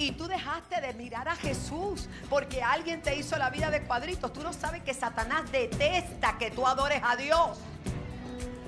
y 0.00 0.12
tú 0.12 0.26
dejaste 0.26 0.80
de 0.80 0.94
mirar 0.94 1.28
a 1.28 1.36
Jesús 1.36 2.08
porque 2.30 2.62
alguien 2.62 3.02
te 3.02 3.16
hizo 3.16 3.36
la 3.36 3.50
vida 3.50 3.70
de 3.70 3.82
cuadritos, 3.82 4.32
tú 4.32 4.42
no 4.42 4.54
sabes 4.54 4.82
que 4.82 4.94
Satanás 4.94 5.52
detesta 5.52 6.38
que 6.38 6.50
tú 6.50 6.66
adores 6.66 7.02
a 7.04 7.16
Dios. 7.16 7.58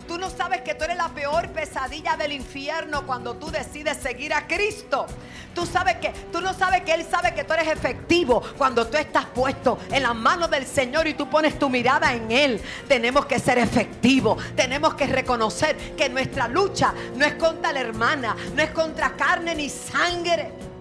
Tú 0.07 0.19
no 0.19 0.29
sabes 0.29 0.61
que 0.61 0.75
tú 0.75 0.85
eres 0.85 0.99
la 0.99 1.09
peor 1.09 1.49
pesadilla 1.53 2.19
del 2.19 2.33
infierno 2.33 3.07
cuando 3.07 3.35
tú 3.37 3.51
decides 3.51 3.97
seguir 3.97 4.35
a 4.35 4.47
Cristo. 4.47 5.07
Tú 5.55 5.65
sabes 5.65 5.97
que 5.97 6.11
tú 6.31 6.43
no 6.43 6.53
sabes 6.53 6.83
que 6.83 6.93
él 6.93 7.07
sabe 7.09 7.33
que 7.33 7.45
tú 7.45 7.55
eres 7.55 7.69
efectivo 7.69 8.43
cuando 8.59 8.87
tú 8.87 8.99
estás 8.99 9.25
puesto 9.27 9.79
en 9.91 10.03
las 10.03 10.15
manos 10.15 10.51
del 10.51 10.67
Señor 10.67 11.07
y 11.07 11.15
tú 11.15 11.31
pones 11.31 11.59
tu 11.59 11.71
mirada 11.71 12.13
en 12.13 12.31
él. 12.31 12.61
Tenemos 12.89 13.25
que 13.25 13.39
ser 13.39 13.57
efectivos. 13.57 14.43
Tenemos 14.55 14.95
que 14.95 15.07
reconocer 15.07 15.95
que 15.97 16.11
nuestra 16.11 16.47
lucha 16.47 16.93
no 17.17 17.25
es 17.25 17.35
contra 17.37 17.73
la 17.73 17.81
hermana, 17.81 18.37
no 18.55 18.63
es 18.63 18.71
contra 18.71 19.17
carne 19.17 19.55
ni 19.55 19.71
sangre. 19.71 20.72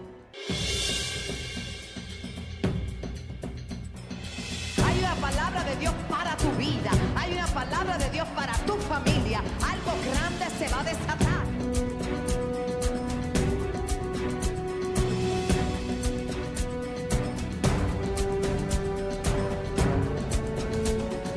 De 5.71 5.77
Dios 5.77 5.93
para 6.09 6.35
tu 6.35 6.51
vida. 6.57 6.91
Hay 7.15 7.33
una 7.33 7.47
palabra 7.47 7.97
de 7.97 8.09
Dios 8.09 8.27
para 8.35 8.53
tu 8.65 8.75
familia. 8.91 9.39
Algo 9.61 9.93
grande 10.09 10.45
se 10.59 10.67
va 10.67 10.81
a 10.81 10.83
desatar. 10.83 11.43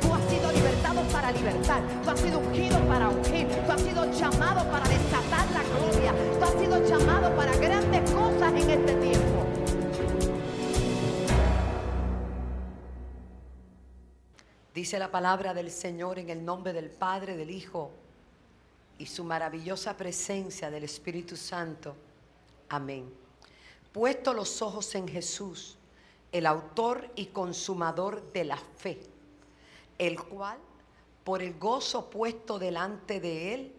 Tú 0.01 0.15
has 0.15 0.25
sido 0.31 0.53
libertado 0.53 1.03
para 1.13 1.31
libertar. 1.31 1.83
Tú 2.03 2.11
has 2.11 2.21
sido 2.21 2.39
ungido 2.41 2.79
para 2.89 3.09
ungir. 3.11 3.47
Tú 3.67 3.73
has 3.73 3.81
sido 3.83 4.13
llamado 4.13 4.69
para 4.71 4.89
desatar 4.89 5.47
la 5.53 5.63
gloria. 5.71 6.13
Tú 6.39 6.45
has 6.45 6.61
sido 6.61 6.85
llamado 6.85 7.37
para 7.37 7.57
grandes 7.57 8.11
cosas 8.11 8.53
en 8.53 8.71
este 8.71 8.95
tiempo. 8.95 9.34
Dice 14.75 14.99
la 14.99 15.09
palabra 15.09 15.55
del 15.55 15.71
Señor 15.71 16.19
en 16.19 16.31
el 16.31 16.45
nombre 16.45 16.73
del 16.73 16.91
Padre, 16.91 17.37
del 17.37 17.51
Hijo 17.51 17.93
y 18.99 19.07
su 19.07 19.23
maravillosa 19.23 19.97
presencia 19.97 20.69
del 20.69 20.83
Espíritu 20.83 21.37
Santo. 21.37 21.95
Amén. 22.69 23.09
Puesto 23.93 24.35
los 24.35 24.63
ojos 24.63 24.93
en 24.97 25.07
Jesús, 25.07 25.79
el 26.33 26.45
autor 26.45 27.09
y 27.15 27.27
consumador 27.27 28.33
de 28.33 28.45
la 28.47 28.57
fe, 28.57 28.99
el 29.97 30.21
cual, 30.21 30.59
por 31.23 31.41
el 31.41 31.57
gozo 31.57 32.11
puesto 32.11 32.59
delante 32.59 33.21
de 33.21 33.55
él, 33.55 33.73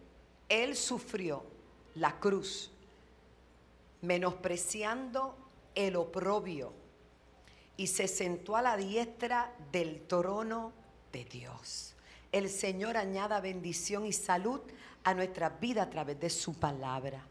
él 0.48 0.76
sufrió 0.76 1.44
la 1.96 2.18
cruz, 2.18 2.70
menospreciando 4.00 5.36
el 5.74 5.96
oprobio, 5.96 6.72
y 7.76 7.88
se 7.88 8.08
sentó 8.08 8.56
a 8.56 8.62
la 8.62 8.78
diestra 8.78 9.54
del 9.70 10.00
trono 10.06 10.85
de 11.12 11.24
Dios. 11.24 11.94
El 12.32 12.48
Señor 12.50 12.96
añada 12.96 13.40
bendición 13.40 14.06
y 14.06 14.12
salud 14.12 14.60
a 15.04 15.14
nuestra 15.14 15.48
vida 15.48 15.82
a 15.82 15.90
través 15.90 16.18
de 16.20 16.30
su 16.30 16.54
palabra. 16.54 17.22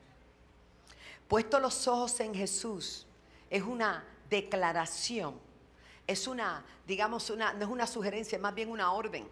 Puesto 1.28 1.60
los 1.60 1.88
ojos 1.88 2.20
en 2.20 2.34
Jesús 2.34 3.06
es 3.50 3.64
una 3.64 4.06
declaración, 4.30 5.40
es 6.08 6.28
una, 6.28 6.64
digamos, 6.86 7.30
una, 7.30 7.54
no 7.54 7.66
es 7.66 7.72
una 7.72 7.88
sugerencia, 7.88 8.36
es 8.36 8.42
más 8.42 8.54
bien 8.54 8.70
una 8.70 8.92
orden. 8.92 9.28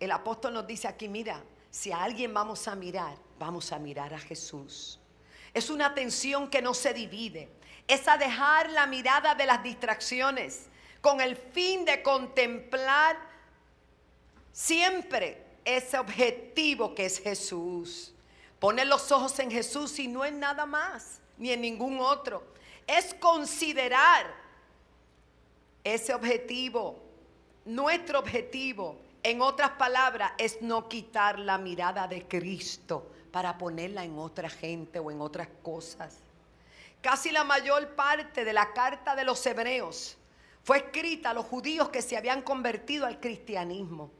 El 0.00 0.12
apóstol 0.12 0.54
nos 0.54 0.66
dice 0.66 0.86
aquí, 0.86 1.08
mira, 1.08 1.42
si 1.70 1.92
a 1.92 2.02
alguien 2.02 2.32
vamos 2.32 2.68
a 2.68 2.74
mirar, 2.74 3.16
vamos 3.38 3.72
a 3.72 3.78
mirar 3.78 4.14
a 4.14 4.18
Jesús. 4.18 4.98
Es 5.52 5.70
una 5.70 5.86
atención 5.86 6.48
que 6.48 6.62
no 6.62 6.72
se 6.72 6.94
divide, 6.94 7.48
es 7.86 8.06
a 8.06 8.16
dejar 8.16 8.70
la 8.70 8.86
mirada 8.86 9.34
de 9.34 9.46
las 9.46 9.62
distracciones 9.62 10.66
con 11.00 11.20
el 11.20 11.36
fin 11.36 11.84
de 11.84 12.02
contemplar 12.02 13.27
siempre 14.58 15.40
ese 15.64 15.96
objetivo 15.98 16.92
que 16.92 17.06
es 17.06 17.20
Jesús. 17.20 18.12
Poner 18.58 18.88
los 18.88 19.12
ojos 19.12 19.38
en 19.38 19.52
Jesús 19.52 19.96
y 20.00 20.08
no 20.08 20.24
en 20.24 20.40
nada 20.40 20.66
más, 20.66 21.20
ni 21.36 21.52
en 21.52 21.60
ningún 21.60 22.00
otro. 22.00 22.42
Es 22.84 23.14
considerar 23.14 24.26
ese 25.84 26.12
objetivo, 26.12 26.98
nuestro 27.64 28.18
objetivo. 28.18 28.96
En 29.22 29.40
otras 29.42 29.70
palabras, 29.70 30.32
es 30.38 30.60
no 30.60 30.88
quitar 30.88 31.38
la 31.38 31.58
mirada 31.58 32.08
de 32.08 32.26
Cristo 32.26 33.10
para 33.30 33.58
ponerla 33.58 34.04
en 34.04 34.18
otra 34.18 34.48
gente 34.48 34.98
o 34.98 35.10
en 35.10 35.20
otras 35.20 35.48
cosas. 35.62 36.16
Casi 37.00 37.30
la 37.30 37.44
mayor 37.44 37.94
parte 37.94 38.44
de 38.44 38.52
la 38.52 38.72
carta 38.72 39.14
de 39.14 39.24
los 39.24 39.44
hebreos 39.46 40.16
fue 40.64 40.78
escrita 40.78 41.30
a 41.30 41.34
los 41.34 41.46
judíos 41.46 41.90
que 41.90 42.02
se 42.02 42.16
habían 42.16 42.42
convertido 42.42 43.06
al 43.06 43.20
cristianismo. 43.20 44.17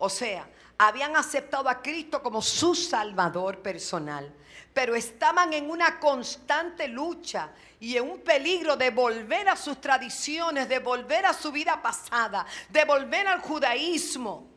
O 0.00 0.08
sea, 0.08 0.48
habían 0.78 1.14
aceptado 1.14 1.68
a 1.68 1.82
Cristo 1.82 2.22
como 2.22 2.40
su 2.40 2.74
Salvador 2.74 3.58
personal, 3.58 4.34
pero 4.72 4.96
estaban 4.96 5.52
en 5.52 5.70
una 5.70 6.00
constante 6.00 6.88
lucha 6.88 7.50
y 7.78 7.98
en 7.98 8.10
un 8.10 8.20
peligro 8.22 8.78
de 8.78 8.88
volver 8.88 9.50
a 9.50 9.56
sus 9.56 9.78
tradiciones, 9.78 10.70
de 10.70 10.78
volver 10.78 11.26
a 11.26 11.34
su 11.34 11.52
vida 11.52 11.82
pasada, 11.82 12.46
de 12.70 12.84
volver 12.86 13.26
al 13.26 13.40
judaísmo. 13.40 14.48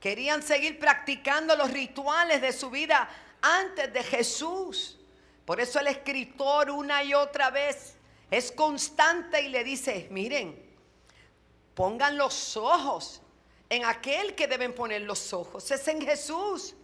Querían 0.00 0.42
seguir 0.42 0.78
practicando 0.78 1.54
los 1.54 1.70
rituales 1.70 2.40
de 2.40 2.52
su 2.52 2.70
vida 2.70 3.06
antes 3.42 3.92
de 3.92 4.02
Jesús. 4.02 4.98
Por 5.44 5.60
eso 5.60 5.80
el 5.80 5.88
escritor 5.88 6.70
una 6.70 7.02
y 7.04 7.12
otra 7.12 7.50
vez 7.50 7.94
es 8.30 8.52
constante 8.52 9.42
y 9.42 9.50
le 9.50 9.64
dice, 9.64 10.08
miren, 10.10 10.58
pongan 11.74 12.16
los 12.16 12.56
ojos 12.56 13.20
en 13.70 13.84
aquel 13.84 14.34
que 14.34 14.46
deben 14.46 14.74
poner 14.74 15.02
los 15.02 15.32
ojos. 15.32 15.70
Es 15.70 15.86
en 15.88 16.00
Jesús. 16.00 16.74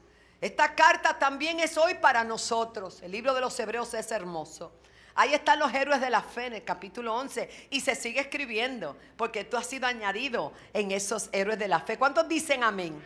Esta 0.41 0.75
carta 0.75 1.19
también 1.19 1.61
es 1.61 1.79
hoy 1.79 1.95
para 1.95 2.25
nosotros. 2.25 3.03
El 3.03 3.13
libro 3.13 3.35
de 3.35 3.41
los 3.41 3.59
Hebreos 3.59 3.95
es 3.95 4.11
hermoso. 4.11 4.73
Ahí 5.15 5.33
están 5.33 5.61
los 5.61 5.73
héroes 5.73 6.01
de 6.01 6.11
la 6.11 6.23
fe 6.23 6.47
en 6.47 6.55
el 6.55 6.65
capítulo 6.65 7.15
11 7.15 7.69
y 7.71 7.81
se 7.81 7.95
sigue 7.95 8.21
escribiendo 8.21 8.97
porque 9.17 9.45
tú 9.45 9.57
has 9.57 9.67
sido 9.67 9.87
añadido 9.87 10.53
en 10.73 10.91
esos 10.91 11.29
héroes 11.33 11.59
de 11.59 11.69
la 11.69 11.81
fe. 11.81 11.97
¿Cuántos 11.97 12.29
dicen 12.29 12.65
amén? 12.65 13.01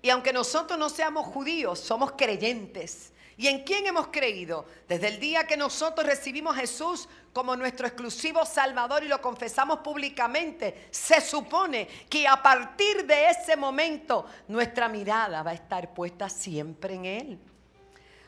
Y 0.00 0.08
aunque 0.08 0.32
nosotros 0.32 0.78
no 0.78 0.88
seamos 0.88 1.26
judíos, 1.26 1.78
somos 1.80 2.12
creyentes. 2.12 3.12
¿Y 3.38 3.48
en 3.48 3.64
quién 3.64 3.86
hemos 3.86 4.06
creído? 4.06 4.64
Desde 4.88 5.08
el 5.08 5.20
día 5.20 5.46
que 5.46 5.58
nosotros 5.58 6.06
recibimos 6.06 6.56
a 6.56 6.60
Jesús 6.60 7.06
como 7.34 7.54
nuestro 7.54 7.86
exclusivo 7.86 8.46
Salvador 8.46 9.04
y 9.04 9.08
lo 9.08 9.20
confesamos 9.20 9.80
públicamente, 9.80 10.88
se 10.90 11.20
supone 11.20 11.86
que 12.08 12.26
a 12.26 12.42
partir 12.42 13.04
de 13.06 13.28
ese 13.28 13.54
momento 13.54 14.24
nuestra 14.48 14.88
mirada 14.88 15.42
va 15.42 15.50
a 15.50 15.54
estar 15.54 15.92
puesta 15.92 16.30
siempre 16.30 16.94
en 16.94 17.04
Él. 17.04 17.38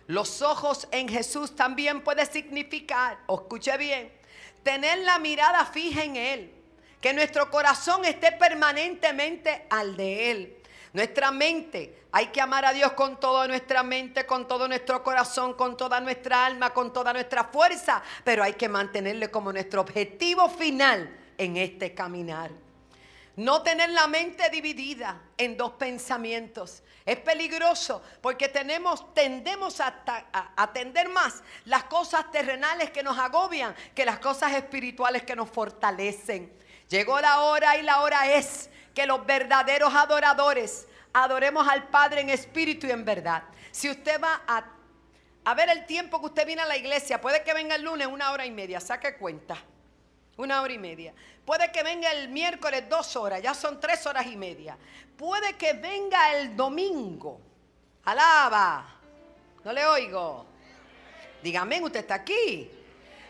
Los 0.08 0.42
ojos 0.42 0.86
en 0.90 1.08
Jesús 1.08 1.56
también 1.56 2.02
puede 2.02 2.26
significar, 2.26 3.18
escuche 3.28 3.76
bien, 3.78 4.12
tener 4.62 4.98
la 4.98 5.18
mirada 5.18 5.64
fija 5.64 6.04
en 6.04 6.16
Él, 6.16 6.52
que 7.00 7.14
nuestro 7.14 7.50
corazón 7.50 8.04
esté 8.04 8.32
permanentemente 8.32 9.66
al 9.70 9.96
de 9.96 10.30
Él. 10.30 10.57
Nuestra 10.92 11.30
mente, 11.30 12.06
hay 12.12 12.28
que 12.28 12.40
amar 12.40 12.64
a 12.64 12.72
Dios 12.72 12.92
con 12.92 13.20
toda 13.20 13.46
nuestra 13.46 13.82
mente, 13.82 14.24
con 14.24 14.48
todo 14.48 14.66
nuestro 14.66 15.02
corazón, 15.02 15.54
con 15.54 15.76
toda 15.76 16.00
nuestra 16.00 16.46
alma, 16.46 16.70
con 16.70 16.92
toda 16.92 17.12
nuestra 17.12 17.44
fuerza, 17.44 18.02
pero 18.24 18.42
hay 18.42 18.54
que 18.54 18.68
mantenerle 18.68 19.30
como 19.30 19.52
nuestro 19.52 19.82
objetivo 19.82 20.48
final 20.48 21.14
en 21.36 21.56
este 21.56 21.94
caminar. 21.94 22.50
No 23.36 23.62
tener 23.62 23.90
la 23.90 24.08
mente 24.08 24.50
dividida 24.50 25.20
en 25.36 25.56
dos 25.56 25.72
pensamientos. 25.72 26.82
Es 27.06 27.18
peligroso 27.18 28.02
porque 28.20 28.48
tenemos, 28.48 29.14
tendemos 29.14 29.80
a, 29.80 30.02
a 30.06 30.52
atender 30.56 31.08
más 31.08 31.42
las 31.64 31.84
cosas 31.84 32.30
terrenales 32.32 32.90
que 32.90 33.02
nos 33.02 33.16
agobian 33.16 33.76
que 33.94 34.04
las 34.04 34.18
cosas 34.18 34.52
espirituales 34.54 35.22
que 35.22 35.36
nos 35.36 35.48
fortalecen. 35.50 36.52
Llegó 36.88 37.20
la 37.20 37.42
hora 37.42 37.76
y 37.76 37.82
la 37.82 38.00
hora 38.00 38.32
es 38.32 38.70
que 38.98 39.06
los 39.06 39.24
verdaderos 39.24 39.94
adoradores 39.94 40.88
adoremos 41.12 41.68
al 41.68 41.86
Padre 41.86 42.22
en 42.22 42.30
espíritu 42.30 42.88
y 42.88 42.90
en 42.90 43.04
verdad. 43.04 43.44
Si 43.70 43.88
usted 43.88 44.20
va 44.20 44.42
a, 44.44 44.64
a 45.44 45.54
ver 45.54 45.68
el 45.68 45.86
tiempo 45.86 46.18
que 46.18 46.26
usted 46.26 46.44
viene 46.44 46.62
a 46.62 46.66
la 46.66 46.76
iglesia, 46.76 47.20
puede 47.20 47.44
que 47.44 47.54
venga 47.54 47.76
el 47.76 47.82
lunes 47.82 48.08
una 48.08 48.32
hora 48.32 48.44
y 48.44 48.50
media, 48.50 48.80
saque 48.80 49.16
cuenta. 49.16 49.56
Una 50.36 50.62
hora 50.62 50.72
y 50.72 50.78
media. 50.78 51.14
Puede 51.44 51.70
que 51.70 51.84
venga 51.84 52.10
el 52.10 52.28
miércoles 52.28 52.88
dos 52.88 53.14
horas, 53.14 53.40
ya 53.40 53.54
son 53.54 53.78
tres 53.78 54.04
horas 54.04 54.26
y 54.26 54.36
media. 54.36 54.76
Puede 55.16 55.52
que 55.52 55.74
venga 55.74 56.34
el 56.34 56.56
domingo. 56.56 57.40
Alaba. 58.04 58.84
No 59.62 59.72
le 59.72 59.86
oigo. 59.86 60.44
Dígame, 61.40 61.80
usted 61.82 62.00
está 62.00 62.14
aquí. 62.14 62.68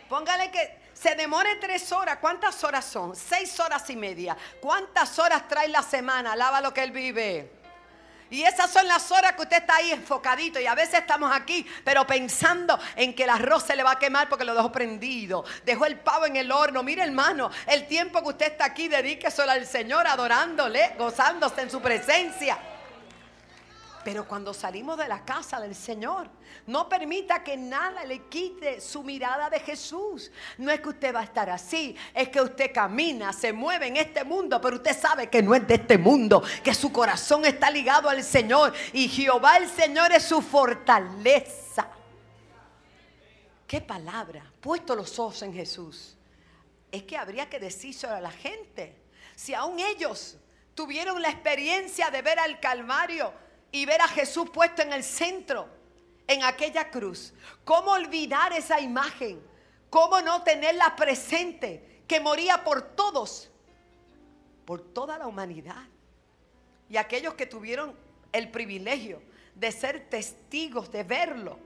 Póngale 0.09 0.49
que 0.49 0.78
se 0.99 1.15
demore 1.15 1.55
tres 1.55 1.91
horas. 1.91 2.17
¿Cuántas 2.19 2.61
horas 2.63 2.83
son? 2.83 3.15
Seis 3.15 3.57
horas 3.59 3.89
y 3.89 3.95
media. 3.95 4.35
¿Cuántas 4.59 5.17
horas 5.17 5.47
trae 5.47 5.69
la 5.69 5.81
semana? 5.81 6.33
Alaba 6.33 6.59
lo 6.59 6.73
que 6.73 6.83
él 6.83 6.91
vive. 6.91 7.51
Y 8.29 8.43
esas 8.43 8.69
son 8.69 8.87
las 8.87 9.09
horas 9.11 9.33
que 9.33 9.41
usted 9.41 9.57
está 9.57 9.77
ahí 9.77 9.91
enfocadito. 9.91 10.59
Y 10.59 10.67
a 10.67 10.75
veces 10.75 10.95
estamos 10.95 11.31
aquí, 11.33 11.65
pero 11.85 12.05
pensando 12.05 12.77
en 12.95 13.15
que 13.15 13.23
el 13.23 13.29
arroz 13.29 13.63
se 13.63 13.75
le 13.75 13.83
va 13.83 13.91
a 13.91 13.99
quemar 13.99 14.27
porque 14.27 14.43
lo 14.43 14.53
dejó 14.53 14.71
prendido. 14.71 15.45
Dejó 15.65 15.85
el 15.85 15.97
pavo 15.99 16.25
en 16.25 16.35
el 16.35 16.51
horno. 16.51 16.83
Mire, 16.83 17.03
hermano, 17.03 17.49
el 17.65 17.87
tiempo 17.87 18.21
que 18.21 18.29
usted 18.29 18.51
está 18.51 18.65
aquí, 18.65 18.89
dedíqueselo 18.89 19.51
al 19.51 19.65
Señor, 19.65 20.05
adorándole, 20.05 20.95
gozándose 20.97 21.61
en 21.61 21.71
su 21.71 21.81
presencia. 21.81 22.57
Pero 24.03 24.25
cuando 24.25 24.53
salimos 24.53 24.97
de 24.97 25.07
la 25.07 25.25
casa 25.25 25.59
del 25.59 25.75
Señor, 25.75 26.29
no 26.67 26.87
permita 26.87 27.43
que 27.43 27.57
nada 27.57 28.05
le 28.05 28.27
quite 28.27 28.79
su 28.79 29.03
mirada 29.03 29.49
de 29.49 29.59
Jesús. 29.59 30.31
No 30.57 30.71
es 30.71 30.79
que 30.79 30.89
usted 30.89 31.13
va 31.13 31.19
a 31.19 31.23
estar 31.23 31.49
así, 31.49 31.95
es 32.13 32.29
que 32.29 32.41
usted 32.41 32.71
camina, 32.73 33.33
se 33.33 33.51
mueve 33.51 33.87
en 33.87 33.97
este 33.97 34.23
mundo, 34.23 34.61
pero 34.61 34.77
usted 34.77 34.97
sabe 34.97 35.29
que 35.29 35.43
no 35.43 35.53
es 35.53 35.67
de 35.67 35.75
este 35.75 35.97
mundo, 35.97 36.41
que 36.63 36.73
su 36.73 36.91
corazón 36.91 37.45
está 37.45 37.69
ligado 37.69 38.09
al 38.09 38.23
Señor 38.23 38.73
y 38.93 39.09
Jehová 39.09 39.57
el 39.57 39.69
Señor 39.69 40.11
es 40.13 40.23
su 40.23 40.41
fortaleza. 40.41 41.89
¿Qué 43.67 43.81
palabra? 43.81 44.43
Puesto 44.61 44.95
los 44.95 45.19
ojos 45.19 45.41
en 45.43 45.53
Jesús. 45.53 46.17
Es 46.91 47.03
que 47.03 47.17
habría 47.17 47.49
que 47.49 47.59
decírselo 47.59 48.15
a 48.15 48.21
la 48.21 48.31
gente. 48.31 48.95
Si 49.35 49.53
aún 49.53 49.79
ellos 49.79 50.37
tuvieron 50.73 51.21
la 51.21 51.29
experiencia 51.29 52.09
de 52.09 52.21
ver 52.21 52.39
al 52.39 52.59
Calvario, 52.59 53.31
y 53.71 53.85
ver 53.85 54.01
a 54.01 54.07
Jesús 54.07 54.49
puesto 54.49 54.81
en 54.81 54.93
el 54.93 55.03
centro, 55.03 55.67
en 56.27 56.43
aquella 56.43 56.89
cruz. 56.89 57.33
¿Cómo 57.63 57.91
olvidar 57.91 58.53
esa 58.53 58.79
imagen? 58.79 59.41
¿Cómo 59.89 60.21
no 60.21 60.43
tenerla 60.43 60.95
presente? 60.95 62.03
Que 62.07 62.19
moría 62.19 62.63
por 62.63 62.81
todos, 62.81 63.49
por 64.65 64.81
toda 64.81 65.17
la 65.17 65.27
humanidad. 65.27 65.83
Y 66.89 66.97
aquellos 66.97 67.35
que 67.35 67.45
tuvieron 67.45 67.95
el 68.31 68.49
privilegio 68.49 69.21
de 69.55 69.71
ser 69.71 70.09
testigos, 70.09 70.91
de 70.91 71.03
verlo. 71.03 71.59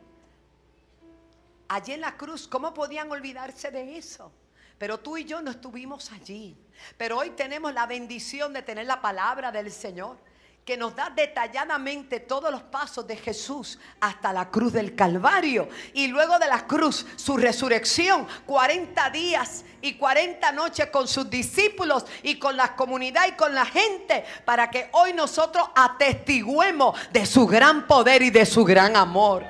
Allí 1.67 1.93
en 1.93 2.01
la 2.01 2.17
cruz, 2.17 2.47
¿cómo 2.47 2.73
podían 2.73 3.11
olvidarse 3.11 3.71
de 3.71 3.97
eso? 3.97 4.31
Pero 4.77 4.99
tú 4.99 5.17
y 5.17 5.25
yo 5.25 5.41
no 5.41 5.51
estuvimos 5.51 6.11
allí. 6.11 6.57
Pero 6.97 7.19
hoy 7.19 7.29
tenemos 7.31 7.73
la 7.73 7.85
bendición 7.85 8.51
de 8.51 8.61
tener 8.61 8.85
la 8.85 9.01
palabra 9.01 9.51
del 9.51 9.71
Señor 9.71 10.17
que 10.65 10.77
nos 10.77 10.95
da 10.95 11.09
detalladamente 11.09 12.21
todos 12.21 12.49
los 12.49 12.63
pasos 12.63 13.05
de 13.05 13.17
Jesús 13.17 13.77
hasta 13.99 14.31
la 14.31 14.49
cruz 14.49 14.71
del 14.71 14.95
Calvario. 14.95 15.67
Y 15.93 16.07
luego 16.07 16.39
de 16.39 16.47
la 16.47 16.65
cruz, 16.65 17.05
su 17.17 17.35
resurrección, 17.35 18.25
40 18.45 19.09
días 19.09 19.65
y 19.81 19.95
40 19.95 20.51
noches 20.53 20.87
con 20.87 21.07
sus 21.07 21.29
discípulos 21.29 22.05
y 22.23 22.39
con 22.39 22.55
la 22.55 22.75
comunidad 22.77 23.27
y 23.27 23.33
con 23.33 23.53
la 23.53 23.65
gente, 23.65 24.23
para 24.45 24.71
que 24.71 24.89
hoy 24.93 25.11
nosotros 25.11 25.67
atestiguemos 25.75 26.97
de 27.11 27.25
su 27.25 27.45
gran 27.45 27.85
poder 27.85 28.21
y 28.21 28.29
de 28.29 28.45
su 28.45 28.63
gran 28.63 28.95
amor. 28.95 29.43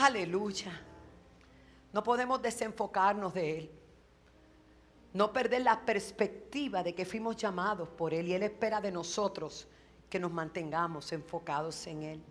Aleluya. 0.00 0.82
No 1.94 2.02
podemos 2.02 2.42
desenfocarnos 2.42 3.32
de 3.32 3.58
Él. 3.58 3.70
No 5.14 5.32
perder 5.32 5.62
la 5.62 5.80
perspectiva 5.80 6.82
de 6.82 6.94
que 6.94 7.06
fuimos 7.06 7.36
llamados 7.36 7.88
por 7.88 8.12
Él 8.12 8.28
y 8.28 8.34
Él 8.34 8.42
espera 8.42 8.80
de 8.80 8.90
nosotros 8.90 9.68
que 10.14 10.20
nos 10.20 10.30
mantengamos 10.30 11.10
enfocados 11.10 11.88
en 11.88 12.04
Él. 12.04 12.22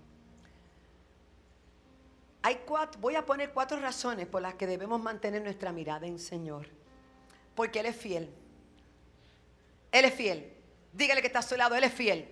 Hay 2.41 2.62
cuatro, 2.65 3.01
voy 3.01 3.15
a 3.15 3.25
poner 3.25 3.51
cuatro 3.51 3.77
razones 3.77 4.25
por 4.25 4.41
las 4.41 4.53
que 4.53 4.65
debemos 4.65 5.01
mantener 5.01 5.41
nuestra 5.41 5.74
mirada 5.74 6.07
en 6.07 6.18
Señor. 6.18 6.68
Porque 7.53 7.81
Él 7.81 7.88
es 7.88 7.97
fiel. 7.97 8.33
Él 9.91 10.06
es 10.06 10.13
fiel. 10.13 10.53
Dígale 10.94 11.19
que 11.19 11.27
está 11.27 11.39
a 11.39 11.41
su 11.41 11.57
lado, 11.57 11.75
Él 11.75 11.83
es 11.83 11.91
fiel. 11.91 12.25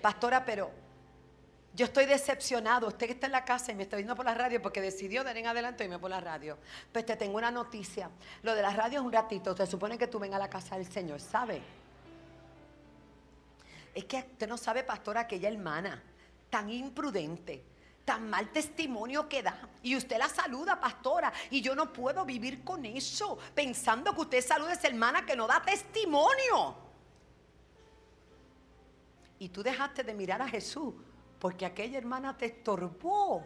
Pastora, 0.00 0.44
pero 0.44 0.70
yo 1.74 1.86
estoy 1.86 2.06
decepcionado. 2.06 2.86
Usted 2.86 3.06
que 3.06 3.14
está 3.14 3.26
en 3.26 3.32
la 3.32 3.44
casa 3.44 3.72
y 3.72 3.74
me 3.74 3.82
está 3.82 3.96
viendo 3.96 4.14
por 4.14 4.24
la 4.24 4.34
radio 4.34 4.62
porque 4.62 4.80
decidió 4.80 5.24
de 5.24 5.32
en 5.32 5.48
adelante 5.48 5.82
irme 5.82 5.98
por 5.98 6.10
la 6.10 6.20
radio. 6.20 6.58
Pues 6.92 7.04
te 7.04 7.16
tengo 7.16 7.36
una 7.38 7.50
noticia. 7.50 8.08
Lo 8.42 8.54
de 8.54 8.62
la 8.62 8.70
radio 8.70 9.00
es 9.00 9.04
un 9.04 9.10
ratito. 9.10 9.56
Se 9.56 9.66
supone 9.66 9.98
que 9.98 10.06
tú 10.06 10.20
vengas 10.20 10.36
a 10.36 10.44
la 10.44 10.48
casa 10.48 10.76
del 10.76 10.86
Señor, 10.86 11.18
¿sabe? 11.18 11.60
Es 13.94 14.04
que 14.04 14.18
usted 14.18 14.48
no 14.48 14.56
sabe, 14.56 14.84
pastora, 14.84 15.22
aquella 15.22 15.48
hermana 15.48 16.02
tan 16.48 16.70
imprudente, 16.70 17.64
tan 18.04 18.28
mal 18.28 18.50
testimonio 18.50 19.28
que 19.28 19.42
da. 19.42 19.68
Y 19.82 19.96
usted 19.96 20.18
la 20.18 20.28
saluda, 20.28 20.80
pastora. 20.80 21.32
Y 21.50 21.60
yo 21.60 21.74
no 21.74 21.92
puedo 21.92 22.24
vivir 22.24 22.62
con 22.64 22.84
eso, 22.84 23.38
pensando 23.54 24.14
que 24.14 24.20
usted 24.20 24.44
saluda 24.44 24.70
a 24.70 24.74
esa 24.74 24.88
hermana 24.88 25.24
que 25.24 25.36
no 25.36 25.46
da 25.46 25.62
testimonio. 25.62 26.76
Y 29.38 29.48
tú 29.48 29.62
dejaste 29.62 30.04
de 30.04 30.12
mirar 30.12 30.42
a 30.42 30.48
Jesús 30.48 30.94
porque 31.38 31.64
aquella 31.64 31.98
hermana 31.98 32.36
te 32.36 32.46
estorbó. 32.46 33.42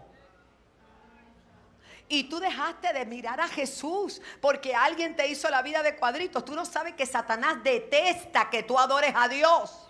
Y 2.09 2.25
tú 2.25 2.39
dejaste 2.39 2.93
de 2.93 3.07
mirar 3.07 3.41
a 3.41 3.49
Jesús 3.49 4.21
porque 4.41 4.75
alguien 4.75 5.17
te 5.17 5.27
hizo 5.29 5.49
la 5.49 5.63
vida 5.63 5.83
de 5.83 5.97
cuadritos. 5.97 6.45
Tú 6.45 6.55
no 6.55 6.65
sabes 6.65 6.95
que 6.95 7.07
Satanás 7.07 7.63
detesta 7.63 8.51
que 8.51 8.63
tú 8.63 8.79
adores 8.79 9.13
a 9.17 9.29
Dios. 9.29 9.84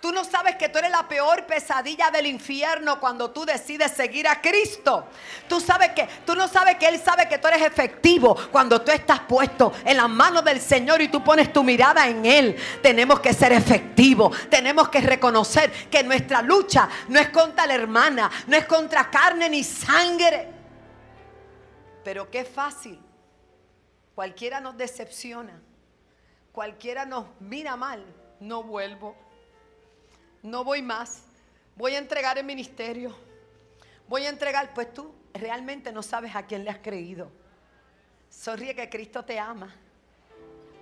Tú 0.00 0.12
no 0.12 0.22
sabes 0.24 0.54
que 0.54 0.68
tú 0.68 0.78
eres 0.78 0.92
la 0.92 1.08
peor 1.08 1.44
pesadilla 1.44 2.10
del 2.10 2.26
infierno 2.26 3.00
cuando 3.00 3.32
tú 3.32 3.44
decides 3.44 3.90
seguir 3.90 4.28
a 4.28 4.40
Cristo. 4.40 5.06
Tú 5.48 5.60
sabes 5.60 5.90
que 5.90 6.08
tú 6.24 6.36
no 6.36 6.46
sabes 6.46 6.76
que 6.76 6.86
él 6.86 7.00
sabe 7.00 7.28
que 7.28 7.38
tú 7.38 7.48
eres 7.48 7.62
efectivo 7.62 8.36
cuando 8.52 8.80
tú 8.80 8.92
estás 8.92 9.20
puesto 9.20 9.72
en 9.84 9.96
las 9.96 10.08
manos 10.08 10.44
del 10.44 10.60
Señor 10.60 11.02
y 11.02 11.08
tú 11.08 11.24
pones 11.24 11.52
tu 11.52 11.64
mirada 11.64 12.06
en 12.06 12.24
él. 12.24 12.56
Tenemos 12.80 13.18
que 13.18 13.32
ser 13.32 13.52
efectivos. 13.52 14.36
Tenemos 14.48 14.88
que 14.88 15.00
reconocer 15.00 15.72
que 15.90 16.04
nuestra 16.04 16.42
lucha 16.42 16.88
no 17.08 17.18
es 17.18 17.30
contra 17.30 17.66
la 17.66 17.74
hermana, 17.74 18.30
no 18.46 18.56
es 18.56 18.66
contra 18.66 19.10
carne 19.10 19.50
ni 19.50 19.64
sangre. 19.64 20.48
Pero 22.04 22.30
qué 22.30 22.44
fácil. 22.44 23.00
Cualquiera 24.14 24.60
nos 24.60 24.76
decepciona. 24.76 25.60
Cualquiera 26.52 27.04
nos 27.04 27.26
mira 27.40 27.74
mal. 27.74 28.04
No 28.38 28.62
vuelvo 28.62 29.16
no 30.50 30.64
voy 30.64 30.82
más, 30.82 31.22
voy 31.76 31.94
a 31.94 31.98
entregar 31.98 32.38
el 32.38 32.44
ministerio, 32.44 33.14
voy 34.08 34.26
a 34.26 34.28
entregar, 34.28 34.72
pues 34.74 34.92
tú 34.92 35.14
realmente 35.34 35.92
no 35.92 36.02
sabes 36.02 36.34
a 36.34 36.44
quién 36.44 36.64
le 36.64 36.70
has 36.70 36.78
creído. 36.78 37.30
Sonríe 38.30 38.74
que 38.74 38.88
Cristo 38.88 39.24
te 39.24 39.38
ama. 39.38 39.74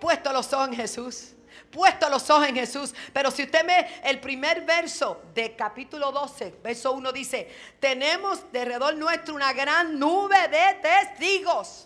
Puesto 0.01 0.33
los 0.33 0.53
ojos 0.53 0.69
en 0.69 0.75
Jesús. 0.75 1.33
Puesto 1.71 2.09
los 2.11 2.29
ojos 2.29 2.49
en 2.49 2.55
Jesús. 2.55 2.95
Pero 3.13 3.31
si 3.31 3.45
usted 3.45 3.67
ve 3.67 3.87
el 4.05 4.21
primer 4.21 4.63
verso 4.65 5.23
de 5.35 5.57
capítulo 5.57 6.13
12, 6.13 6.57
verso 6.63 6.93
1 6.93 7.13
dice, 7.13 7.49
tenemos 7.81 8.51
de 8.53 8.61
alrededor 8.61 8.97
nuestro 8.97 9.35
una 9.35 9.53
gran 9.53 9.99
nube 9.99 10.37
de 10.49 10.81
testigos. 10.83 11.86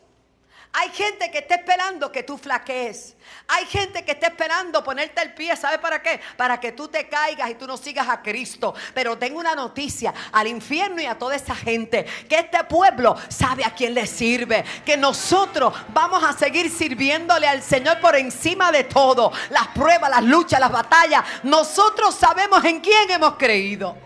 Hay 0.73 0.91
gente 0.91 1.31
que 1.33 1.39
está 1.39 1.57
esperando 1.57 2.13
que 2.13 2.23
tú 2.23 2.39
flaquees. 2.39 3.17
Hay 3.49 3.67
gente 3.67 4.05
que 4.05 4.13
está 4.13 4.29
esperando 4.29 4.85
ponerte 4.85 5.21
el 5.21 5.35
pie, 5.35 5.57
¿sabe 5.57 5.79
para 5.79 6.01
qué? 6.01 6.21
Para 6.37 6.61
que 6.61 6.71
tú 6.71 6.87
te 6.87 7.09
caigas 7.09 7.51
y 7.51 7.55
tú 7.55 7.67
no 7.67 7.77
sigas 7.77 8.09
a 8.09 8.23
Cristo. 8.23 8.73
Pero 8.95 9.19
tengo 9.19 9.41
una 9.41 9.57
noticia 9.57 10.15
al 10.31 10.47
infierno 10.47 11.03
y 11.03 11.07
a 11.07 11.19
toda 11.19 11.35
esa 11.35 11.57
gente, 11.57 12.07
que 12.29 12.39
este 12.39 12.63
pueblo 12.65 13.17
sabe 13.29 13.65
a 13.65 13.75
quién 13.75 13.95
le 13.95 14.07
sirve, 14.07 14.65
que 14.87 14.97
nosotros 14.97 15.75
vamos 15.93 16.23
a 16.23 16.33
seguir 16.33 16.71
sirviéndole 16.71 17.49
al 17.49 17.63
Señor 17.63 17.99
por 18.01 18.15
encima 18.15 18.71
de 18.71 18.85
todo. 18.85 19.33
Las 19.51 19.69
pruebas, 19.69 20.09
las 20.09 20.23
luchas, 20.23 20.61
las 20.61 20.71
batallas, 20.71 21.25
nosotros 21.43 22.15
sabemos 22.15 22.65
en 22.65 22.81
quién 22.81 23.11
hemos 23.11 23.35
creído. 23.35 23.97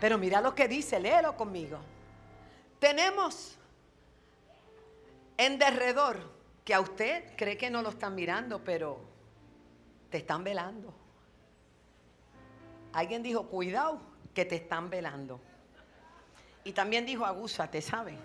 Pero 0.00 0.18
mira 0.18 0.40
lo 0.40 0.54
que 0.54 0.68
dice, 0.68 1.00
léelo 1.00 1.36
conmigo. 1.36 1.80
Tenemos 2.78 3.56
en 5.36 5.58
derredor, 5.58 6.32
que 6.64 6.74
a 6.74 6.80
usted 6.80 7.36
cree 7.36 7.56
que 7.56 7.70
no 7.70 7.82
lo 7.82 7.90
están 7.90 8.14
mirando, 8.14 8.62
pero 8.62 9.00
te 10.10 10.18
están 10.18 10.44
velando. 10.44 10.94
Alguien 12.92 13.22
dijo, 13.22 13.48
cuidado, 13.48 14.00
que 14.32 14.44
te 14.44 14.56
están 14.56 14.88
velando. 14.88 15.40
Y 16.62 16.72
también 16.72 17.04
dijo, 17.04 17.24
agúzate, 17.24 17.82
¿saben? 17.82 18.18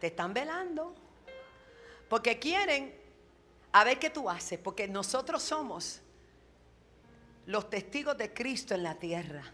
Te 0.00 0.08
están 0.08 0.34
velando. 0.34 0.94
Porque 2.08 2.38
quieren 2.38 2.94
a 3.72 3.84
ver 3.84 3.98
qué 3.98 4.10
tú 4.10 4.28
haces. 4.28 4.58
Porque 4.58 4.88
nosotros 4.88 5.42
somos 5.42 6.02
los 7.46 7.70
testigos 7.70 8.18
de 8.18 8.34
Cristo 8.34 8.74
en 8.74 8.82
la 8.82 8.96
tierra. 8.96 9.44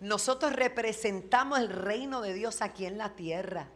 Nosotros 0.00 0.52
representamos 0.52 1.58
el 1.58 1.68
reino 1.68 2.20
de 2.20 2.34
Dios 2.34 2.60
aquí 2.62 2.86
en 2.86 2.98
la 2.98 3.16
tierra. 3.16 3.68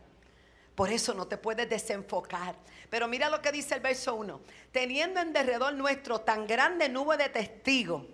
Por 0.74 0.90
eso 0.90 1.14
no 1.14 1.26
te 1.26 1.36
puedes 1.36 1.68
desenfocar. 1.68 2.56
Pero 2.88 3.08
mira 3.08 3.30
lo 3.30 3.40
que 3.40 3.52
dice 3.52 3.74
el 3.74 3.80
verso 3.80 4.14
1. 4.14 4.40
Teniendo 4.72 5.20
en 5.20 5.32
derredor 5.32 5.74
nuestro 5.74 6.20
tan 6.20 6.46
grande 6.46 6.88
nube 6.88 7.16
de 7.16 7.28
testigos, 7.28 8.04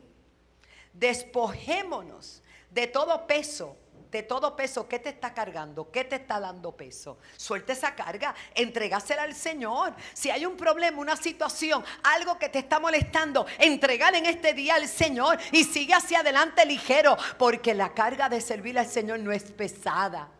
despojémonos 0.93 2.43
de 2.71 2.87
todo 2.87 3.27
peso 3.27 3.77
de 4.11 4.23
todo 4.23 4.55
peso, 4.57 4.89
¿qué 4.89 4.99
te 4.99 5.11
está 5.11 5.35
cargando? 5.35 5.91
¿Qué 5.91 6.05
te 6.05 6.17
está 6.17 6.41
dando 6.41 6.73
peso? 6.77 7.19
Suelta 7.37 7.73
esa 7.73 7.95
carga, 7.95 8.35
entregásela 8.55 9.23
al 9.23 9.35
Señor. 9.35 9.95
Si 10.13 10.31
hay 10.31 10.47
un 10.47 10.57
problema, 10.57 10.99
una 10.99 11.17
situación, 11.17 11.85
algo 12.03 12.39
que 12.39 12.49
te 12.49 12.61
está 12.61 12.81
molestando, 12.81 13.47
entregale 13.59 14.19
en 14.19 14.27
este 14.27 14.55
día 14.55 14.75
al 14.75 14.89
Señor 14.89 15.39
y 15.53 15.65
sigue 15.65 15.95
hacia 15.95 16.21
adelante 16.21 16.65
ligero, 16.65 17.17
porque 17.39 17.75
la 17.75 17.95
carga 17.95 18.29
de 18.29 18.41
servir 18.41 18.79
al 18.79 18.87
Señor 18.87 19.21
no 19.21 19.33
es 19.33 19.45
pesada 19.45 20.31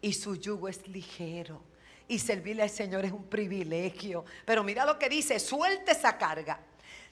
y 0.00 0.12
su 0.12 0.36
yugo 0.36 0.68
es 0.68 0.86
ligero. 0.88 1.62
Y 2.10 2.18
servirle 2.18 2.62
al 2.62 2.70
Señor 2.70 3.04
es 3.04 3.12
un 3.12 3.24
privilegio. 3.24 4.24
Pero 4.46 4.64
mira 4.64 4.86
lo 4.86 4.98
que 4.98 5.10
dice, 5.10 5.38
suelta 5.38 5.92
esa 5.92 6.16
carga. 6.16 6.58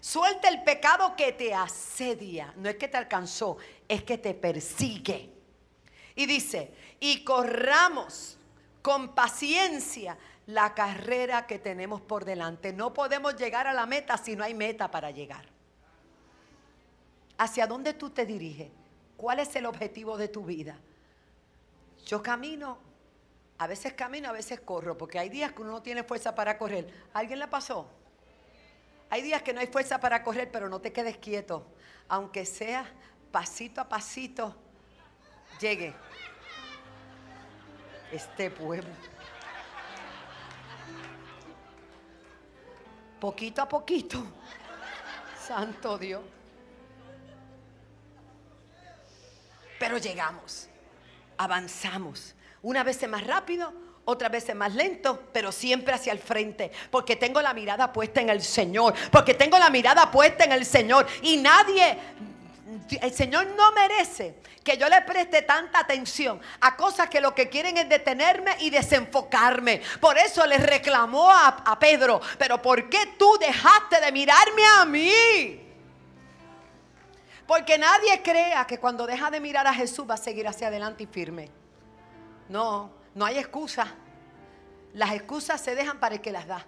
Suelta 0.01 0.49
el 0.49 0.63
pecado 0.63 1.17
que 1.17 1.33
te 1.33 1.55
asedia. 1.55 2.53
No 2.57 2.69
es 2.69 2.77
que 2.77 2.89
te 2.89 2.97
alcanzó, 2.97 3.57
es 3.89 4.03
que 4.05 4.19
te 4.19 4.35
persigue. 4.35 5.31
Y 6.15 6.27
dice, 6.27 6.73
y 7.01 7.25
corramos 7.25 8.39
con 8.83 9.15
paciencia 9.15 10.17
la 10.47 10.75
carrera 10.75 11.47
que 11.47 11.59
tenemos 11.59 12.01
por 12.01 12.25
delante. 12.25 12.73
No 12.73 12.95
podemos 12.95 13.37
llegar 13.37 13.67
a 13.67 13.73
la 13.73 13.87
meta 13.87 14.17
si 14.17 14.37
no 14.37 14.45
hay 14.45 14.55
meta 14.55 14.91
para 14.91 15.11
llegar. 15.11 15.45
¿Hacia 17.39 17.67
dónde 17.67 17.95
tú 17.95 18.11
te 18.11 18.25
diriges? 18.25 18.71
¿Cuál 19.17 19.41
es 19.41 19.55
el 19.57 19.67
objetivo 19.67 20.17
de 20.17 20.29
tu 20.29 20.45
vida? 20.45 20.79
Yo 22.07 22.23
camino, 22.23 22.79
a 23.59 23.67
veces 23.67 23.95
camino, 23.95 24.29
a 24.29 24.33
veces 24.33 24.61
corro, 24.61 24.97
porque 24.97 25.19
hay 25.19 25.29
días 25.29 25.53
que 25.53 25.63
uno 25.63 25.73
no 25.73 25.83
tiene 25.83 26.05
fuerza 26.05 26.35
para 26.35 26.57
correr. 26.57 26.89
¿Alguien 27.13 27.39
la 27.39 27.51
pasó? 27.51 27.89
Hay 29.11 29.23
días 29.23 29.43
que 29.43 29.53
no 29.53 29.61
hay 29.61 29.67
fuerza 29.67 30.01
para 30.01 30.23
correr, 30.23 30.51
pero 30.51 30.69
no 30.69 30.81
te 30.81 30.93
quedes 30.93 31.19
quieto. 31.19 31.67
Aunque 32.09 32.45
sea 32.45 32.91
pasito 33.31 33.81
a 33.81 33.89
pasito, 33.89 34.55
llegue 35.61 35.95
este 38.13 38.51
pueblo. 38.51 38.91
Poquito 43.21 43.63
a 43.63 43.69
poquito. 43.69 44.23
Santo 45.39 45.99
Dios. 45.99 46.23
Pero 49.79 49.99
llegamos 49.99 50.69
avanzamos. 51.37 52.35
Una 52.63 52.83
vez 52.83 53.07
más 53.09 53.27
rápido, 53.27 53.73
otra 54.07 54.29
vez 54.29 54.55
más 54.55 54.75
lento, 54.75 55.29
pero 55.33 55.53
siempre 55.53 55.93
hacia 55.93 56.13
el 56.13 56.21
frente, 56.21 56.71
porque 56.91 57.17
tengo 57.17 57.43
la 57.43 57.53
mirada 57.53 57.93
puesta 57.93 58.21
en 58.21 58.31
el 58.31 58.41
Señor, 58.41 58.95
porque 59.11 59.35
tengo 59.35 59.59
la 59.59 59.69
mirada 59.69 60.11
puesta 60.11 60.45
en 60.45 60.53
el 60.53 60.65
Señor 60.65 61.07
y 61.23 61.37
nadie, 61.37 61.99
el 63.01 63.13
Señor 63.13 63.49
no 63.49 63.73
merece 63.73 64.37
que 64.63 64.77
yo 64.77 64.89
le 64.89 65.03
preste 65.03 65.43
tanta 65.43 65.81
atención 65.81 66.41
a 66.61 66.77
cosas 66.77 67.09
que 67.09 67.21
lo 67.21 67.35
que 67.35 67.49
quieren 67.49 67.77
es 67.79 67.89
detenerme 67.89 68.57
y 68.61 68.71
desenfocarme. 68.71 69.81
Por 70.01 70.19
eso 70.19 70.47
le 70.47 70.59
reclamó 70.59 71.31
a, 71.31 71.49
a 71.65 71.79
Pedro, 71.79 72.21
pero 72.39 72.63
¿por 72.63 72.89
qué 72.89 73.15
tú 73.19 73.37
dejaste 73.41 74.01
de 74.01 74.13
mirarme 74.13 74.63
a 74.79 74.85
mí? 74.85 75.61
Porque 77.47 77.79
nadie 77.79 78.23
crea 78.23 78.67
que 78.67 78.79
cuando 78.79 79.07
deja 79.07 79.31
de 79.31 79.41
mirar 79.41 79.67
a 79.67 79.75
Jesús 79.75 80.09
va 80.09 80.15
a 80.15 80.19
seguir 80.19 80.47
hacia 80.47 80.69
adelante 80.69 81.05
y 81.05 81.07
firme. 81.07 81.49
No, 82.49 82.96
no 83.17 83.25
hay 83.25 83.39
excusa. 83.39 83.89
Las 84.93 85.13
excusas 85.13 85.61
se 85.61 85.75
dejan 85.75 85.99
para 85.99 86.15
el 86.15 86.21
que 86.21 86.31
las 86.31 86.47
da. 86.47 86.65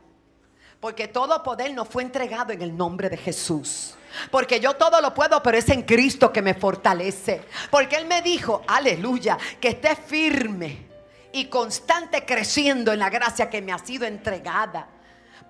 Porque 0.80 1.06
todo 1.06 1.42
poder 1.42 1.74
nos 1.74 1.88
fue 1.88 2.02
entregado 2.02 2.52
en 2.52 2.62
el 2.62 2.76
nombre 2.76 3.10
de 3.10 3.18
Jesús. 3.18 3.94
Porque 4.30 4.58
yo 4.58 4.74
todo 4.74 5.00
lo 5.02 5.12
puedo, 5.12 5.42
pero 5.42 5.58
es 5.58 5.68
en 5.68 5.82
Cristo 5.82 6.32
que 6.32 6.40
me 6.40 6.54
fortalece. 6.54 7.44
Porque 7.70 7.96
Él 7.96 8.06
me 8.06 8.22
dijo, 8.22 8.62
aleluya, 8.66 9.36
que 9.60 9.68
esté 9.68 9.94
firme 9.94 10.86
y 11.32 11.46
constante 11.46 12.24
creciendo 12.24 12.92
en 12.92 13.00
la 13.00 13.10
gracia 13.10 13.50
que 13.50 13.60
me 13.60 13.72
ha 13.72 13.78
sido 13.78 14.06
entregada. 14.06 14.88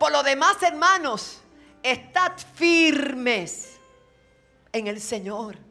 Por 0.01 0.11
lo 0.11 0.25
demás, 0.25 0.61
hermanos, 0.63 1.43
estad 1.81 2.33
firmes 2.55 3.79
en 4.73 4.89
el 4.89 5.01
Señor. 5.01 5.68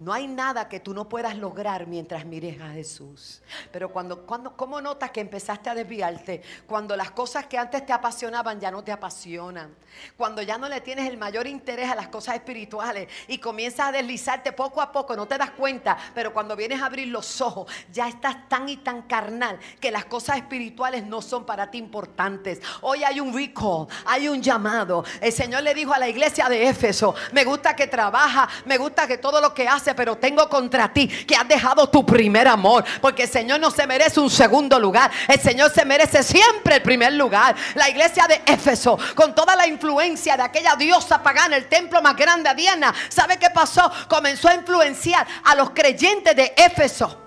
No 0.00 0.12
hay 0.12 0.26
nada 0.26 0.68
que 0.68 0.80
tú 0.80 0.92
no 0.92 1.08
puedas 1.08 1.36
lograr 1.36 1.86
mientras 1.86 2.24
mires 2.26 2.60
a 2.60 2.70
Jesús. 2.70 3.40
Pero 3.70 3.92
cuando, 3.92 4.26
cuando, 4.26 4.56
¿cómo 4.56 4.80
notas 4.80 5.12
que 5.12 5.20
empezaste 5.20 5.70
a 5.70 5.74
desviarte? 5.74 6.42
Cuando 6.66 6.96
las 6.96 7.12
cosas 7.12 7.46
que 7.46 7.56
antes 7.56 7.86
te 7.86 7.92
apasionaban 7.92 8.58
ya 8.58 8.72
no 8.72 8.82
te 8.82 8.90
apasionan. 8.90 9.72
Cuando 10.16 10.42
ya 10.42 10.58
no 10.58 10.68
le 10.68 10.80
tienes 10.80 11.08
el 11.08 11.16
mayor 11.16 11.46
interés 11.46 11.88
a 11.88 11.94
las 11.94 12.08
cosas 12.08 12.34
espirituales 12.34 13.08
y 13.28 13.38
comienzas 13.38 13.88
a 13.88 13.92
deslizarte 13.92 14.50
poco 14.50 14.82
a 14.82 14.90
poco, 14.90 15.14
no 15.14 15.26
te 15.26 15.38
das 15.38 15.52
cuenta. 15.52 15.96
Pero 16.12 16.32
cuando 16.32 16.56
vienes 16.56 16.82
a 16.82 16.86
abrir 16.86 17.06
los 17.06 17.40
ojos, 17.40 17.70
ya 17.92 18.08
estás 18.08 18.48
tan 18.48 18.68
y 18.68 18.78
tan 18.78 19.02
carnal 19.02 19.60
que 19.80 19.92
las 19.92 20.06
cosas 20.06 20.38
espirituales 20.38 21.06
no 21.06 21.22
son 21.22 21.46
para 21.46 21.70
ti 21.70 21.78
importantes. 21.78 22.60
Hoy 22.80 23.04
hay 23.04 23.20
un 23.20 23.32
recall, 23.32 23.86
hay 24.06 24.26
un 24.26 24.42
llamado. 24.42 25.04
El 25.20 25.32
Señor 25.32 25.62
le 25.62 25.72
dijo 25.72 25.94
a 25.94 26.00
la 26.00 26.08
iglesia 26.08 26.48
de 26.48 26.68
Éfeso, 26.68 27.14
me 27.30 27.44
gusta 27.44 27.76
que 27.76 27.86
trabaja, 27.86 28.48
me 28.64 28.76
gusta 28.76 29.06
que 29.06 29.18
todo 29.18 29.40
lo 29.40 29.54
que 29.54 29.68
hace 29.68 29.83
pero 29.92 30.16
tengo 30.16 30.48
contra 30.48 30.92
ti 30.92 31.08
que 31.08 31.34
has 31.34 31.48
dejado 31.48 31.88
tu 31.88 32.06
primer 32.06 32.46
amor. 32.46 32.84
Porque 33.00 33.24
el 33.24 33.28
Señor 33.28 33.58
no 33.58 33.72
se 33.72 33.86
merece 33.86 34.20
un 34.20 34.30
segundo 34.30 34.78
lugar. 34.78 35.10
El 35.26 35.40
Señor 35.40 35.72
se 35.72 35.84
merece 35.84 36.22
siempre 36.22 36.76
el 36.76 36.82
primer 36.82 37.14
lugar. 37.14 37.56
La 37.74 37.88
iglesia 37.88 38.26
de 38.28 38.40
Éfeso, 38.46 38.96
con 39.16 39.34
toda 39.34 39.56
la 39.56 39.66
influencia 39.66 40.36
de 40.36 40.44
aquella 40.44 40.76
diosa 40.76 41.22
pagana, 41.22 41.56
el 41.56 41.68
templo 41.68 42.00
más 42.00 42.16
grande 42.16 42.48
a 42.48 42.54
Diana, 42.54 42.94
¿sabe 43.08 43.36
qué 43.36 43.50
pasó? 43.50 43.90
Comenzó 44.08 44.48
a 44.48 44.54
influenciar 44.54 45.26
a 45.44 45.56
los 45.56 45.70
creyentes 45.70 46.36
de 46.36 46.54
Éfeso. 46.56 47.20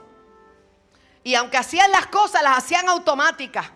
Y 1.24 1.36
aunque 1.36 1.58
hacían 1.58 1.92
las 1.92 2.08
cosas, 2.08 2.42
las 2.42 2.60
hacían 2.60 2.88
automáticas. 2.88 3.68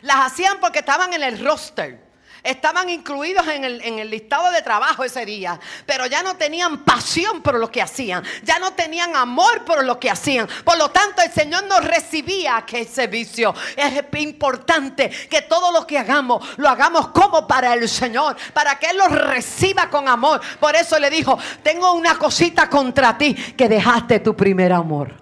Las 0.00 0.32
hacían 0.32 0.58
porque 0.58 0.78
estaban 0.78 1.12
en 1.12 1.22
el 1.22 1.44
roster 1.44 2.07
estaban 2.42 2.88
incluidos 2.88 3.46
en 3.48 3.64
el, 3.64 4.10
listado 4.10 4.50
de 4.50 4.62
trabajo 4.62 5.04
ese 5.04 5.24
día, 5.24 5.58
pero 5.86 6.06
ya 6.06 6.22
no 6.22 6.36
tenían 6.36 6.84
pasión 6.84 7.42
por 7.42 7.58
lo 7.58 7.70
que 7.70 7.82
hacían, 7.82 8.24
ya 8.42 8.58
no 8.58 8.72
tenían 8.72 9.14
amor 9.16 9.64
por 9.64 9.84
lo 9.84 9.98
que 9.98 10.10
hacían. 10.10 10.48
Por 10.64 10.78
lo 10.78 10.90
tanto, 10.90 11.22
el 11.22 11.32
Señor 11.32 11.64
no 11.64 11.80
recibía 11.80 12.56
aquel 12.56 12.86
servicio. 12.86 13.54
Es 13.76 14.02
importante 14.20 15.10
que 15.10 15.42
todo 15.42 15.72
lo 15.72 15.86
que 15.86 15.98
hagamos 15.98 16.46
lo 16.58 16.68
hagamos 16.68 17.08
como 17.08 17.46
para 17.46 17.74
el 17.74 17.88
Señor, 17.88 18.36
para 18.52 18.78
que 18.78 18.86
Él 18.86 18.96
lo 18.96 19.08
reciba 19.08 19.90
con 19.90 20.08
amor. 20.08 20.40
Por 20.58 20.74
eso 20.76 20.98
le 20.98 21.10
dijo, 21.10 21.38
tengo 21.62 21.92
una 21.92 22.18
cosita 22.18 22.68
contra 22.68 23.16
ti, 23.16 23.34
que 23.34 23.68
dejaste 23.68 24.20
tu 24.20 24.34
primer 24.34 24.72
amor. 24.72 25.14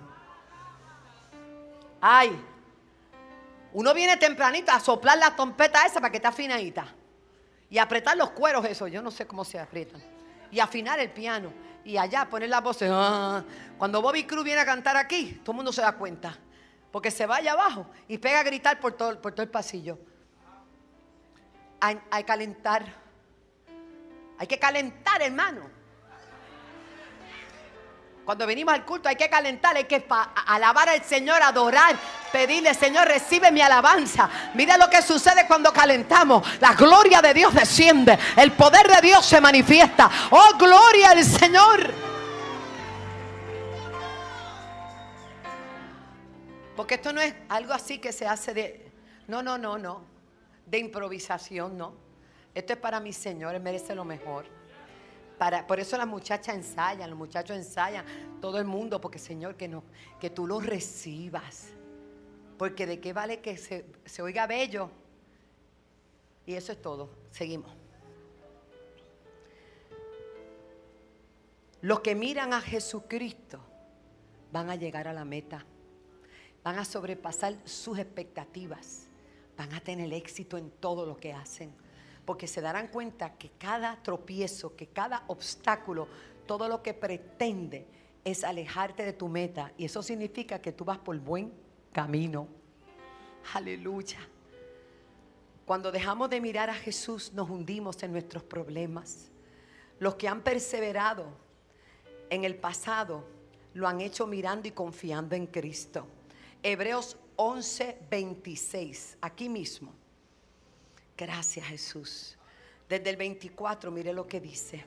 Ay, 2.01 2.39
uno 3.73 3.93
viene 3.93 4.17
tempranito 4.17 4.73
a 4.73 4.81
soplar 4.81 5.19
la 5.19 5.37
trompeta 5.37 5.85
esa 5.85 6.01
para 6.01 6.11
que 6.11 6.17
esté 6.17 6.29
afinadita. 6.29 6.87
Y 7.69 7.79
apretar 7.79 8.17
los 8.17 8.31
cueros, 8.31 8.65
eso, 8.65 8.87
yo 8.87 9.03
no 9.03 9.11
sé 9.11 9.27
cómo 9.27 9.45
se 9.45 9.59
aprietan. 9.59 10.01
Y 10.51 10.61
afinar 10.61 11.01
el 11.01 11.11
piano. 11.11 11.53
Y 11.85 11.97
allá 11.97 12.29
poner 12.29 12.49
la 12.49 12.61
voz. 12.61 12.79
Ah. 12.83 13.45
Cuando 13.79 14.03
Bobby 14.03 14.25
Cruz 14.25 14.45
viene 14.45 14.61
a 14.61 14.67
cantar 14.67 14.97
aquí, 14.97 15.41
todo 15.45 15.53
el 15.53 15.57
mundo 15.57 15.73
se 15.73 15.83
da 15.83 15.93
cuenta. 15.93 16.37
Porque 16.93 17.11
se 17.11 17.27
va 17.27 17.37
allá 17.37 17.53
abajo 17.53 17.87
y 18.09 18.19
pega 18.19 18.41
a 18.41 18.43
gritar 18.43 18.81
por 18.81 18.93
todo, 18.93 19.21
por 19.21 19.33
todo 19.33 19.43
el 19.43 19.51
pasillo. 19.51 19.99
Hay, 21.81 22.01
hay 22.11 22.25
calentar. 22.25 22.85
Hay 24.39 24.47
que 24.47 24.59
calentar, 24.59 25.23
hermano. 25.23 25.75
Cuando 28.26 28.45
venimos 28.45 28.75
al 28.75 28.85
culto 28.85 29.09
hay 29.09 29.14
que 29.14 29.30
calentar, 29.30 29.76
hay 29.76 29.85
que 29.85 30.04
alabar 30.47 30.88
al 30.88 31.00
Señor, 31.04 31.40
adorar, 31.40 31.95
pedirle, 32.33 32.75
Señor, 32.75 33.06
recibe 33.06 33.52
mi 33.52 33.61
alabanza. 33.61 34.28
Mira 34.54 34.76
lo 34.76 34.90
que 34.90 35.00
sucede 35.00 35.47
cuando 35.47 35.73
calentamos. 35.73 36.45
La 36.61 36.75
gloria 36.75 37.23
de 37.23 37.33
Dios 37.33 37.54
desciende, 37.54 38.18
el 38.37 38.50
poder 38.50 38.88
de 38.88 39.00
Dios 39.00 39.25
se 39.25 39.40
manifiesta. 39.40 40.11
Oh, 40.30 40.59
gloria 40.59 41.11
al 41.11 41.23
Señor. 41.23 41.95
Porque 46.75 46.97
esto 46.97 47.12
no 47.12 47.21
es 47.21 47.33
algo 47.49 47.75
así 47.75 47.99
que 47.99 48.12
se 48.12 48.26
hace 48.26 48.52
de... 48.52 48.92
No, 49.28 49.40
no, 49.40 49.56
no, 49.56 49.78
no. 49.78 50.02
De 50.66 50.78
improvisación, 50.78 51.78
no. 51.78 51.95
Esto 52.56 52.73
es 52.73 52.78
para 52.80 52.99
mi 52.99 53.12
Señor, 53.12 53.54
Él 53.54 53.62
merece 53.62 53.95
lo 53.95 54.04
mejor 54.04 54.66
por 55.66 55.81
eso 55.81 55.97
las 55.97 56.07
muchachas 56.07 56.55
ensayan, 56.55 57.11
los 57.11 57.19
muchachos 57.19 57.57
ensayan, 57.57 58.05
todo 58.40 58.59
el 58.59 58.64
mundo, 58.64 59.00
porque 59.00 59.19
Señor, 59.19 59.57
que, 59.57 59.69
no, 59.69 59.83
que 60.19 60.31
tú 60.31 60.47
lo 60.47 60.61
recibas. 60.61 61.69
Porque 62.59 62.87
de 62.87 63.00
qué 63.00 63.12
vale 63.12 63.40
que 63.40 63.57
se, 63.57 63.85
se 64.07 64.23
oiga 64.23 64.47
bello. 64.47 64.90
Y 66.47 66.55
eso 66.55 66.73
es 66.73 66.81
todo. 66.81 67.11
Seguimos. 67.31 67.71
Los 71.83 72.00
que 72.00 72.14
miran 72.14 72.55
a 72.55 72.61
Jesucristo 72.61 73.61
van 74.52 74.71
a 74.71 74.76
llegar 74.76 75.07
a 75.07 75.12
la 75.12 75.25
meta. 75.25 75.66
Van 76.64 76.78
a 76.78 76.85
sobrepasar 76.85 77.57
sus 77.64 77.99
expectativas. 77.99 79.09
Van 79.57 79.73
a 79.75 79.81
tener 79.81 80.12
éxito 80.14 80.57
en 80.57 80.71
todo 80.71 81.05
lo 81.05 81.16
que 81.19 81.35
hacen 81.35 81.86
porque 82.26 82.49
se 82.49 82.61
darán 82.61 82.88
cuenta 82.88 83.38
que 83.38 83.50
cada 83.56 84.02
tropiezo, 84.02 84.76
que 84.76 84.88
cada 84.88 85.23
obstáculo, 85.28 86.09
todo 86.47 86.68
lo 86.68 86.83
que 86.83 86.92
pretende 86.92 87.87
es 88.25 88.42
alejarte 88.42 89.04
de 89.04 89.12
tu 89.12 89.28
meta 89.28 89.73
y 89.78 89.85
eso 89.85 90.02
significa 90.02 90.61
que 90.61 90.73
tú 90.73 90.85
vas 90.85 90.99
por 90.99 91.16
buen 91.18 91.52
camino. 91.92 92.49
Aleluya. 93.54 94.18
Cuando 95.64 95.92
dejamos 95.92 96.28
de 96.28 96.40
mirar 96.40 96.68
a 96.68 96.75
Jesús 96.75 97.33
nos 97.33 97.49
hundimos 97.49 98.02
en 98.02 98.12
nuestros 98.12 98.42
problemas. 98.42 99.30
Los 100.00 100.16
que 100.16 100.28
han 100.28 100.42
perseverado 100.42 101.26
en 102.28 102.45
el 102.45 102.56
pasado 102.56 103.25
lo 103.75 103.87
han 103.87 104.00
hecho 104.00 104.26
mirando 104.26 104.66
y 104.66 104.73
confiando 104.73 105.37
en 105.37 105.47
Cristo. 105.47 106.06
Hebreos 106.62 107.16
11, 107.37 107.99
26, 108.11 109.18
aquí 109.21 109.49
mismo. 109.49 109.92
Gracias 111.17 111.67
Jesús. 111.67 112.37
Desde 112.89 113.11
el 113.11 113.17
24, 113.17 113.91
mire 113.91 114.13
lo 114.13 114.27
que 114.27 114.41
dice. 114.41 114.85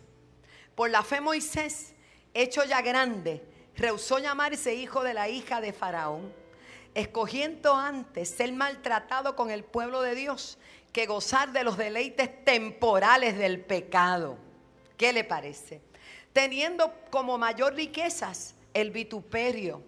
Por 0.75 0.89
la 0.89 1.03
fe 1.03 1.21
Moisés 1.21 1.93
hecho 2.33 2.63
ya 2.63 2.81
grande, 2.81 3.43
rehusó 3.75 4.19
llamarse 4.19 4.75
hijo 4.75 5.03
de 5.03 5.13
la 5.13 5.27
hija 5.27 5.59
de 5.59 5.73
Faraón, 5.73 6.31
escogiendo 6.93 7.75
antes 7.75 8.29
ser 8.29 8.51
maltratado 8.53 9.35
con 9.35 9.49
el 9.49 9.63
pueblo 9.63 10.01
de 10.01 10.15
Dios 10.15 10.57
que 10.93 11.05
gozar 11.05 11.51
de 11.51 11.63
los 11.63 11.77
deleites 11.77 12.43
temporales 12.45 13.37
del 13.37 13.59
pecado. 13.61 14.37
¿Qué 14.97 15.13
le 15.13 15.23
parece? 15.23 15.81
Teniendo 16.33 16.93
como 17.09 17.37
mayor 17.37 17.73
riquezas 17.73 18.55
el 18.73 18.91
vituperio 18.91 19.81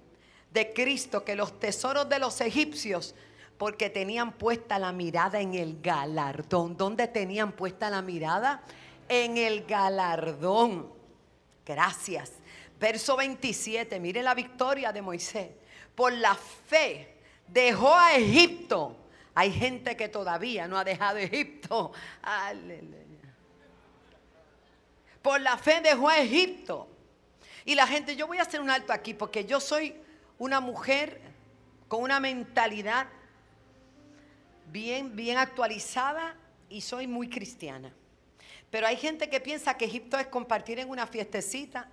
de 0.52 0.74
Cristo 0.74 1.24
que 1.24 1.36
los 1.36 1.60
tesoros 1.60 2.10
de 2.10 2.20
los 2.20 2.42
egipcios, 2.42 3.16
porque 3.62 3.91
tenían 3.91 4.32
puesta 4.32 4.80
la 4.80 4.91
mirada 4.91 5.39
en 5.39 5.53
el 5.53 5.80
galardón. 5.84 6.75
¿Dónde 6.75 7.08
tenían 7.08 7.51
puesta 7.51 7.91
la 7.91 8.01
mirada? 8.01 8.63
En 9.08 9.38
el 9.38 9.65
galardón. 9.68 10.91
Gracias. 11.63 12.32
Verso 12.80 13.15
27, 13.15 14.00
mire 14.00 14.24
la 14.24 14.34
victoria 14.34 14.91
de 14.91 15.03
Moisés. 15.03 15.51
Por 15.94 16.12
la 16.12 16.34
fe 16.34 17.20
dejó 17.48 17.94
a 17.94 18.15
Egipto. 18.15 18.98
Hay 19.36 19.51
gente 19.51 19.96
que 19.96 20.10
todavía 20.10 20.68
no 20.68 20.75
ha 20.75 20.84
dejado 20.84 21.20
Egipto. 21.20 21.91
Aleluya. 22.24 23.32
Por 25.22 25.39
la 25.39 25.56
fe 25.60 25.82
dejó 25.82 26.10
a 26.10 26.18
Egipto. 26.18 26.88
Y 27.65 27.75
la 27.75 27.86
gente, 27.86 28.15
yo 28.15 28.25
voy 28.25 28.39
a 28.39 28.41
hacer 28.41 28.60
un 28.60 28.72
alto 28.72 28.91
aquí 28.91 29.13
porque 29.13 29.46
yo 29.46 29.60
soy 29.60 29.96
una 30.39 30.60
mujer 30.60 31.22
con 31.88 32.01
una 32.01 32.20
mentalidad 32.20 33.06
bien, 34.72 35.16
bien 35.16 35.38
actualizada 35.38 36.36
y 36.70 36.82
soy 36.82 37.08
muy 37.08 37.30
cristiana. 37.30 37.94
Pero 38.70 38.88
hay 38.88 38.96
gente 38.96 39.30
que 39.30 39.42
piensa 39.42 39.75
que 39.75 39.86
Egipto 39.86 40.18
es 40.18 40.28
compartir 40.28 40.80
en 40.80 40.90
una 40.90 41.06
fiestecita. 41.06 41.90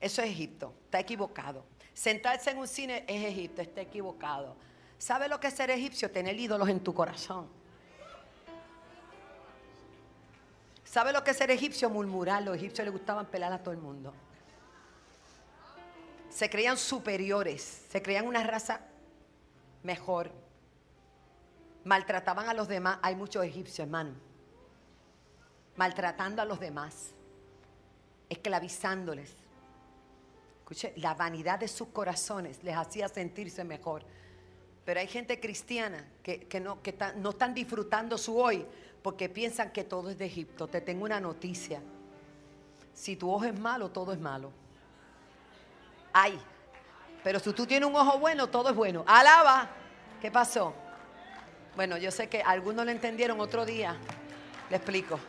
Eso 0.00 0.22
es 0.22 0.30
Egipto, 0.30 0.72
está 0.84 1.00
equivocado. 1.00 1.64
Sentarse 1.92 2.50
en 2.50 2.58
un 2.58 2.68
cine 2.68 3.04
es 3.08 3.24
Egipto, 3.24 3.60
está 3.60 3.80
equivocado. 3.80 4.56
¿Sabe 4.98 5.28
lo 5.28 5.38
que 5.40 5.48
es 5.48 5.54
ser 5.54 5.70
egipcio? 5.70 6.10
Tener 6.10 6.38
ídolos 6.38 6.68
en 6.68 6.80
tu 6.80 6.92
corazón. 6.92 7.48
¿Sabe 10.84 11.12
lo 11.12 11.22
que 11.22 11.32
es 11.32 11.36
ser 11.36 11.50
egipcio? 11.50 11.90
Murmurar. 11.90 12.42
Los 12.42 12.56
egipcios 12.56 12.84
les 12.84 12.92
gustaban 12.92 13.26
pelar 13.26 13.52
a 13.52 13.62
todo 13.62 13.72
el 13.72 13.80
mundo. 13.80 14.12
Se 16.30 16.48
creían 16.50 16.76
superiores, 16.76 17.86
se 17.90 18.02
creían 18.02 18.26
una 18.26 18.42
raza 18.42 18.80
mejor. 19.82 20.32
Maltrataban 21.88 22.48
a 22.48 22.54
los 22.54 22.68
demás. 22.68 22.98
Hay 23.02 23.16
muchos 23.16 23.44
egipcios, 23.44 23.80
hermano 23.80 24.28
maltratando 25.78 26.42
a 26.42 26.44
los 26.44 26.58
demás, 26.58 27.12
esclavizándoles. 28.28 29.32
Escuche, 30.58 30.92
la 30.96 31.14
vanidad 31.14 31.60
de 31.60 31.68
sus 31.68 31.88
corazones 31.88 32.62
les 32.64 32.76
hacía 32.76 33.08
sentirse 33.08 33.64
mejor. 33.64 34.02
Pero 34.84 35.00
hay 35.00 35.06
gente 35.06 35.38
cristiana 35.38 36.04
que, 36.22 36.60
no, 36.60 36.82
que 36.82 36.94
no 37.16 37.30
están 37.30 37.54
disfrutando 37.54 38.18
su 38.18 38.36
hoy 38.36 38.66
porque 39.02 39.28
piensan 39.28 39.70
que 39.70 39.84
todo 39.84 40.10
es 40.10 40.18
de 40.18 40.26
Egipto. 40.26 40.66
Te 40.66 40.80
tengo 40.80 41.04
una 41.04 41.20
noticia. 41.20 41.80
Si 42.92 43.14
tu 43.14 43.30
ojo 43.30 43.44
es 43.44 43.58
malo, 43.58 43.90
todo 43.90 44.12
es 44.12 44.18
malo. 44.18 44.50
Ay, 46.12 46.38
pero 47.22 47.38
si 47.38 47.52
tú 47.52 47.64
tienes 47.66 47.88
un 47.88 47.94
ojo 47.94 48.18
bueno, 48.18 48.48
todo 48.48 48.70
es 48.70 48.74
bueno. 48.74 49.04
Alaba. 49.06 49.70
¿Qué 50.20 50.30
pasó? 50.32 50.74
Bueno, 51.78 51.96
yo 51.96 52.10
sé 52.10 52.28
que 52.28 52.42
algunos 52.42 52.84
lo 52.84 52.90
entendieron 52.90 53.38
otro 53.38 53.64
día. 53.64 53.94
Le 54.68 54.76
explico. 54.78 55.20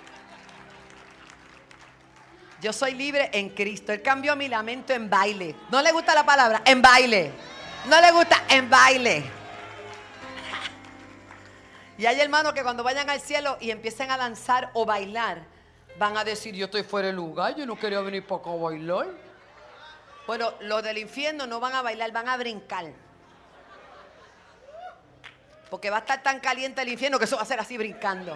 Yo 2.59 2.73
soy 2.73 2.95
libre 2.95 3.29
en 3.33 3.49
Cristo. 3.49 3.93
Él 3.93 4.01
cambió 4.01 4.35
mi 4.35 4.47
lamento 4.47 4.91
en 4.91 5.11
baile. 5.11 5.55
¿No 5.69 5.79
le 5.83 5.91
gusta 5.91 6.15
la 6.15 6.25
palabra? 6.25 6.63
En 6.65 6.81
baile. 6.81 7.31
¿No 7.85 8.01
le 8.01 8.11
gusta? 8.11 8.45
En 8.49 8.67
baile. 8.67 9.25
Y 11.99 12.07
hay 12.07 12.19
hermanos 12.19 12.53
que 12.53 12.63
cuando 12.63 12.81
vayan 12.83 13.07
al 13.11 13.21
cielo 13.21 13.59
y 13.61 13.69
empiecen 13.69 14.09
a 14.09 14.17
danzar 14.17 14.71
o 14.73 14.87
bailar, 14.87 15.43
van 15.99 16.17
a 16.17 16.23
decir, 16.23 16.55
yo 16.55 16.65
estoy 16.65 16.81
fuera 16.81 17.09
de 17.09 17.13
lugar, 17.13 17.55
yo 17.57 17.67
no 17.67 17.77
quería 17.77 18.01
venir 18.01 18.25
para 18.25 18.41
acá 18.41 18.49
a 18.49 18.55
bailar. 18.55 19.07
Bueno, 20.25 20.51
los 20.61 20.81
del 20.81 20.97
infierno 20.97 21.45
no 21.45 21.59
van 21.59 21.75
a 21.75 21.83
bailar, 21.83 22.11
van 22.11 22.27
a 22.27 22.37
brincar. 22.37 22.91
Porque 25.69 25.89
va 25.89 25.97
a 25.97 25.99
estar 25.99 26.23
tan 26.23 26.39
caliente 26.39 26.81
el 26.81 26.89
infierno 26.89 27.19
que 27.19 27.25
eso 27.25 27.35
va 27.35 27.43
a 27.43 27.45
ser 27.45 27.59
así 27.59 27.77
brincando. 27.77 28.35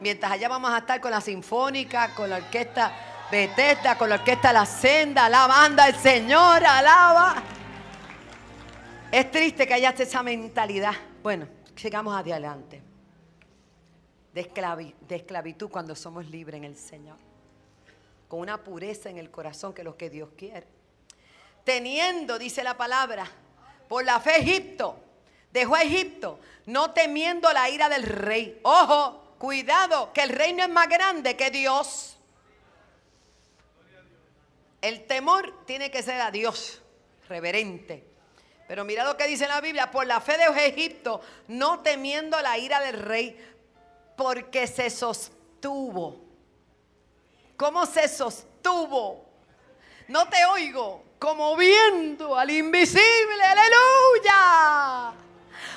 Mientras 0.00 0.32
allá 0.32 0.48
vamos 0.48 0.70
a 0.70 0.78
estar 0.78 1.00
con 1.00 1.10
la 1.10 1.20
sinfónica, 1.20 2.14
con 2.14 2.28
la 2.28 2.36
orquesta 2.36 2.92
Bethesda 3.30 3.96
con 3.96 4.08
la 4.08 4.16
orquesta 4.16 4.52
La 4.52 4.66
Senda, 4.66 5.28
la 5.28 5.46
banda 5.46 5.86
del 5.86 5.96
Señor, 5.96 6.64
alaba. 6.64 7.42
Es 9.10 9.30
triste 9.30 9.66
que 9.66 9.74
haya 9.74 9.90
esa 9.90 10.22
mentalidad. 10.22 10.92
Bueno, 11.22 11.48
sigamos 11.74 12.14
adelante. 12.14 12.82
De, 14.32 14.94
de 15.08 15.16
esclavitud 15.16 15.70
cuando 15.70 15.94
somos 15.94 16.28
libres 16.28 16.58
en 16.58 16.64
el 16.64 16.76
Señor. 16.76 17.16
Con 18.28 18.40
una 18.40 18.62
pureza 18.62 19.08
en 19.08 19.18
el 19.18 19.30
corazón 19.30 19.72
que 19.72 19.80
es 19.80 19.84
lo 19.84 19.96
que 19.96 20.10
Dios 20.10 20.30
quiere. 20.36 20.66
Teniendo, 21.64 22.38
dice 22.38 22.62
la 22.62 22.76
palabra, 22.76 23.26
por 23.88 24.04
la 24.04 24.20
fe 24.20 24.40
Egipto. 24.40 24.96
Dejó 25.54 25.76
a 25.76 25.82
Egipto, 25.82 26.40
no 26.66 26.90
temiendo 26.90 27.52
la 27.52 27.70
ira 27.70 27.88
del 27.88 28.02
rey. 28.02 28.58
Ojo, 28.64 29.36
cuidado, 29.38 30.12
que 30.12 30.22
el 30.22 30.30
reino 30.30 30.64
es 30.64 30.68
más 30.68 30.88
grande 30.88 31.36
que 31.36 31.52
Dios. 31.52 32.16
El 34.82 35.06
temor 35.06 35.64
tiene 35.64 35.92
que 35.92 36.02
ser 36.02 36.20
a 36.20 36.32
Dios, 36.32 36.82
reverente. 37.28 38.04
Pero 38.66 38.84
mira 38.84 39.04
lo 39.04 39.16
que 39.16 39.28
dice 39.28 39.46
la 39.46 39.60
Biblia, 39.60 39.92
por 39.92 40.08
la 40.08 40.20
fe 40.20 40.36
de 40.36 40.66
Egipto, 40.66 41.20
no 41.46 41.78
temiendo 41.82 42.40
la 42.40 42.58
ira 42.58 42.80
del 42.80 43.00
rey, 43.00 43.38
porque 44.16 44.66
se 44.66 44.90
sostuvo. 44.90 46.20
¿Cómo 47.56 47.86
se 47.86 48.08
sostuvo? 48.08 49.24
No 50.08 50.28
te 50.28 50.44
oigo, 50.46 51.04
como 51.20 51.56
viendo 51.56 52.36
al 52.36 52.50
invisible, 52.50 53.44
aleluya. 53.44 55.23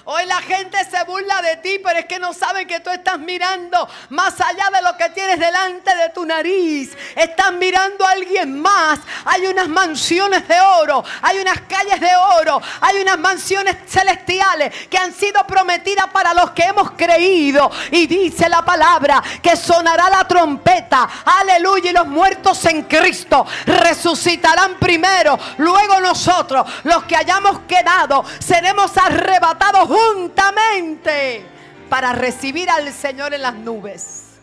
Hoy 0.09 0.25
la 0.25 0.41
gente 0.41 0.77
se 0.89 1.03
burla 1.03 1.41
de 1.41 1.57
ti, 1.57 1.81
pero 1.83 1.99
es 1.99 2.05
que 2.05 2.17
no 2.17 2.31
saben 2.31 2.65
que 2.65 2.79
tú 2.79 2.89
estás 2.89 3.19
mirando 3.19 3.89
más 4.07 4.39
allá 4.39 4.69
de 4.73 4.81
lo 4.81 4.95
que 4.95 5.09
tienes 5.09 5.37
delante 5.37 5.93
de 5.93 6.07
tu 6.11 6.25
nariz. 6.25 6.95
Estás 7.13 7.51
mirando 7.51 8.05
a 8.05 8.11
alguien 8.11 8.57
más. 8.61 8.99
Hay 9.25 9.47
unas 9.47 9.67
mansiones 9.67 10.47
de 10.47 10.61
oro, 10.61 11.03
hay 11.21 11.39
unas 11.39 11.59
calles 11.67 11.99
de 11.99 12.15
oro, 12.39 12.61
hay 12.79 13.01
unas 13.01 13.19
mansiones 13.19 13.75
celestiales 13.85 14.87
que 14.87 14.97
han 14.97 15.13
sido 15.13 15.45
prometidas 15.45 16.07
para 16.07 16.33
los 16.33 16.51
que 16.51 16.63
hemos 16.63 16.91
creído. 16.91 17.69
Y 17.91 18.07
dice 18.07 18.47
la 18.47 18.63
palabra 18.63 19.21
que 19.41 19.57
sonará 19.57 20.09
la 20.09 20.25
trompeta. 20.25 21.09
Aleluya. 21.25 21.89
Y 21.89 21.93
los 21.93 22.07
muertos 22.07 22.63
en 22.63 22.83
Cristo 22.83 23.45
resucitarán 23.65 24.75
primero. 24.75 25.37
Luego 25.57 25.99
nosotros, 25.99 26.65
los 26.83 27.03
que 27.03 27.17
hayamos 27.17 27.59
quedado, 27.67 28.23
seremos 28.39 28.95
arrebatados 28.95 29.96
juntamente 29.97 31.43
para 31.89 32.13
recibir 32.13 32.69
al 32.69 32.91
Señor 32.91 33.33
en 33.33 33.41
las 33.41 33.55
nubes. 33.55 34.39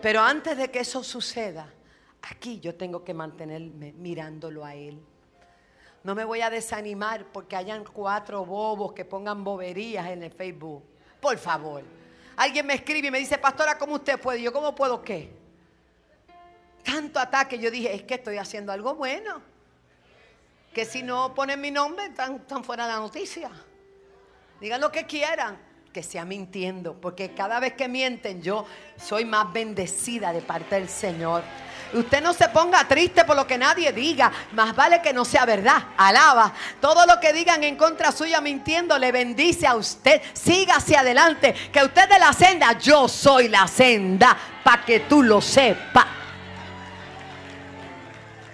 Pero 0.00 0.20
antes 0.20 0.56
de 0.56 0.70
que 0.70 0.80
eso 0.80 1.02
suceda, 1.02 1.72
aquí 2.22 2.60
yo 2.60 2.74
tengo 2.74 3.04
que 3.04 3.14
mantenerme 3.14 3.92
mirándolo 3.92 4.64
a 4.64 4.74
Él. 4.74 5.00
No 6.04 6.14
me 6.14 6.24
voy 6.24 6.40
a 6.40 6.50
desanimar 6.50 7.26
porque 7.32 7.54
hayan 7.54 7.84
cuatro 7.84 8.44
bobos 8.44 8.92
que 8.92 9.04
pongan 9.04 9.44
boberías 9.44 10.08
en 10.08 10.24
el 10.24 10.32
Facebook. 10.32 10.82
Por 11.20 11.38
favor. 11.38 11.82
Alguien 12.36 12.66
me 12.66 12.74
escribe 12.74 13.08
y 13.08 13.10
me 13.10 13.18
dice, 13.18 13.38
pastora, 13.38 13.78
¿cómo 13.78 13.94
usted 13.94 14.18
puede? 14.20 14.42
Yo, 14.42 14.52
¿cómo 14.52 14.74
puedo 14.74 15.02
qué? 15.02 15.32
Tanto 16.82 17.20
ataque, 17.20 17.58
yo 17.58 17.70
dije, 17.70 17.94
es 17.94 18.02
que 18.02 18.14
estoy 18.14 18.38
haciendo 18.38 18.72
algo 18.72 18.94
bueno 18.96 19.51
que 20.72 20.84
si 20.84 21.02
no 21.02 21.34
ponen 21.34 21.60
mi 21.60 21.70
nombre, 21.70 22.06
están, 22.06 22.64
fuera 22.64 22.86
de 22.86 22.92
la 22.92 22.98
noticia. 22.98 23.50
Digan 24.60 24.80
lo 24.80 24.90
que 24.90 25.06
quieran, 25.06 25.58
que 25.92 26.02
sea 26.02 26.24
mintiendo, 26.24 26.94
porque 27.00 27.34
cada 27.34 27.60
vez 27.60 27.74
que 27.74 27.88
mienten 27.88 28.42
yo 28.42 28.64
soy 28.96 29.24
más 29.24 29.52
bendecida 29.52 30.32
de 30.32 30.40
parte 30.40 30.76
del 30.76 30.88
Señor. 30.88 31.42
Usted 31.92 32.22
no 32.22 32.32
se 32.32 32.48
ponga 32.48 32.88
triste 32.88 33.22
por 33.26 33.36
lo 33.36 33.46
que 33.46 33.58
nadie 33.58 33.92
diga. 33.92 34.32
Más 34.52 34.74
vale 34.74 35.02
que 35.02 35.12
no 35.12 35.26
sea 35.26 35.44
verdad. 35.44 35.88
Alaba. 35.98 36.54
Todo 36.80 37.04
lo 37.04 37.20
que 37.20 37.34
digan 37.34 37.62
en 37.64 37.76
contra 37.76 38.10
suya 38.12 38.40
mintiendo 38.40 38.98
le 38.98 39.12
bendice 39.12 39.66
a 39.66 39.74
usted. 39.74 40.22
Siga 40.32 40.76
hacia 40.76 41.00
adelante. 41.00 41.52
Que 41.70 41.84
usted 41.84 42.08
de 42.08 42.18
la 42.18 42.32
senda, 42.32 42.78
yo 42.78 43.08
soy 43.08 43.48
la 43.48 43.68
senda. 43.68 44.34
Para 44.64 44.86
que 44.86 45.00
tú 45.00 45.22
lo 45.22 45.42
sepas 45.42 46.21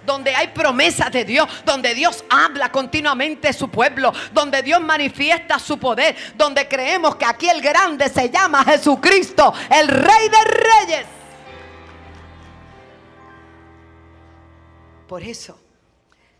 donde 0.09 0.33
hay 0.33 0.47
promesas 0.47 1.11
de 1.11 1.23
Dios, 1.23 1.47
donde 1.63 1.93
Dios 1.93 2.25
habla 2.31 2.71
continuamente 2.71 3.49
a 3.49 3.53
su 3.53 3.69
pueblo, 3.69 4.11
donde 4.33 4.63
Dios 4.63 4.81
manifiesta 4.81 5.59
su 5.59 5.77
poder, 5.77 6.15
donde 6.35 6.67
creemos 6.67 7.15
que 7.15 7.25
aquí 7.25 7.47
el 7.47 7.61
grande 7.61 8.09
se 8.09 8.27
llama 8.27 8.63
Jesucristo, 8.63 9.53
el 9.69 9.87
Rey 9.87 10.29
de 10.29 10.43
Reyes. 10.45 11.05
Por 15.07 15.21
eso 15.21 15.59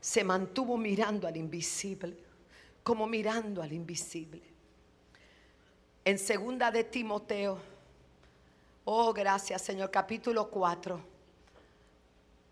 se 0.02 0.24
mantuvo 0.24 0.76
mirando 0.76 1.28
al 1.28 1.38
invisible, 1.38 2.18
como 2.82 3.06
mirando 3.06 3.62
al 3.62 3.72
invisible. 3.72 4.42
En 6.04 6.18
segunda 6.18 6.72
de 6.72 6.86
Timoteo, 6.86 7.60
oh 8.86 9.14
gracias 9.14 9.62
Señor, 9.62 9.92
capítulo 9.92 10.50
4 10.50 11.19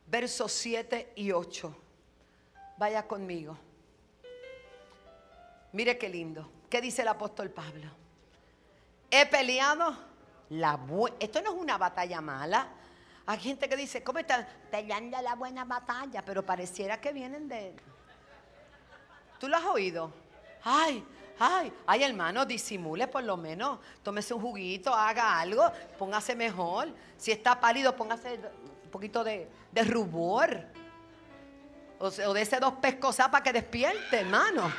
versos 0.07 0.51
7 0.53 1.13
y 1.15 1.31
8. 1.31 1.75
Vaya 2.77 3.07
conmigo. 3.07 3.57
Mire 5.73 5.97
qué 5.97 6.09
lindo. 6.09 6.49
¿Qué 6.69 6.81
dice 6.81 7.01
el 7.01 7.07
apóstol 7.09 7.49
Pablo? 7.49 7.89
He 9.11 9.25
peleado 9.25 9.95
la 10.49 10.75
buena. 10.75 11.15
Esto 11.19 11.41
no 11.41 11.53
es 11.53 11.61
una 11.61 11.77
batalla 11.77 12.21
mala. 12.21 12.67
Hay 13.25 13.39
gente 13.39 13.67
que 13.67 13.75
dice, 13.75 14.03
¿cómo 14.03 14.19
están 14.19 14.47
peleando 14.71 15.21
la 15.21 15.35
buena 15.35 15.65
batalla? 15.65 16.23
Pero 16.23 16.45
pareciera 16.45 16.99
que 16.99 17.11
vienen 17.11 17.47
de... 17.47 17.75
¿Tú 19.39 19.49
lo 19.49 19.57
has 19.57 19.65
oído? 19.65 20.11
Ay, 20.63 21.05
ay, 21.37 21.71
ay 21.85 22.03
hermano, 22.03 22.45
disimule 22.45 23.07
por 23.07 23.23
lo 23.23 23.35
menos. 23.35 23.79
Tómese 24.01 24.33
un 24.33 24.41
juguito, 24.41 24.93
haga 24.93 25.39
algo, 25.39 25.69
póngase 25.97 26.35
mejor. 26.35 26.87
Si 27.17 27.31
está 27.31 27.59
pálido, 27.59 27.95
póngase 27.95 28.39
un 28.87 28.91
poquito 28.91 29.23
de, 29.23 29.47
rubor. 29.85 30.63
O, 31.99 32.09
de 32.09 32.41
ese 32.41 32.59
dos 32.59 32.73
pescosas 32.75 33.27
para 33.29 33.43
que 33.43 33.51
despierte, 33.51 34.19
hermano. 34.19 34.71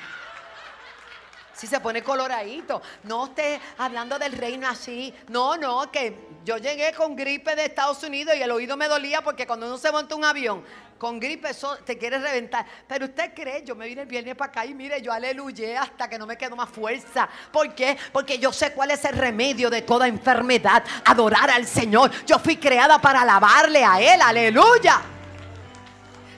Si 1.59 1.67
se 1.67 1.81
pone 1.81 2.05
coloradito. 2.05 2.81
No 3.03 3.27
esté 3.27 3.61
hablando 3.79 4.17
del 4.17 4.33
reino 4.33 4.69
así. 4.69 5.13
No, 5.29 5.57
no, 5.57 5.91
que 5.91 6.29
yo 6.45 6.57
llegué 6.57 6.93
con 6.93 7.17
gripe 7.17 7.57
de 7.57 7.65
Estados 7.65 8.01
Unidos 8.05 8.37
y 8.37 8.43
el 8.43 8.51
oído 8.53 8.77
me 8.77 8.87
dolía 8.87 9.23
porque 9.23 9.45
cuando 9.45 9.67
uno 9.67 9.77
se 9.77 9.91
monta 9.91 10.15
un 10.15 10.25
avión 10.25 10.65
con 10.99 11.21
gripe 11.21 11.51
eso 11.51 11.77
te 11.79 11.97
quiere 11.97 12.19
reventar. 12.19 12.67
Pero 12.87 13.07
usted 13.07 13.33
cree, 13.35 13.65
yo 13.65 13.75
me 13.75 13.87
vine 13.87 14.03
el 14.03 14.09
viernes 14.09 14.35
para 14.35 14.51
acá 14.51 14.67
y 14.67 14.75
mire, 14.75 15.01
yo 15.01 15.13
aleluya 15.13 15.83
hasta 15.83 16.09
que 16.09 16.19
no 16.19 16.27
me 16.27 16.37
quedo 16.37 16.57
más 16.57 16.69
fuerza. 16.69 17.29
¿Por 17.53 17.75
qué? 17.75 17.97
Porque 18.13 18.39
yo 18.39 18.53
sé 18.53 18.73
cuál 18.73 18.91
es 18.91 19.05
el 19.05 19.17
remedio 19.17 19.71
de 19.71 19.83
toda 19.83 20.07
enfermedad. 20.07 20.85
Adorar 21.05 21.51
al 21.51 21.67
Señor. 21.67 22.11
Yo 22.27 22.39
fui 22.39 22.57
creada 22.57 23.01
para 23.01 23.23
alabarle 23.23 23.85
a 23.85 24.01
Él. 24.01 24.21
Aleluya. 24.21 25.18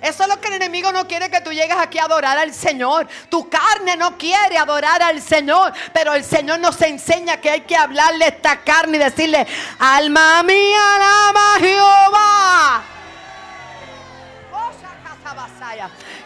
Eso 0.02 0.22
es 0.22 0.28
lo 0.28 0.40
que 0.40 0.48
el 0.48 0.54
enemigo 0.54 0.92
no 0.92 1.06
quiere 1.06 1.30
que 1.30 1.40
tú 1.40 1.52
llegues 1.52 1.76
aquí 1.76 1.98
a 1.98 2.04
adorar 2.04 2.38
al 2.38 2.54
Señor. 2.54 3.06
Tu 3.28 3.48
carne 3.48 3.96
no 3.96 4.16
quiere 4.16 4.58
adorar 4.58 5.02
al 5.02 5.20
Señor. 5.20 5.72
Pero 5.92 6.14
el 6.14 6.24
Señor 6.24 6.60
nos 6.60 6.80
enseña 6.82 7.38
que 7.38 7.50
hay 7.50 7.60
que 7.62 7.76
hablarle 7.76 8.24
a 8.24 8.28
esta 8.28 8.60
carne 8.62 8.96
y 8.96 9.00
decirle, 9.00 9.46
alma 9.78 10.42
mía, 10.42 10.96
alaba 10.96 11.58
Jehová. 11.58 12.99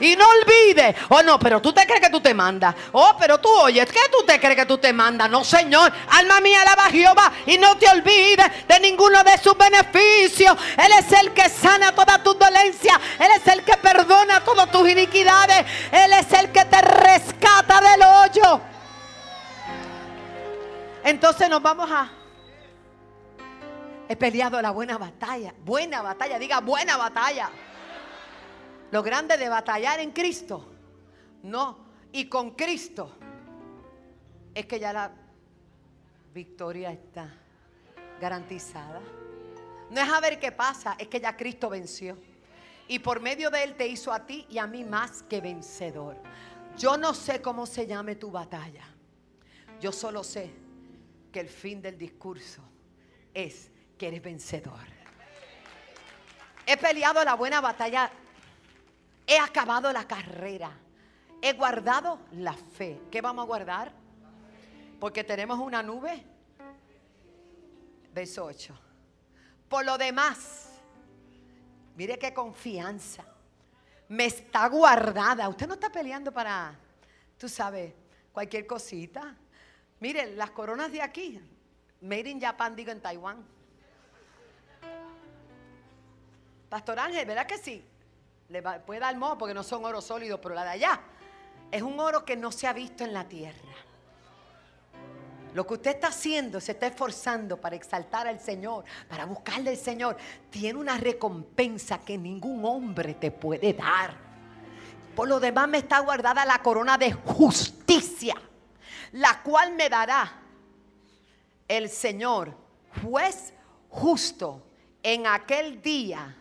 Y 0.01 0.17
no 0.17 0.25
olvides. 0.29 0.97
Oh, 1.09 1.23
no, 1.23 1.39
pero 1.39 1.61
tú 1.61 1.73
te 1.73 1.87
crees 1.87 2.01
que 2.01 2.11
tú 2.11 2.21
te 2.21 2.35
mandas. 2.35 2.75
Oh, 2.93 3.15
pero 3.19 3.39
tú 3.39 3.49
oyes, 3.49 3.87
¿qué 3.87 4.01
tú 4.11 4.25
te 4.27 4.39
crees 4.41 4.57
que 4.57 4.67
tú 4.67 4.79
te 4.79 4.93
mandas? 4.93 5.31
No, 5.31 5.45
Señor. 5.45 5.93
Alma 6.11 6.41
mía, 6.41 6.63
alaba 6.63 6.87
a 6.87 6.91
Jehová. 6.91 7.33
Y 7.47 7.59
no 7.59 7.77
te 7.77 7.89
olvides 7.89 8.67
de 8.67 8.81
ninguno 8.81 9.23
de 9.23 9.39
sus 9.39 9.57
beneficios. 9.57 10.57
Él 10.77 10.93
es 10.99 11.13
el 11.13 11.33
que 11.33 11.49
sana 11.49 11.93
todas 11.95 12.23
tus 12.23 12.39
dolencias. 12.39 12.99
Él 13.19 13.29
es 13.37 13.47
el 13.53 13.65
que 13.65 13.77
perdona 13.77 14.41
todas 14.41 14.71
tus 14.71 14.89
iniquidades. 14.89 15.65
Él 15.93 16.13
es 16.13 16.33
el 16.33 16.51
que 16.51 16.65
te 16.65 16.81
rescata 16.81 17.81
del 17.81 18.03
hoyo. 18.03 18.61
Entonces 21.05 21.49
nos 21.49 21.63
vamos 21.63 21.91
a... 21.91 22.11
He 24.09 24.17
peleado 24.17 24.61
la 24.61 24.71
buena 24.71 24.99
batalla. 24.99 25.55
Buena 25.65 26.03
batalla, 26.03 26.39
diga 26.39 26.61
buena 26.61 26.97
batalla. 26.97 27.51
Lo 28.95 29.03
grande 29.03 29.37
de 29.37 29.49
batallar 29.49 29.99
en 29.99 30.13
Cristo, 30.13 30.65
no, 31.43 31.85
y 32.13 32.29
con 32.29 32.53
Cristo, 32.53 33.11
es 34.55 34.67
que 34.67 34.79
ya 34.79 34.93
la 34.93 35.11
victoria 36.33 36.93
está 36.93 37.29
garantizada. 38.21 39.01
No 39.91 40.01
es 40.01 40.09
a 40.09 40.21
ver 40.21 40.39
qué 40.39 40.53
pasa, 40.53 40.95
es 40.97 41.09
que 41.09 41.19
ya 41.19 41.37
Cristo 41.37 41.69
venció. 41.69 42.17
Y 42.87 43.01
por 43.01 43.19
medio 43.19 43.51
de 43.51 43.65
Él 43.65 43.75
te 43.75 43.89
hizo 43.89 44.13
a 44.13 44.25
ti 44.25 44.47
y 44.49 44.59
a 44.59 44.69
mí 44.69 44.85
más 44.85 45.25
que 45.25 45.41
vencedor. 45.41 46.17
Yo 46.79 46.97
no 46.97 47.15
sé 47.15 47.43
cómo 47.43 47.67
se 47.67 47.89
llame 47.89 48.15
tu 48.15 48.31
batalla. 48.31 48.85
Yo 49.81 49.91
solo 49.91 50.23
sé 50.23 50.53
que 51.33 51.41
el 51.41 51.49
fin 51.49 51.83
del 51.83 51.99
discurso 51.99 52.63
es 53.35 53.73
que 53.99 54.07
eres 54.07 54.23
vencedor. 54.23 54.87
He 56.65 56.77
peleado 56.77 57.25
la 57.25 57.35
buena 57.35 57.61
batalla 57.61 58.09
He 59.27 59.39
acabado 59.39 59.93
la 59.93 60.07
carrera. 60.07 60.71
He 61.41 61.53
guardado 61.53 62.21
la 62.33 62.55
fe. 62.55 63.01
¿Qué 63.11 63.21
vamos 63.21 63.45
a 63.45 63.47
guardar? 63.47 63.93
Porque 65.01 65.25
tenemos 65.25 65.59
una 65.59 65.83
nube. 65.83 66.25
Verso 68.13 68.45
8. 68.45 68.79
Por 69.69 69.85
lo 69.85 69.99
demás, 69.99 70.69
mire 71.97 72.19
qué 72.19 72.33
confianza. 72.33 73.25
Me 74.09 74.27
está 74.27 74.69
guardada. 74.69 75.49
Usted 75.49 75.67
no 75.67 75.75
está 75.75 75.91
peleando 75.91 76.31
para, 76.33 76.79
tú 77.39 77.49
sabes, 77.49 77.93
cualquier 78.33 78.67
cosita. 78.67 79.35
Mire, 80.01 80.35
las 80.35 80.51
coronas 80.51 80.93
de 80.93 81.03
aquí, 81.03 81.41
made 82.01 82.29
in 82.29 82.41
Japan, 82.41 82.77
digo 82.77 82.91
en 82.91 83.01
Taiwán. 83.01 83.45
Pastor 86.69 86.99
Ángel, 86.99 87.27
¿verdad 87.27 87.47
que 87.47 87.59
sí? 87.59 87.85
Le 88.49 88.63
puede 88.63 89.01
dar 89.01 89.17
moho 89.17 89.39
porque 89.39 89.55
no 89.55 89.63
son 89.63 89.85
oro 89.85 90.01
sólido, 90.01 90.41
pero 90.41 90.55
la 90.55 90.65
de 90.65 90.71
allá 90.71 91.01
es 91.71 91.83
un 91.83 91.99
oro 91.99 92.25
que 92.25 92.37
no 92.37 92.53
se 92.53 92.67
ha 92.67 92.73
visto 92.73 93.05
en 93.05 93.13
la 93.13 93.25
tierra. 93.25 93.59
Lo 95.55 95.67
que 95.67 95.75
usted 95.75 95.93
está 95.93 96.09
haciendo, 96.09 96.61
se 96.61 96.73
está 96.73 96.89
esforzando 96.89 97.61
para 97.61 97.77
exaltar 97.77 98.27
al 98.27 98.41
Señor, 98.41 98.85
para 99.09 99.25
buscarle 99.25 99.71
al 99.71 99.77
Señor, 99.77 100.17
tiene 100.51 100.79
una 100.79 100.99
recompensa 100.99 101.99
que 102.01 102.19
ningún 102.19 102.65
hombre 102.65 103.15
te 103.15 103.31
puede 103.31 103.73
dar. 103.73 104.17
Por 105.15 105.29
lo 105.29 105.39
demás 105.39 105.69
me 105.69 105.79
está 105.79 106.01
guardada 106.01 106.45
la 106.45 106.59
corona 106.59 106.99
de 106.99 107.13
justicia, 107.13 108.35
la 109.13 109.43
cual 109.43 109.75
me 109.75 109.89
dará 109.89 110.41
el 111.69 111.89
Señor, 111.89 112.57
juez 113.03 113.55
justo, 113.89 114.67
en 115.05 115.27
aquel 115.29 115.81
día, 115.81 116.37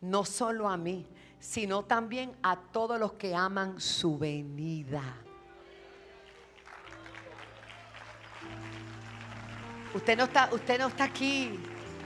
no 0.00 0.24
solo 0.24 0.68
a 0.68 0.76
mí, 0.76 1.04
sino 1.38 1.84
también 1.84 2.36
a 2.42 2.56
todos 2.56 2.98
los 2.98 3.12
que 3.14 3.34
aman 3.34 3.80
su 3.80 4.18
venida. 4.18 5.02
Usted 9.94 10.16
no 10.16 10.24
está, 10.24 10.50
usted 10.52 10.78
no 10.78 10.88
está 10.88 11.04
aquí 11.04 11.58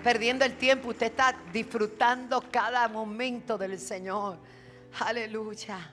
perdiendo 0.05 0.45
el 0.45 0.57
tiempo, 0.57 0.89
usted 0.89 1.07
está 1.07 1.37
disfrutando 1.53 2.45
cada 2.51 2.87
momento 2.89 3.59
del 3.59 3.79
Señor. 3.79 4.39
Aleluya. 5.01 5.93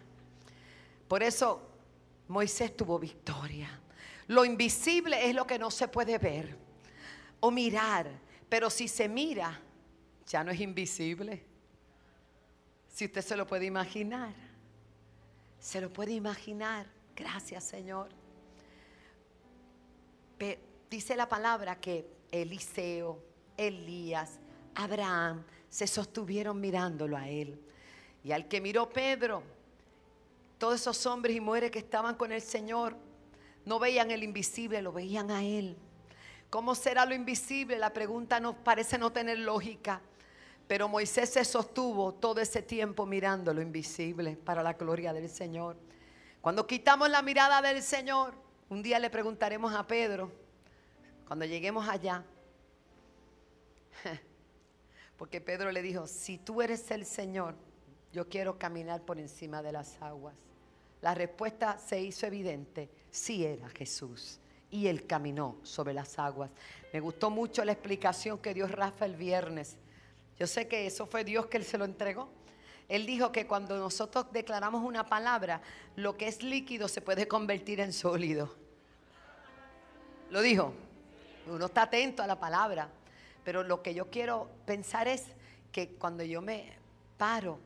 Por 1.07 1.23
eso 1.23 1.67
Moisés 2.27 2.75
tuvo 2.75 2.99
victoria. 2.99 3.81
Lo 4.27 4.43
invisible 4.43 5.27
es 5.27 5.33
lo 5.33 5.47
que 5.47 5.57
no 5.57 5.71
se 5.71 5.87
puede 5.87 6.17
ver 6.17 6.57
o 7.39 7.49
mirar, 7.49 8.09
pero 8.49 8.69
si 8.69 8.87
se 8.87 9.07
mira, 9.07 9.59
ya 10.27 10.43
no 10.43 10.51
es 10.51 10.59
invisible. 10.59 11.46
Si 12.97 13.05
usted 13.05 13.21
se 13.21 13.37
lo 13.37 13.45
puede 13.45 13.65
imaginar, 13.65 14.33
se 15.59 15.79
lo 15.79 15.93
puede 15.93 16.13
imaginar. 16.13 16.87
Gracias 17.15 17.63
Señor. 17.63 18.09
dice 20.89 21.15
la 21.15 21.29
palabra 21.29 21.79
que 21.79 22.09
Eliseo, 22.31 23.21
Elías, 23.55 24.39
Abraham 24.73 25.43
se 25.69 25.85
sostuvieron 25.85 26.59
mirándolo 26.59 27.15
a 27.17 27.29
él. 27.29 27.61
Y 28.23 28.31
al 28.31 28.47
que 28.47 28.59
miró 28.59 28.89
Pedro, 28.89 29.43
todos 30.57 30.81
esos 30.81 31.05
hombres 31.05 31.35
y 31.35 31.39
mujeres 31.39 31.69
que 31.69 31.77
estaban 31.77 32.15
con 32.15 32.31
el 32.31 32.41
Señor, 32.41 32.97
no 33.63 33.77
veían 33.77 34.09
el 34.09 34.23
invisible, 34.23 34.81
lo 34.81 34.91
veían 34.91 35.29
a 35.29 35.43
Él. 35.43 35.77
¿Cómo 36.49 36.73
será 36.73 37.05
lo 37.05 37.13
invisible? 37.13 37.77
La 37.77 37.93
pregunta 37.93 38.39
nos 38.39 38.55
parece 38.55 38.97
no 38.97 39.11
tener 39.11 39.37
lógica. 39.37 40.01
Pero 40.67 40.89
Moisés 40.89 41.29
se 41.29 41.45
sostuvo 41.45 42.13
todo 42.13 42.41
ese 42.41 42.61
tiempo 42.61 43.05
mirando 43.05 43.53
lo 43.53 43.61
invisible 43.61 44.35
para 44.35 44.61
la 44.61 44.73
gloria 44.73 45.13
del 45.13 45.29
Señor. 45.29 45.77
Cuando 46.41 46.67
quitamos 46.67 47.09
la 47.09 47.21
mirada 47.21 47.61
del 47.61 47.81
Señor, 47.81 48.33
un 48.69 48.83
día 48.83 48.99
le 48.99 49.09
preguntaremos 49.09 49.73
a 49.73 49.87
Pedro, 49.87 50.31
cuando 51.25 51.45
lleguemos 51.45 51.87
allá, 51.87 52.23
porque 55.17 55.41
Pedro 55.41 55.71
le 55.71 55.81
dijo, 55.81 56.05
si 56.07 56.37
tú 56.37 56.61
eres 56.61 56.89
el 56.91 57.05
Señor, 57.05 57.55
yo 58.11 58.27
quiero 58.27 58.57
caminar 58.57 59.01
por 59.01 59.19
encima 59.19 59.61
de 59.61 59.71
las 59.71 60.01
aguas. 60.01 60.35
La 61.01 61.13
respuesta 61.13 61.77
se 61.77 62.01
hizo 62.01 62.25
evidente, 62.25 62.89
sí 63.11 63.45
era 63.45 63.69
Jesús. 63.69 64.39
Y 64.69 64.87
él 64.87 65.07
caminó 65.07 65.57
sobre 65.63 65.93
las 65.93 66.19
aguas. 66.19 66.51
Me 66.91 66.99
gustó 66.99 67.29
mucho 67.29 67.63
la 67.63 67.71
explicación 67.71 68.39
que 68.39 68.53
dio 68.53 68.67
Rafa 68.67 69.05
el 69.05 69.15
viernes. 69.15 69.77
Yo 70.39 70.47
sé 70.47 70.67
que 70.67 70.85
eso 70.85 71.05
fue 71.05 71.23
Dios 71.23 71.47
que 71.47 71.57
él 71.57 71.65
se 71.65 71.77
lo 71.77 71.85
entregó. 71.85 72.29
Él 72.87 73.05
dijo 73.05 73.31
que 73.31 73.47
cuando 73.47 73.77
nosotros 73.77 74.27
declaramos 74.31 74.83
una 74.83 75.05
palabra, 75.05 75.61
lo 75.95 76.15
que 76.15 76.27
es 76.27 76.41
líquido 76.43 76.87
se 76.87 77.01
puede 77.01 77.27
convertir 77.27 77.79
en 77.79 77.91
sólido. 77.91 78.55
Lo 80.29 80.41
dijo. 80.41 80.73
Uno 81.47 81.67
está 81.67 81.83
atento 81.83 82.21
a 82.21 82.27
la 82.27 82.39
palabra. 82.39 82.89
Pero 83.43 83.63
lo 83.63 83.81
que 83.81 83.93
yo 83.93 84.09
quiero 84.09 84.49
pensar 84.65 85.07
es 85.07 85.23
que 85.71 85.89
cuando 85.89 86.23
yo 86.23 86.41
me 86.41 86.73
paro 87.17 87.59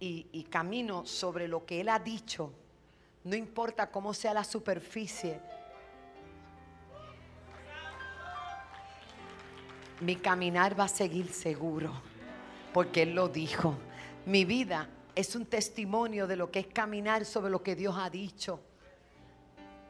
y, 0.00 0.46
camino 0.50 1.06
sobre 1.06 1.46
lo 1.46 1.64
que 1.64 1.80
Él 1.80 1.88
ha 1.88 2.00
dicho, 2.00 2.52
no 3.22 3.36
importa 3.36 3.90
cómo 3.92 4.14
sea 4.14 4.34
la 4.34 4.42
superficie, 4.42 5.40
mi 10.02 10.16
caminar 10.16 10.78
va 10.78 10.84
a 10.84 10.88
seguir 10.88 11.32
seguro, 11.32 11.92
porque 12.74 13.02
Él 13.02 13.14
lo 13.14 13.28
dijo. 13.28 13.76
Mi 14.26 14.44
vida 14.44 14.88
es 15.14 15.36
un 15.36 15.46
testimonio 15.46 16.26
de 16.26 16.34
lo 16.34 16.50
que 16.50 16.58
es 16.58 16.66
caminar 16.66 17.24
sobre 17.24 17.52
lo 17.52 17.62
que 17.62 17.76
Dios 17.76 17.94
ha 17.96 18.10
dicho. 18.10 18.60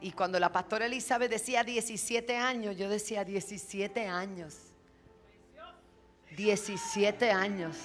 Y 0.01 0.11
cuando 0.11 0.39
la 0.39 0.51
pastora 0.51 0.85
Elizabeth 0.85 1.31
decía 1.31 1.63
17 1.63 2.37
años, 2.37 2.77
yo 2.77 2.89
decía 2.89 3.25
17 3.25 4.07
años. 4.07 4.55
17 6.37 7.31
años. 7.31 7.75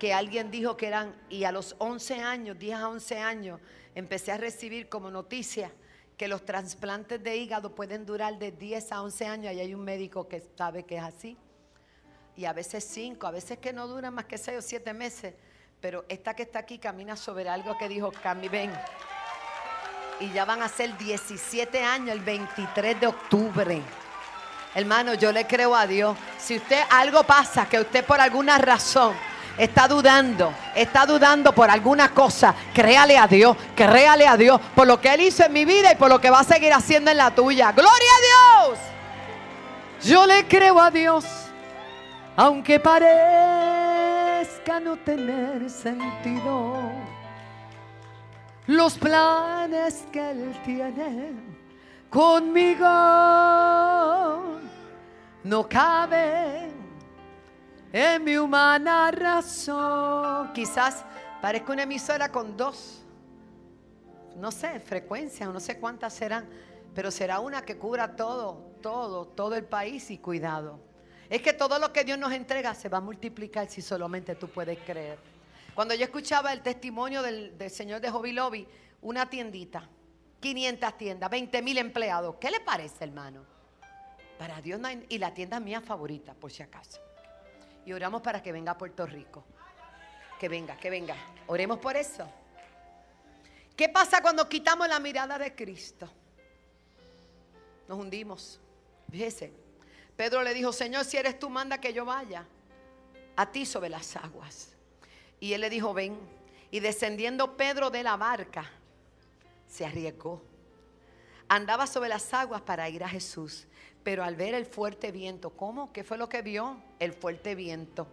Que 0.00 0.12
alguien 0.12 0.50
dijo 0.50 0.76
que 0.76 0.88
eran, 0.88 1.14
y 1.30 1.44
a 1.44 1.52
los 1.52 1.76
11 1.78 2.22
años, 2.22 2.58
10 2.58 2.76
a 2.76 2.88
11 2.88 3.18
años, 3.18 3.60
empecé 3.94 4.32
a 4.32 4.36
recibir 4.36 4.88
como 4.88 5.12
noticia 5.12 5.70
que 6.16 6.28
los 6.28 6.44
trasplantes 6.44 7.22
de 7.22 7.36
hígado 7.36 7.74
pueden 7.74 8.06
durar 8.06 8.38
de 8.38 8.50
10 8.52 8.92
a 8.92 9.02
11 9.02 9.26
años. 9.26 9.54
Y 9.54 9.60
hay 9.60 9.74
un 9.74 9.84
médico 9.84 10.28
que 10.28 10.42
sabe 10.56 10.84
que 10.84 10.96
es 10.96 11.02
así. 11.02 11.36
Y 12.36 12.44
a 12.44 12.52
veces 12.52 12.84
5, 12.84 13.26
a 13.26 13.30
veces 13.30 13.58
que 13.58 13.72
no 13.72 13.86
duran 13.86 14.14
más 14.14 14.24
que 14.24 14.38
6 14.38 14.58
o 14.58 14.62
7 14.62 14.92
meses. 14.94 15.34
Pero 15.80 16.04
esta 16.08 16.34
que 16.34 16.44
está 16.44 16.60
aquí 16.60 16.78
camina 16.78 17.16
sobre 17.16 17.48
algo 17.48 17.76
que 17.76 17.88
dijo 17.88 18.10
Cami, 18.10 18.48
ven. 18.48 18.72
Y 20.20 20.32
ya 20.32 20.44
van 20.46 20.62
a 20.62 20.68
ser 20.68 20.96
17 20.96 21.82
años 21.82 22.10
el 22.10 22.20
23 22.20 23.00
de 23.00 23.06
octubre. 23.06 23.82
Hermano, 24.74 25.14
yo 25.14 25.32
le 25.32 25.46
creo 25.46 25.74
a 25.74 25.86
Dios. 25.86 26.16
Si 26.38 26.56
usted 26.56 26.82
algo 26.90 27.24
pasa, 27.24 27.68
que 27.68 27.80
usted 27.80 28.04
por 28.04 28.20
alguna 28.20 28.58
razón 28.58 29.14
está 29.58 29.88
dudando, 29.88 30.52
está 30.74 31.06
dudando 31.06 31.54
por 31.54 31.70
alguna 31.70 32.10
cosa, 32.10 32.54
créale 32.74 33.18
a 33.18 33.26
Dios, 33.26 33.56
créale 33.74 34.26
a 34.26 34.36
Dios 34.36 34.60
por 34.74 34.86
lo 34.86 35.00
que 35.00 35.14
Él 35.14 35.22
hizo 35.22 35.44
en 35.44 35.52
mi 35.52 35.64
vida 35.64 35.92
y 35.92 35.96
por 35.96 36.08
lo 36.08 36.20
que 36.20 36.30
va 36.30 36.40
a 36.40 36.44
seguir 36.44 36.72
haciendo 36.72 37.10
en 37.10 37.16
la 37.16 37.30
tuya. 37.30 37.72
Gloria 37.72 37.90
a 37.90 38.68
Dios. 38.68 38.78
Yo 40.02 40.26
le 40.26 40.46
creo 40.46 40.80
a 40.80 40.90
Dios, 40.90 41.24
aunque 42.36 42.78
parezca 42.78 44.78
no 44.80 44.96
tener 44.96 45.70
sentido. 45.70 46.92
Los 48.66 48.98
planes 48.98 50.04
que 50.12 50.30
Él 50.30 50.54
tiene 50.64 51.30
conmigo 52.10 52.84
no 55.44 55.68
caben 55.68 56.85
en 57.92 58.24
mi 58.24 58.36
humana 58.36 59.10
razón. 59.10 60.52
Quizás 60.52 61.04
parezca 61.40 61.72
una 61.72 61.82
emisora 61.84 62.30
con 62.30 62.56
dos, 62.56 63.02
no 64.36 64.50
sé, 64.50 64.80
frecuencias, 64.80 65.48
no 65.52 65.60
sé 65.60 65.78
cuántas 65.78 66.12
serán, 66.14 66.48
pero 66.94 67.10
será 67.10 67.40
una 67.40 67.62
que 67.62 67.76
cubra 67.76 68.16
todo, 68.16 68.72
todo, 68.82 69.26
todo 69.26 69.54
el 69.54 69.64
país 69.64 70.10
y 70.10 70.18
cuidado. 70.18 70.80
Es 71.28 71.42
que 71.42 71.52
todo 71.52 71.78
lo 71.78 71.92
que 71.92 72.04
Dios 72.04 72.18
nos 72.18 72.32
entrega 72.32 72.74
se 72.74 72.88
va 72.88 72.98
a 72.98 73.00
multiplicar 73.00 73.68
si 73.68 73.82
solamente 73.82 74.34
tú 74.36 74.48
puedes 74.48 74.78
creer. 74.78 75.18
Cuando 75.74 75.94
yo 75.94 76.04
escuchaba 76.04 76.52
el 76.52 76.62
testimonio 76.62 77.20
del, 77.20 77.70
señor 77.70 78.00
de 78.00 78.10
Hobby 78.10 78.32
Lobby, 78.32 78.66
una 79.02 79.28
tiendita, 79.28 79.88
500 80.40 80.96
tiendas, 80.96 81.28
20 81.28 81.62
mil 81.62 81.78
empleados, 81.78 82.36
¿qué 82.40 82.50
le 82.50 82.60
parece, 82.60 83.04
hermano? 83.04 83.42
Para 84.38 84.60
Dios 84.60 84.78
no 84.80 84.88
hay, 84.88 85.04
y 85.08 85.18
la 85.18 85.34
tienda 85.34 85.60
mía 85.60 85.80
favorita, 85.80 86.34
por 86.34 86.50
si 86.50 86.62
acaso. 86.62 87.00
Y 87.86 87.92
oramos 87.92 88.20
para 88.20 88.42
que 88.42 88.52
venga 88.52 88.72
a 88.72 88.78
Puerto 88.78 89.06
Rico. 89.06 89.44
Que 90.38 90.48
venga, 90.48 90.76
que 90.76 90.90
venga. 90.90 91.16
Oremos 91.46 91.78
por 91.78 91.96
eso. 91.96 92.28
¿Qué 93.76 93.88
pasa 93.88 94.20
cuando 94.20 94.48
quitamos 94.48 94.88
la 94.88 94.98
mirada 94.98 95.38
de 95.38 95.54
Cristo? 95.54 96.10
Nos 97.88 97.98
hundimos. 97.98 98.60
Fíjese. 99.10 99.52
Pedro 100.16 100.42
le 100.42 100.52
dijo, 100.52 100.72
Señor, 100.72 101.04
si 101.04 101.16
eres 101.16 101.38
tú, 101.38 101.48
manda 101.48 101.78
que 101.78 101.92
yo 101.92 102.04
vaya 102.04 102.44
a 103.36 103.52
ti 103.52 103.64
sobre 103.64 103.88
las 103.88 104.16
aguas. 104.16 104.74
Y 105.38 105.52
él 105.52 105.60
le 105.60 105.70
dijo, 105.70 105.94
ven. 105.94 106.18
Y 106.70 106.80
descendiendo 106.80 107.56
Pedro 107.56 107.90
de 107.90 108.02
la 108.02 108.16
barca, 108.16 108.68
se 109.68 109.86
arriesgó. 109.86 110.42
Andaba 111.48 111.86
sobre 111.86 112.08
las 112.08 112.34
aguas 112.34 112.62
para 112.62 112.88
ir 112.88 113.04
a 113.04 113.08
Jesús. 113.08 113.68
Pero 114.06 114.22
al 114.22 114.36
ver 114.36 114.54
el 114.54 114.66
fuerte 114.66 115.10
viento, 115.10 115.50
¿cómo? 115.50 115.92
¿Qué 115.92 116.04
fue 116.04 116.16
lo 116.16 116.28
que 116.28 116.40
vio? 116.40 116.76
El 117.00 117.12
fuerte 117.12 117.56
viento. 117.56 118.06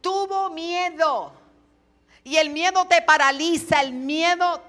Tuvo 0.00 0.50
miedo. 0.50 1.32
Y 2.24 2.36
el 2.38 2.50
miedo 2.50 2.84
te 2.84 3.00
paraliza, 3.00 3.80
el 3.80 3.92
miedo 3.92 4.60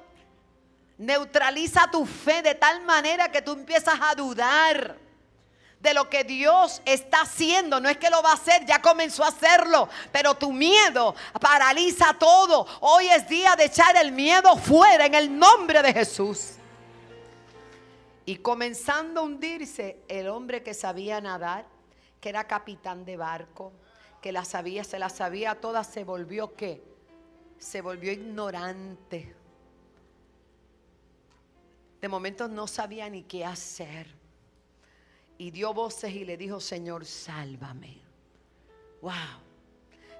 neutraliza 0.99 1.89
tu 1.89 2.05
fe 2.05 2.43
de 2.43 2.53
tal 2.53 2.83
manera 2.83 3.31
que 3.31 3.41
tú 3.41 3.53
empiezas 3.53 3.97
a 3.99 4.13
dudar 4.13 4.99
de 5.79 5.93
lo 5.95 6.07
que 6.07 6.23
Dios 6.23 6.79
está 6.85 7.21
haciendo. 7.21 7.79
No 7.79 7.89
es 7.89 7.97
que 7.97 8.11
lo 8.11 8.21
va 8.21 8.33
a 8.33 8.35
hacer, 8.35 8.67
ya 8.67 8.79
comenzó 8.79 9.23
a 9.23 9.29
hacerlo, 9.29 9.89
pero 10.11 10.35
tu 10.35 10.51
miedo 10.53 11.15
paraliza 11.41 12.13
todo. 12.19 12.67
Hoy 12.81 13.07
es 13.07 13.27
día 13.27 13.55
de 13.55 13.65
echar 13.65 13.97
el 13.97 14.11
miedo 14.11 14.57
fuera 14.57 15.07
en 15.07 15.15
el 15.15 15.39
nombre 15.39 15.81
de 15.81 15.91
Jesús. 15.91 16.56
Y 18.27 18.35
comenzando 18.39 19.21
a 19.21 19.23
hundirse, 19.23 20.03
el 20.09 20.27
hombre 20.27 20.61
que 20.61 20.73
sabía 20.73 21.21
nadar, 21.21 21.65
que 22.19 22.27
era 22.27 22.45
capitán 22.45 23.05
de 23.05 23.15
barco, 23.15 23.71
que 24.21 24.33
la 24.33 24.43
sabía, 24.43 24.83
se 24.83 24.99
la 24.99 25.07
sabía 25.07 25.61
toda, 25.61 25.85
se 25.85 26.03
volvió 26.03 26.53
qué? 26.53 26.83
Se 27.57 27.79
volvió 27.79 28.11
ignorante. 28.11 29.33
De 32.01 32.09
momento 32.09 32.49
no 32.49 32.67
sabía 32.67 33.09
ni 33.09 33.23
qué 33.23 33.45
hacer 33.45 34.07
y 35.37 35.51
dio 35.51 35.73
voces 35.73 36.13
y 36.13 36.25
le 36.25 36.35
dijo, 36.35 36.59
Señor, 36.59 37.05
sálvame. 37.05 38.01
Wow. 39.01 39.46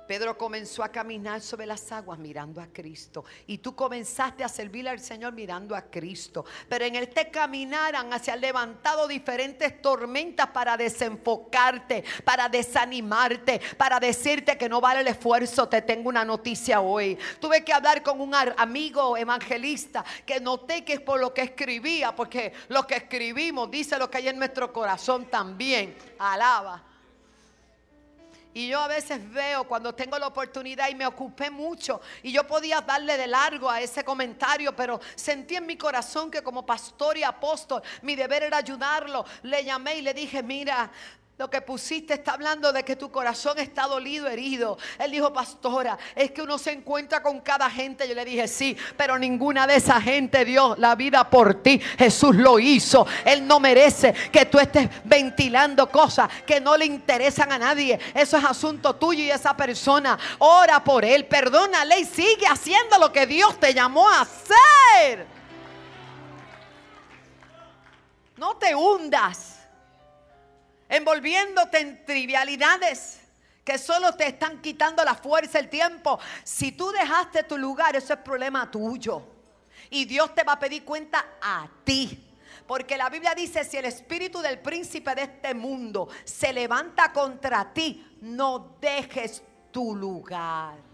Pedro 0.08 0.38
comenzó 0.38 0.84
a 0.84 0.90
caminar 0.90 1.42
sobre 1.42 1.66
las 1.66 1.92
aguas 1.92 2.18
mirando 2.18 2.62
a 2.62 2.68
Cristo. 2.68 3.26
Y 3.46 3.58
tú 3.58 3.76
comenzaste 3.76 4.44
a 4.44 4.50
servirle 4.50 4.90
al 4.90 5.00
Señor 5.00 5.34
mirando 5.34 5.76
a 5.76 5.82
Cristo. 5.82 6.46
Pero 6.70 6.86
en 6.86 6.96
este 6.96 7.30
caminar 7.30 7.96
hacia 8.12 8.36
levantado 8.36 9.08
diferentes 9.08 9.82
tormentas 9.82 10.48
para 10.48 10.78
desenfocarte, 10.78 12.04
para 12.24 12.48
desanimarte, 12.48 13.60
para 13.78 14.00
decirte 14.00 14.58
que 14.58 14.70
no 14.70 14.80
vale 14.80 15.02
el 15.02 15.08
esfuerzo. 15.08 15.68
Te 15.68 15.82
tengo 15.82 16.10
una 16.10 16.24
noticia 16.24 16.80
hoy. 16.80 17.18
Tuve 17.40 17.64
que 17.64 17.74
hablar 17.74 18.02
con 18.02 18.22
un 18.22 18.34
amigo 18.34 19.18
evangelista 19.18 20.06
que 20.26 20.40
noté 20.40 20.86
que 20.86 20.94
es 20.94 21.02
por 21.02 21.20
lo 21.20 21.34
que 21.34 21.42
escribía, 21.42 22.16
porque 22.16 22.54
lo 22.70 22.88
que 22.88 22.96
escribimos 22.96 23.70
dice 23.70 23.98
lo 23.98 24.10
que 24.10 24.20
hay 24.20 24.30
en 24.30 24.38
nuestro 24.38 24.72
corazón 24.72 25.26
también. 25.26 25.96
Alaba. 26.20 26.87
Y 28.58 28.70
yo 28.70 28.80
a 28.80 28.88
veces 28.88 29.20
veo 29.32 29.66
cuando 29.66 29.94
tengo 29.94 30.18
la 30.18 30.26
oportunidad 30.26 30.90
y 30.90 30.96
me 30.96 31.06
ocupé 31.06 31.52
mucho 31.52 32.02
y 32.24 32.32
yo 32.32 32.48
podía 32.48 32.82
darle 32.82 33.16
de 33.16 33.28
largo 33.28 33.70
a 33.70 33.80
ese 33.80 34.04
comentario, 34.04 34.76
pero 34.76 35.00
sentí 35.14 35.58
en 35.58 35.68
mi 35.68 35.78
corazón 35.78 36.32
que 36.32 36.42
como 36.42 36.66
pastor 36.66 37.20
y 37.20 37.24
apóstol 37.24 37.84
mi 38.02 38.16
deber 38.16 38.42
era 38.42 38.58
ayudarlo. 38.58 39.24
Le 39.44 39.64
llamé 39.64 39.98
y 39.98 40.02
le 40.02 40.12
dije, 40.12 40.42
mira, 40.42 40.90
Lo 41.38 41.52
que 41.52 41.62
pusiste 41.62 42.16
está 42.16 42.32
hablando 42.32 42.74
de 42.74 42.84
que 42.84 42.96
tu 42.96 43.12
corazón 43.12 43.60
está 43.60 43.84
dolido, 43.84 44.28
herido. 44.28 44.76
Él 44.98 45.12
dijo, 45.12 45.32
pastora, 45.32 45.96
es 46.16 46.32
que 46.32 46.42
uno 46.42 46.58
se 46.58 46.72
encuentra 46.72 47.22
con 47.22 47.42
cada 47.42 47.70
gente. 47.70 48.08
Yo 48.08 48.16
le 48.16 48.26
dije, 48.26 48.48
sí, 48.48 48.76
pero 48.98 49.20
ninguna 49.20 49.68
de 49.68 49.76
esa 49.76 50.02
gente 50.02 50.44
dio 50.44 50.76
la 50.80 50.96
vida 50.96 51.30
por 51.30 51.62
ti. 51.62 51.80
Jesús 52.00 52.36
lo 52.36 52.58
hizo. 52.58 53.06
Él 53.24 53.46
no 53.46 53.60
merece 53.60 54.14
que 54.32 54.48
tú 54.48 54.58
estés 54.58 54.90
ventilando 55.04 55.92
cosas 55.92 56.28
que 56.44 56.60
no 56.60 56.76
le 56.76 56.86
interesan 56.86 57.52
a 57.52 57.60
nadie. 57.60 58.00
Eso 58.16 58.38
es 58.38 58.44
asunto 58.44 58.96
tuyo 58.96 59.24
y 59.24 59.30
esa 59.30 59.56
persona. 59.56 60.18
Ora 60.40 60.84
por 60.84 61.06
él, 61.06 61.28
perdónale 61.28 62.00
y 62.00 62.06
sigue 62.06 62.48
haciendo 62.48 62.98
lo 62.98 63.12
que 63.12 63.28
Dios 63.28 63.60
te 63.60 63.76
llamó 63.76 64.10
a 64.10 64.22
hacer. 64.22 65.28
No 68.38 68.56
te 68.58 68.74
hundas 68.74 69.57
envolviéndote 70.90 71.80
en 71.80 72.06
trivialidades 72.06 73.20
que 73.64 73.78
solo 73.78 74.14
te 74.14 74.28
están 74.28 74.62
quitando 74.62 75.04
la 75.04 75.16
fuerza, 75.16 75.60
el 75.60 75.70
tiempo. 75.70 76.20
Si 76.44 76.72
tú 76.72 76.90
dejaste 76.92 77.44
tu 77.44 77.58
lugar, 77.58 77.96
eso 77.96 78.14
es 78.14 78.20
problema 78.20 78.72
tuyo. 78.72 79.24
Y 79.90 80.06
Dios 80.06 80.34
te 80.34 80.44
va 80.44 80.54
a 80.54 80.60
pedir 80.60 80.86
cuenta 80.86 81.26
a 81.42 81.68
ti. 81.84 82.24
Porque 82.66 82.98
la 82.98 83.10
Biblia 83.10 83.36
dice, 83.36 83.64
si 83.64 83.78
el 83.78 83.86
espíritu 83.86 84.40
del 84.40 84.60
príncipe 84.60 85.16
de 85.16 85.24
este 85.24 85.54
mundo 85.54 86.08
se 86.24 86.54
levanta 86.54 87.12
contra 87.12 87.74
ti, 87.74 88.18
no 88.22 88.78
dejes 88.80 89.44
tu 89.72 89.96
lugar. 89.96 90.87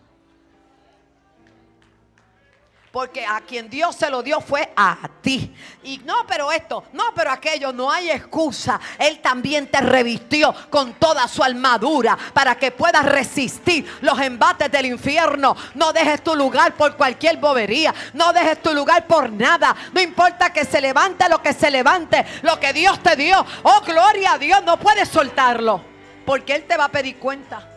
Porque 2.93 3.25
a 3.25 3.41
quien 3.41 3.71
Dios 3.71 3.95
se 3.95 4.07
lo 4.07 4.21
dio 4.21 4.39
fue 4.39 4.71
a 4.75 5.09
ti. 5.19 5.51
Y 5.81 5.97
no, 6.05 6.27
pero 6.27 6.51
esto, 6.51 6.83
no, 6.93 7.05
pero 7.15 7.31
aquello, 7.31 7.73
no 7.73 7.91
hay 7.91 8.11
excusa. 8.11 8.79
Él 8.99 9.19
también 9.19 9.65
te 9.65 9.81
revistió 9.81 10.53
con 10.69 10.93
toda 10.99 11.27
su 11.27 11.43
armadura 11.43 12.15
para 12.35 12.53
que 12.53 12.69
puedas 12.69 13.03
resistir 13.03 13.91
los 14.01 14.19
embates 14.19 14.71
del 14.71 14.85
infierno. 14.85 15.55
No 15.73 15.91
dejes 15.91 16.23
tu 16.23 16.35
lugar 16.35 16.75
por 16.75 16.95
cualquier 16.95 17.37
bobería. 17.37 17.95
No 18.13 18.31
dejes 18.31 18.61
tu 18.61 18.75
lugar 18.75 19.07
por 19.07 19.27
nada. 19.31 19.75
No 19.91 19.99
importa 19.99 20.53
que 20.53 20.63
se 20.63 20.79
levante 20.79 21.27
lo 21.27 21.41
que 21.41 21.53
se 21.53 21.71
levante. 21.71 22.23
Lo 22.43 22.59
que 22.59 22.73
Dios 22.73 23.01
te 23.01 23.15
dio. 23.15 23.43
Oh, 23.63 23.81
gloria 23.83 24.33
a 24.33 24.37
Dios. 24.37 24.63
No 24.63 24.77
puedes 24.77 25.09
soltarlo. 25.09 25.83
Porque 26.27 26.53
Él 26.53 26.65
te 26.65 26.77
va 26.77 26.85
a 26.85 26.91
pedir 26.91 27.17
cuenta. 27.17 27.67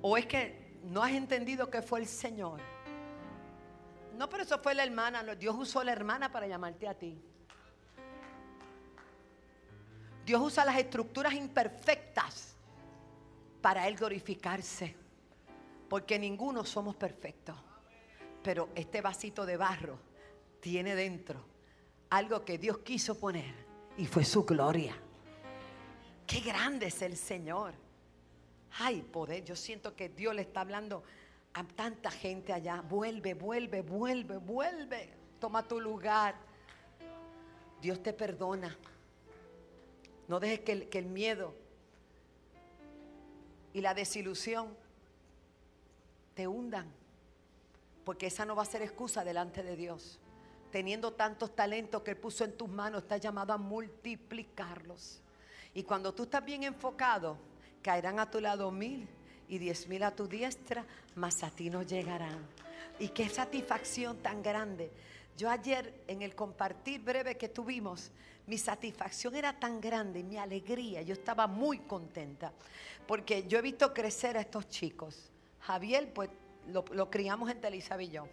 O 0.00 0.16
es 0.16 0.26
que 0.26 0.80
no 0.82 1.00
has 1.00 1.12
entendido 1.12 1.70
que 1.70 1.80
fue 1.80 2.00
el 2.00 2.08
Señor 2.08 2.71
no, 4.22 4.28
pero 4.28 4.44
eso 4.44 4.56
fue 4.60 4.72
la 4.72 4.84
hermana. 4.84 5.24
Dios 5.34 5.56
usó 5.58 5.82
la 5.82 5.90
hermana 5.90 6.30
para 6.30 6.46
llamarte 6.46 6.86
a 6.86 6.94
ti. 6.94 7.20
Dios 10.24 10.40
usa 10.40 10.64
las 10.64 10.78
estructuras 10.78 11.34
imperfectas 11.34 12.54
para 13.60 13.88
Él 13.88 13.96
glorificarse. 13.96 14.94
Porque 15.88 16.20
ninguno 16.20 16.64
somos 16.64 16.94
perfectos. 16.94 17.56
Pero 18.44 18.68
este 18.76 19.00
vasito 19.00 19.44
de 19.44 19.56
barro 19.56 19.98
tiene 20.60 20.94
dentro 20.94 21.44
algo 22.10 22.44
que 22.44 22.58
Dios 22.58 22.78
quiso 22.78 23.18
poner 23.18 23.52
y 23.96 24.06
fue 24.06 24.24
su 24.24 24.44
gloria. 24.44 24.94
Qué 26.28 26.38
grande 26.38 26.86
es 26.86 27.02
el 27.02 27.16
Señor. 27.16 27.74
Ay, 28.78 29.02
poder, 29.02 29.42
yo 29.42 29.56
siento 29.56 29.96
que 29.96 30.10
Dios 30.10 30.32
le 30.32 30.42
está 30.42 30.60
hablando 30.60 31.02
a 31.54 31.64
tanta 31.64 32.10
gente 32.10 32.52
allá. 32.52 32.80
Vuelve, 32.80 33.34
vuelve, 33.34 33.82
vuelve, 33.82 34.38
vuelve. 34.38 35.14
Toma 35.38 35.66
tu 35.66 35.80
lugar. 35.80 36.34
Dios 37.80 38.02
te 38.02 38.12
perdona. 38.12 38.76
No 40.28 40.40
dejes 40.40 40.60
que 40.60 40.72
el, 40.72 40.88
que 40.88 40.98
el 40.98 41.06
miedo 41.06 41.54
y 43.72 43.80
la 43.80 43.94
desilusión 43.94 44.76
te 46.34 46.46
hundan. 46.46 46.90
Porque 48.04 48.26
esa 48.26 48.44
no 48.44 48.56
va 48.56 48.62
a 48.62 48.66
ser 48.66 48.82
excusa 48.82 49.24
delante 49.24 49.62
de 49.62 49.76
Dios. 49.76 50.18
Teniendo 50.70 51.12
tantos 51.12 51.54
talentos 51.54 52.02
que 52.02 52.12
Él 52.12 52.16
puso 52.16 52.44
en 52.44 52.56
tus 52.56 52.68
manos, 52.68 53.02
está 53.02 53.18
llamado 53.18 53.52
a 53.52 53.58
multiplicarlos. 53.58 55.20
Y 55.74 55.82
cuando 55.82 56.14
tú 56.14 56.24
estás 56.24 56.44
bien 56.44 56.62
enfocado, 56.64 57.36
caerán 57.82 58.18
a 58.18 58.30
tu 58.30 58.40
lado 58.40 58.70
mil 58.70 59.08
y 59.52 59.58
diez 59.58 59.86
mil 59.86 60.02
a 60.02 60.16
tu 60.16 60.26
diestra, 60.26 60.82
mas 61.14 61.42
a 61.42 61.50
ti 61.50 61.68
no 61.68 61.82
llegarán. 61.82 62.38
Y 62.98 63.08
qué 63.08 63.28
satisfacción 63.28 64.16
tan 64.22 64.42
grande. 64.42 64.90
Yo 65.36 65.50
ayer 65.50 65.92
en 66.08 66.22
el 66.22 66.34
compartir 66.34 67.02
breve 67.02 67.36
que 67.36 67.50
tuvimos, 67.50 68.10
mi 68.46 68.56
satisfacción 68.56 69.34
era 69.34 69.52
tan 69.52 69.78
grande, 69.78 70.22
mi 70.22 70.38
alegría, 70.38 71.02
yo 71.02 71.12
estaba 71.12 71.46
muy 71.46 71.80
contenta, 71.80 72.50
porque 73.06 73.46
yo 73.46 73.58
he 73.58 73.62
visto 73.62 73.92
crecer 73.92 74.38
a 74.38 74.40
estos 74.40 74.70
chicos. 74.70 75.30
Javier, 75.60 76.10
pues 76.14 76.30
lo, 76.68 77.10
criamos 77.10 77.50
en 77.50 77.60
Telizabillón 77.60 78.30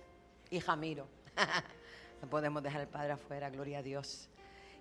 y 0.50 0.62
Jamiro. 0.62 1.06
no 2.22 2.30
podemos 2.30 2.64
dejar 2.64 2.80
al 2.80 2.88
padre 2.88 3.12
afuera, 3.12 3.50
gloria 3.50 3.80
a 3.80 3.84
Dios. 3.84 4.30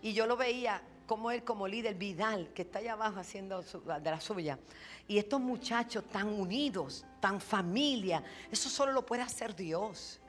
Y 0.02 0.12
yo 0.12 0.24
lo 0.24 0.36
veía 0.36 0.82
como 1.08 1.30
él, 1.30 1.42
como 1.42 1.66
líder, 1.66 1.94
Vidal, 1.94 2.52
que 2.52 2.62
está 2.62 2.80
allá 2.80 2.92
abajo 2.92 3.18
haciendo 3.18 3.62
de 3.62 4.10
la 4.10 4.20
suya. 4.20 4.58
Y 5.08 5.16
estos 5.16 5.40
muchachos 5.40 6.04
tan 6.04 6.28
unidos, 6.28 7.06
tan 7.18 7.40
familia, 7.40 8.22
eso 8.52 8.68
solo 8.68 8.92
lo 8.92 9.06
puede 9.06 9.22
hacer 9.22 9.56
Dios. 9.56 10.20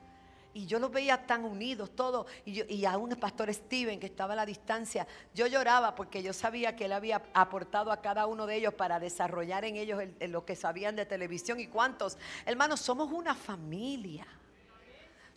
Y 0.54 0.64
yo 0.64 0.78
los 0.78 0.90
veía 0.90 1.26
tan 1.26 1.44
unidos, 1.44 1.94
todos. 1.94 2.26
Y, 2.46 2.64
y 2.74 2.86
aún 2.86 3.12
el 3.12 3.18
pastor 3.18 3.52
Steven, 3.52 4.00
que 4.00 4.06
estaba 4.06 4.32
a 4.32 4.36
la 4.36 4.46
distancia, 4.46 5.06
yo 5.34 5.46
lloraba 5.46 5.94
porque 5.94 6.22
yo 6.22 6.32
sabía 6.32 6.74
que 6.74 6.86
él 6.86 6.92
había 6.92 7.22
aportado 7.34 7.92
a 7.92 8.00
cada 8.00 8.26
uno 8.26 8.46
de 8.46 8.56
ellos 8.56 8.72
para 8.72 8.98
desarrollar 8.98 9.66
en 9.66 9.76
ellos 9.76 10.02
lo 10.18 10.46
que 10.46 10.56
sabían 10.56 10.96
de 10.96 11.04
televisión. 11.04 11.60
¿Y 11.60 11.66
cuántos? 11.66 12.16
Hermanos, 12.46 12.80
somos 12.80 13.12
una 13.12 13.34
familia. 13.34 14.26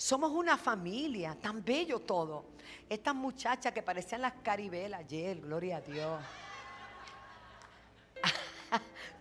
Somos 0.04 0.32
una 0.32 0.58
familia, 0.58 1.34
tan 1.42 1.64
bello 1.64 2.00
todo. 2.02 2.44
Estas 2.90 3.16
muchachas 3.16 3.72
que 3.72 3.82
parecían 3.82 4.22
las 4.22 4.34
caribelas 4.44 5.00
ayer, 5.00 5.40
gloria 5.40 5.78
a 5.78 5.80
Dios 5.80 6.20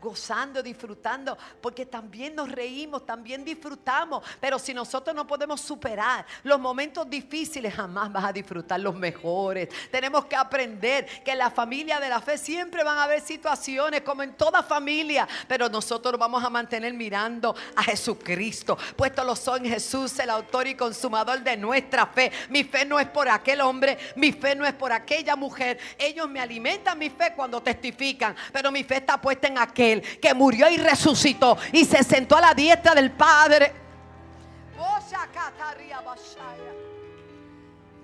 gozando, 0.02 0.62
disfrutando, 0.62 1.38
porque 1.60 1.86
también 1.86 2.34
nos 2.34 2.50
reímos, 2.50 3.06
también 3.06 3.44
disfrutamos. 3.44 4.24
Pero 4.40 4.58
si 4.58 4.74
nosotros 4.74 5.14
no 5.14 5.26
podemos 5.26 5.60
superar 5.60 6.26
los 6.42 6.58
momentos 6.58 7.08
difíciles, 7.08 7.72
jamás 7.74 8.12
vas 8.12 8.24
a 8.24 8.32
disfrutar 8.32 8.80
los 8.80 8.94
mejores. 8.94 9.68
Tenemos 9.90 10.26
que 10.26 10.36
aprender 10.36 11.06
que 11.24 11.32
en 11.32 11.38
la 11.38 11.50
familia 11.50 12.00
de 12.00 12.08
la 12.08 12.20
fe 12.20 12.36
siempre 12.36 12.82
van 12.82 12.98
a 12.98 13.04
haber 13.04 13.20
situaciones, 13.20 14.02
como 14.02 14.22
en 14.22 14.34
toda 14.34 14.62
familia, 14.62 15.28
pero 15.46 15.68
nosotros 15.68 16.18
vamos 16.18 16.42
a 16.42 16.50
mantener 16.50 16.92
mirando 16.94 17.54
a 17.76 17.82
Jesucristo, 17.84 18.76
puesto 18.96 19.22
los 19.22 19.38
son 19.38 19.64
Jesús, 19.64 20.18
el 20.18 20.30
autor 20.30 20.66
y 20.66 20.74
consumador 20.74 21.40
de 21.40 21.56
nuestra 21.56 22.06
fe. 22.06 22.32
Mi 22.48 22.64
fe 22.64 22.84
no 22.84 22.98
es 22.98 23.06
por 23.06 23.28
aquel 23.28 23.60
hombre, 23.60 23.98
mi 24.16 24.32
fe 24.32 24.54
no 24.54 24.66
es 24.66 24.72
por 24.72 24.92
aquella 24.92 25.36
mujer. 25.36 25.78
Ellos 25.98 26.28
me 26.28 26.40
alimentan 26.40 26.98
mi 26.98 27.10
fe 27.10 27.32
cuando 27.36 27.62
testifican, 27.62 28.34
pero 28.52 28.72
mi 28.72 28.82
fe 28.82 28.96
está 28.96 29.20
puesta 29.20 29.46
en 29.46 29.58
aquel 29.58 29.91
que 30.00 30.32
murió 30.34 30.70
y 30.70 30.78
resucitó 30.78 31.58
y 31.72 31.84
se 31.84 32.02
sentó 32.02 32.36
a 32.36 32.40
la 32.40 32.54
diestra 32.54 32.94
del 32.94 33.10
Padre. 33.12 33.72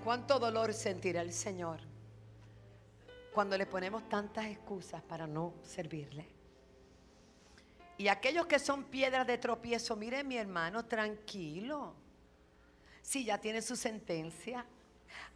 ¿Cuánto 0.03 0.39
dolor 0.39 0.73
sentirá 0.73 1.21
el 1.21 1.33
Señor 1.33 1.79
cuando 3.33 3.57
le 3.57 3.65
ponemos 3.65 4.07
tantas 4.07 4.45
excusas 4.45 5.01
para 5.01 5.27
no 5.27 5.53
servirle? 5.63 6.27
Y 7.97 8.07
aquellos 8.07 8.45
que 8.47 8.59
son 8.59 8.85
piedras 8.85 9.27
de 9.27 9.37
tropiezo, 9.37 9.95
mire 9.97 10.23
mi 10.23 10.37
hermano, 10.37 10.85
tranquilo. 10.85 11.93
Si 13.01 13.25
ya 13.25 13.37
tiene 13.37 13.61
su 13.61 13.75
sentencia. 13.75 14.65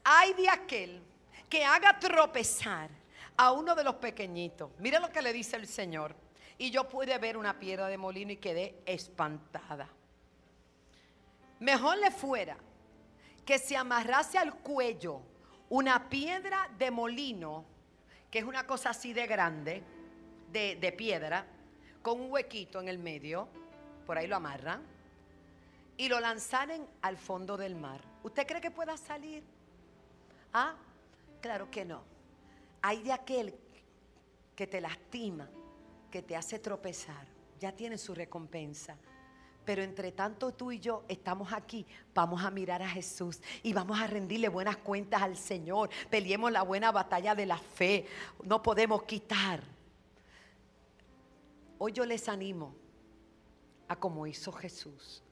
Hay 0.04 0.34
de 0.34 0.50
aquel 0.50 1.02
que 1.50 1.66
haga 1.66 2.00
tropezar 2.00 2.90
a 3.36 3.52
uno 3.52 3.76
de 3.76 3.84
los 3.84 3.96
pequeñitos. 3.96 4.72
Mire 4.80 5.00
lo 5.00 5.10
que 5.12 5.22
le 5.22 5.34
dice 5.34 5.58
el 5.58 5.68
Señor. 5.68 6.16
Y 6.64 6.72
yo 6.72 6.88
pude 6.88 7.18
ver 7.18 7.36
una 7.36 7.60
piedra 7.60 7.88
de 7.88 7.98
molino 7.98 8.32
y 8.32 8.38
quedé 8.38 8.82
espantada. 8.86 9.90
Mejor 11.60 11.98
le 11.98 12.10
fuera 12.10 12.56
que 13.46 13.60
se 13.60 13.76
amarrase 13.76 14.38
al 14.38 14.56
cuello 14.60 15.20
una 15.68 16.08
piedra 16.08 16.70
de 16.78 16.90
molino, 16.90 17.66
que 18.32 18.40
es 18.40 18.46
una 18.46 18.66
cosa 18.66 18.92
así 18.92 19.12
de 19.12 19.28
grande, 19.28 19.84
de, 20.54 20.96
piedra, 20.98 21.46
con 22.02 22.22
un 22.22 22.32
huequito 22.32 22.80
en 22.80 22.88
el 22.88 22.98
medio, 22.98 23.50
por 24.06 24.18
ahí 24.18 24.28
lo 24.28 24.38
amarran, 24.38 24.84
y 25.98 26.08
lo 26.08 26.22
lanzaren 26.22 26.88
al 27.02 27.18
fondo 27.18 27.58
del 27.58 27.76
mar. 27.76 28.00
¿Usted 28.24 28.48
cree 28.48 28.62
que 28.62 28.72
pueda 28.72 28.96
salir? 28.96 29.44
Ah, 30.54 30.76
claro 31.42 31.70
que 31.70 31.84
no. 31.84 32.04
Hay 32.82 33.04
de 33.04 33.12
aquel 33.12 33.54
que 34.56 34.66
te 34.66 34.80
lastima, 34.80 35.50
que 36.14 36.22
te 36.22 36.36
hace 36.36 36.60
tropezar, 36.60 37.26
ya 37.60 37.72
tiene 37.72 37.98
su 37.98 38.14
recompensa. 38.14 38.96
Pero 39.66 39.82
entre 39.82 40.12
tanto 40.12 40.54
tú 40.54 40.72
y 40.72 40.80
yo 40.80 41.06
estamos 41.08 41.52
aquí, 41.52 41.88
vamos 42.14 42.44
a 42.44 42.52
mirar 42.52 42.84
a 42.84 42.88
Jesús 42.88 43.42
y 43.64 43.74
vamos 43.74 44.00
a 44.00 44.06
rendirle 44.06 44.48
buenas 44.48 44.78
cuentas 44.78 45.24
al 45.24 45.36
Señor. 45.36 45.90
Peleemos 46.12 46.52
la 46.52 46.62
buena 46.62 46.92
batalla 46.92 47.34
de 47.34 47.48
la 47.48 47.58
fe. 47.58 48.06
No 48.44 48.62
podemos 48.62 49.02
quitar. 49.04 49.64
Hoy 51.80 51.94
yo 51.94 52.06
les 52.06 52.30
animo 52.30 52.76
a 53.88 53.96
como 53.96 54.28
hizo 54.28 54.52
Jesús. 54.52 55.24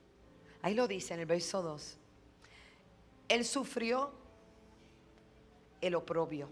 Ahí 0.64 0.74
lo 0.74 0.88
dice 0.88 1.14
en 1.14 1.20
el 1.20 1.28
verso 1.28 1.62
2. 1.62 2.00
Él 3.28 3.46
sufrió 3.46 4.12
el 5.80 5.94
oprobio, 5.94 6.50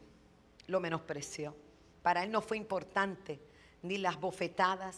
lo 0.68 0.80
menospreció. 0.80 1.56
Para 2.04 2.24
él 2.24 2.32
no 2.32 2.42
fue 2.42 2.58
importante 2.58 3.49
ni 3.82 3.98
las 3.98 4.20
bofetadas, 4.20 4.98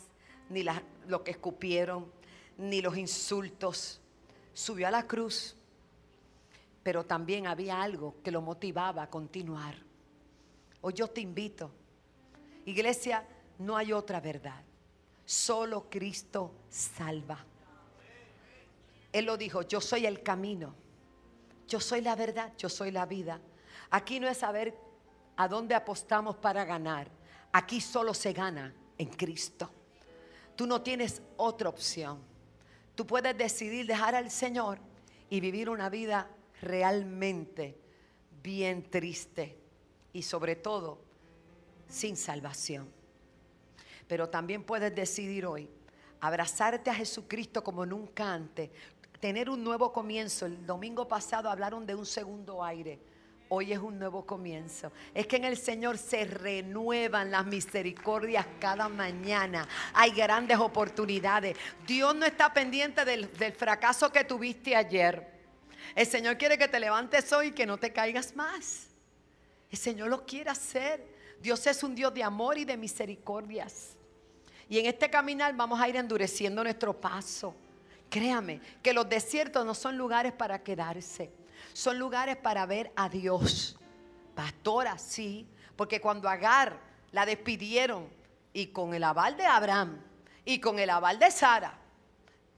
ni 0.50 0.66
lo 1.08 1.24
que 1.24 1.32
escupieron, 1.32 2.12
ni 2.58 2.82
los 2.82 2.98
insultos. 2.98 4.02
Subió 4.54 4.88
a 4.88 4.92
la 4.92 5.08
cruz, 5.08 5.56
pero 6.84 7.06
también 7.06 7.48
había 7.48 7.82
algo 7.82 8.16
que 8.24 8.32
lo 8.32 8.42
motivaba 8.42 9.04
a 9.04 9.10
continuar. 9.10 9.76
Hoy 10.82 10.94
yo 10.94 11.08
te 11.08 11.22
invito, 11.22 11.72
iglesia, 12.66 13.26
no 13.60 13.78
hay 13.78 13.94
otra 13.94 14.20
verdad. 14.20 14.64
Solo 15.26 15.90
Cristo 15.90 16.52
salva. 16.70 17.46
Él 19.14 19.26
lo 19.26 19.38
dijo, 19.38 19.62
yo 19.62 19.80
soy 19.80 20.06
el 20.06 20.24
camino, 20.24 20.74
yo 21.68 21.80
soy 21.80 22.02
la 22.02 22.16
verdad, 22.16 22.52
yo 22.58 22.70
soy 22.70 22.92
la 22.92 23.06
vida. 23.06 23.40
Aquí 23.90 24.20
no 24.20 24.28
es 24.28 24.38
saber 24.38 24.76
a 25.36 25.48
dónde 25.48 25.76
apostamos 25.76 26.36
para 26.38 26.66
ganar. 26.66 27.10
Aquí 27.54 27.82
solo 27.82 28.14
se 28.14 28.34
gana 28.34 28.74
en 28.98 29.10
Cristo. 29.10 29.70
Tú 30.56 30.68
no 30.68 30.82
tienes 30.82 31.22
otra 31.38 31.70
opción. 31.70 32.20
Tú 32.96 33.06
puedes 33.06 33.38
decidir 33.38 33.86
dejar 33.86 34.16
al 34.16 34.30
Señor 34.30 34.80
y 35.30 35.40
vivir 35.40 35.70
una 35.70 35.90
vida 35.90 36.30
realmente 36.62 37.78
bien 38.44 38.90
triste 38.90 39.58
y 40.14 40.22
sobre 40.22 40.56
todo 40.56 41.00
sin 41.88 42.16
salvación. 42.16 42.90
Pero 44.08 44.30
también 44.30 44.64
puedes 44.64 44.94
decidir 44.94 45.46
hoy 45.46 45.70
abrazarte 46.20 46.90
a 46.90 46.94
Jesucristo 46.94 47.64
como 47.64 47.86
nunca 47.86 48.34
antes, 48.34 48.70
tener 49.20 49.50
un 49.50 49.64
nuevo 49.64 49.92
comienzo. 49.92 50.46
El 50.46 50.66
domingo 50.66 51.08
pasado 51.08 51.50
hablaron 51.50 51.86
de 51.86 51.96
un 51.96 52.06
segundo 52.06 52.64
aire. 52.64 53.00
Hoy 53.54 53.74
es 53.74 53.80
un 53.80 54.00
nuevo 54.00 54.26
comienzo. 54.26 54.94
Es 55.14 55.28
que 55.28 55.36
en 55.36 55.44
el 55.44 55.58
Señor 55.58 55.98
se 55.98 56.24
renuevan 56.24 57.32
las 57.32 57.46
misericordias 57.46 58.46
cada 58.62 58.88
mañana. 58.88 59.68
Hay 59.94 60.12
grandes 60.12 60.58
oportunidades. 60.58 61.58
Dios 61.86 62.16
no 62.16 62.26
está 62.26 62.54
pendiente 62.54 63.04
del, 63.04 63.28
fracaso 63.28 64.10
que 64.10 64.24
tuviste 64.24 64.74
ayer. 64.74 65.28
El 65.94 66.08
Señor 66.08 66.38
quiere 66.38 66.58
que 66.58 66.70
te 66.70 66.80
levantes 66.80 67.34
hoy 67.34 67.48
y 67.48 67.52
que 67.52 67.66
no 67.66 67.78
te 67.78 67.92
caigas 67.92 68.34
más. 68.38 68.88
El 69.70 69.78
Señor 69.78 70.08
lo 70.08 70.26
quiere 70.26 70.50
hacer. 70.50 71.06
Dios 71.42 71.68
es 71.68 71.84
un 71.84 71.94
Dios 71.94 72.14
de 72.14 72.24
amor 72.24 72.58
y 72.58 72.64
de 72.64 72.78
misericordias. 72.78 73.98
Y 74.70 74.80
en 74.80 74.86
este 74.86 75.10
caminar 75.10 75.54
vamos 75.58 75.78
a 75.78 75.90
ir 75.90 75.98
endureciendo 75.98 76.64
nuestro 76.64 76.94
paso. 76.94 77.54
Créame 78.10 78.62
que 78.82 78.94
los 78.94 79.10
desiertos 79.10 79.66
no 79.66 79.76
son 79.76 79.98
lugares 79.98 80.32
para 80.32 80.64
quedarse 80.64 81.41
son 81.74 82.00
lugares 82.00 82.38
para 82.38 82.66
ver 82.66 82.92
a 82.96 83.10
Dios. 83.10 83.78
Pastora, 84.36 84.98
sí, 84.98 85.48
porque 85.76 86.00
cuando 86.02 86.30
Agar 86.30 86.80
la 87.12 87.26
despidieron 87.26 88.08
y 88.54 88.68
con 88.68 88.94
el 88.94 89.04
aval 89.04 89.38
de 89.38 89.46
Abraham 89.46 90.02
y 90.46 90.60
con 90.60 90.80
el 90.80 90.90
aval 90.90 91.20
de 91.20 91.32
Sara, 91.32 91.78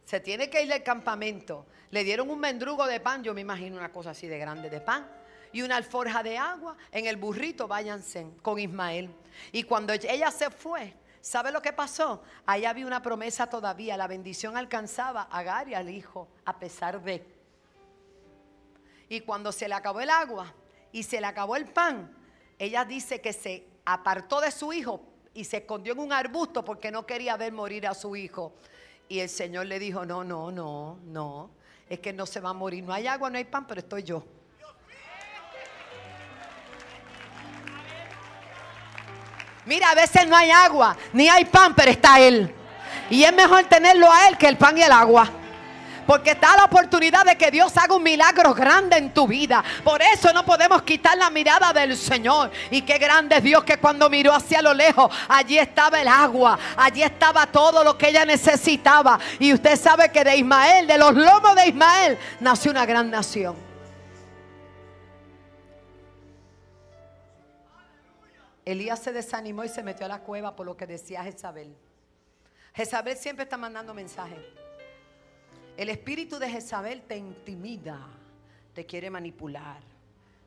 se 0.04 0.20
tiene 0.20 0.50
que 0.50 0.64
ir 0.64 0.70
del 0.70 0.84
campamento. 0.84 1.66
Le 1.92 2.04
dieron 2.04 2.30
un 2.30 2.40
mendrugo 2.40 2.86
de 2.86 3.00
pan, 3.00 3.24
yo 3.24 3.34
me 3.34 3.42
imagino 3.42 3.78
una 3.78 3.92
cosa 3.92 4.12
así 4.12 4.28
de 4.28 4.38
grande 4.38 4.70
de 4.70 4.82
pan, 4.82 5.08
y 5.52 5.62
una 5.62 5.78
alforja 5.78 6.24
de 6.24 6.38
agua. 6.38 6.76
En 6.92 7.06
el 7.06 7.18
burrito 7.18 7.68
váyanse 7.68 8.28
con 8.42 8.60
Ismael. 8.60 9.10
Y 9.52 9.64
cuando 9.64 9.94
ella 9.94 10.32
se 10.32 10.50
fue, 10.50 10.94
¿sabe 11.22 11.52
lo 11.52 11.62
que 11.62 11.72
pasó? 11.72 12.24
Ahí 12.46 12.66
había 12.66 12.88
una 12.88 13.02
promesa 13.02 13.48
todavía. 13.48 13.96
La 13.96 14.08
bendición 14.08 14.58
alcanzaba 14.58 15.28
a 15.30 15.40
Agar 15.40 15.70
y 15.70 15.76
al 15.76 15.90
hijo, 15.90 16.28
a 16.46 16.58
pesar 16.60 17.02
de. 17.02 17.43
Y 19.14 19.22
cuando 19.22 19.52
se 19.52 19.68
le 19.68 19.76
acabó 19.76 20.02
el 20.02 20.10
agua 20.10 20.52
y 20.92 21.04
se 21.04 21.22
le 21.22 21.28
acabó 21.28 21.56
el 21.56 21.66
pan, 21.66 22.12
ella 22.58 22.84
dice 22.84 23.22
que 23.22 23.32
se 23.32 23.64
apartó 23.86 24.42
de 24.42 24.50
su 24.50 24.74
hijo 24.74 25.04
y 25.36 25.44
se 25.44 25.58
escondió 25.58 25.94
en 25.94 26.00
un 26.00 26.12
arbusto 26.12 26.66
porque 26.66 26.90
no 26.90 27.06
quería 27.06 27.38
ver 27.38 27.54
morir 27.54 27.86
a 27.86 27.94
su 27.94 28.16
hijo. 28.16 28.56
Y 29.08 29.20
el 29.20 29.30
Señor 29.30 29.68
le 29.68 29.78
dijo, 29.78 30.04
no, 30.04 30.24
no, 30.24 30.50
no, 30.50 30.98
no, 31.04 31.52
es 31.88 32.00
que 32.00 32.12
no 32.12 32.26
se 32.26 32.40
va 32.40 32.50
a 32.50 32.54
morir. 32.54 32.84
No 32.84 32.92
hay 32.92 33.06
agua, 33.06 33.30
no 33.30 33.38
hay 33.38 33.44
pan, 33.44 33.68
pero 33.68 33.82
estoy 33.82 34.02
yo. 34.02 34.24
Mira, 39.68 39.92
a 39.92 39.94
veces 39.94 40.28
no 40.28 40.36
hay 40.36 40.50
agua, 40.50 40.98
ni 41.14 41.30
hay 41.30 41.46
pan, 41.46 41.76
pero 41.76 41.92
está 41.92 42.20
Él. 42.20 42.52
Y 43.12 43.24
es 43.24 43.32
mejor 43.32 43.66
tenerlo 43.66 44.12
a 44.12 44.28
Él 44.28 44.40
que 44.40 44.48
el 44.48 44.58
pan 44.58 44.76
y 44.76 44.82
el 44.82 44.92
agua. 44.92 45.30
Porque 46.06 46.32
está 46.32 46.56
la 46.56 46.66
oportunidad 46.66 47.26
de 47.26 47.38
que 47.38 47.52
Dios 47.52 47.76
haga 47.78 47.96
un 47.96 48.04
milagro 48.04 48.54
grande 48.54 48.98
en 48.98 49.14
tu 49.14 49.28
vida. 49.28 49.64
Por 49.84 50.02
eso 50.02 50.32
no 50.34 50.46
podemos 50.46 50.82
quitar 50.84 51.18
la 51.18 51.30
mirada 51.30 51.74
del 51.74 51.96
Señor. 51.98 52.52
Y 52.72 52.82
qué 52.82 52.98
grande 52.98 53.38
es 53.38 53.44
Dios 53.44 53.64
que 53.64 53.78
cuando 53.78 54.10
miró 54.10 54.34
hacia 54.34 54.62
lo 54.62 54.74
lejos, 54.74 55.14
allí 55.28 55.58
estaba 55.58 56.02
el 56.02 56.08
agua, 56.08 56.58
allí 56.78 57.04
estaba 57.04 57.48
todo 57.48 57.84
lo 57.84 57.98
que 57.98 58.10
ella 58.10 58.26
necesitaba. 58.26 59.20
Y 59.40 59.54
usted 59.54 59.80
sabe 59.80 60.12
que 60.12 60.24
de 60.24 60.38
Ismael, 60.38 60.88
de 60.88 60.98
los 60.98 61.14
lomos 61.14 61.56
de 61.56 61.68
Ismael, 61.68 62.18
nació 62.40 62.72
una 62.72 62.86
gran 62.86 63.10
nación. 63.10 63.56
Elías 68.66 69.00
se 69.00 69.12
desanimó 69.12 69.64
y 69.64 69.70
se 69.70 69.84
metió 69.84 70.06
a 70.06 70.10
la 70.10 70.20
cueva 70.20 70.56
por 70.56 70.66
lo 70.66 70.78
que 70.78 70.88
decía 70.88 71.24
Jezabel. 71.24 71.76
Jezabel 72.74 73.18
siempre 73.18 73.44
está 73.44 73.58
mandando 73.58 73.94
mensajes. 73.94 74.40
El 75.76 75.90
espíritu 75.90 76.38
de 76.38 76.50
Jezabel 76.50 77.02
te 77.02 77.18
intimida, 77.18 78.08
te 78.76 78.86
quiere 78.86 79.10
manipular, 79.10 79.82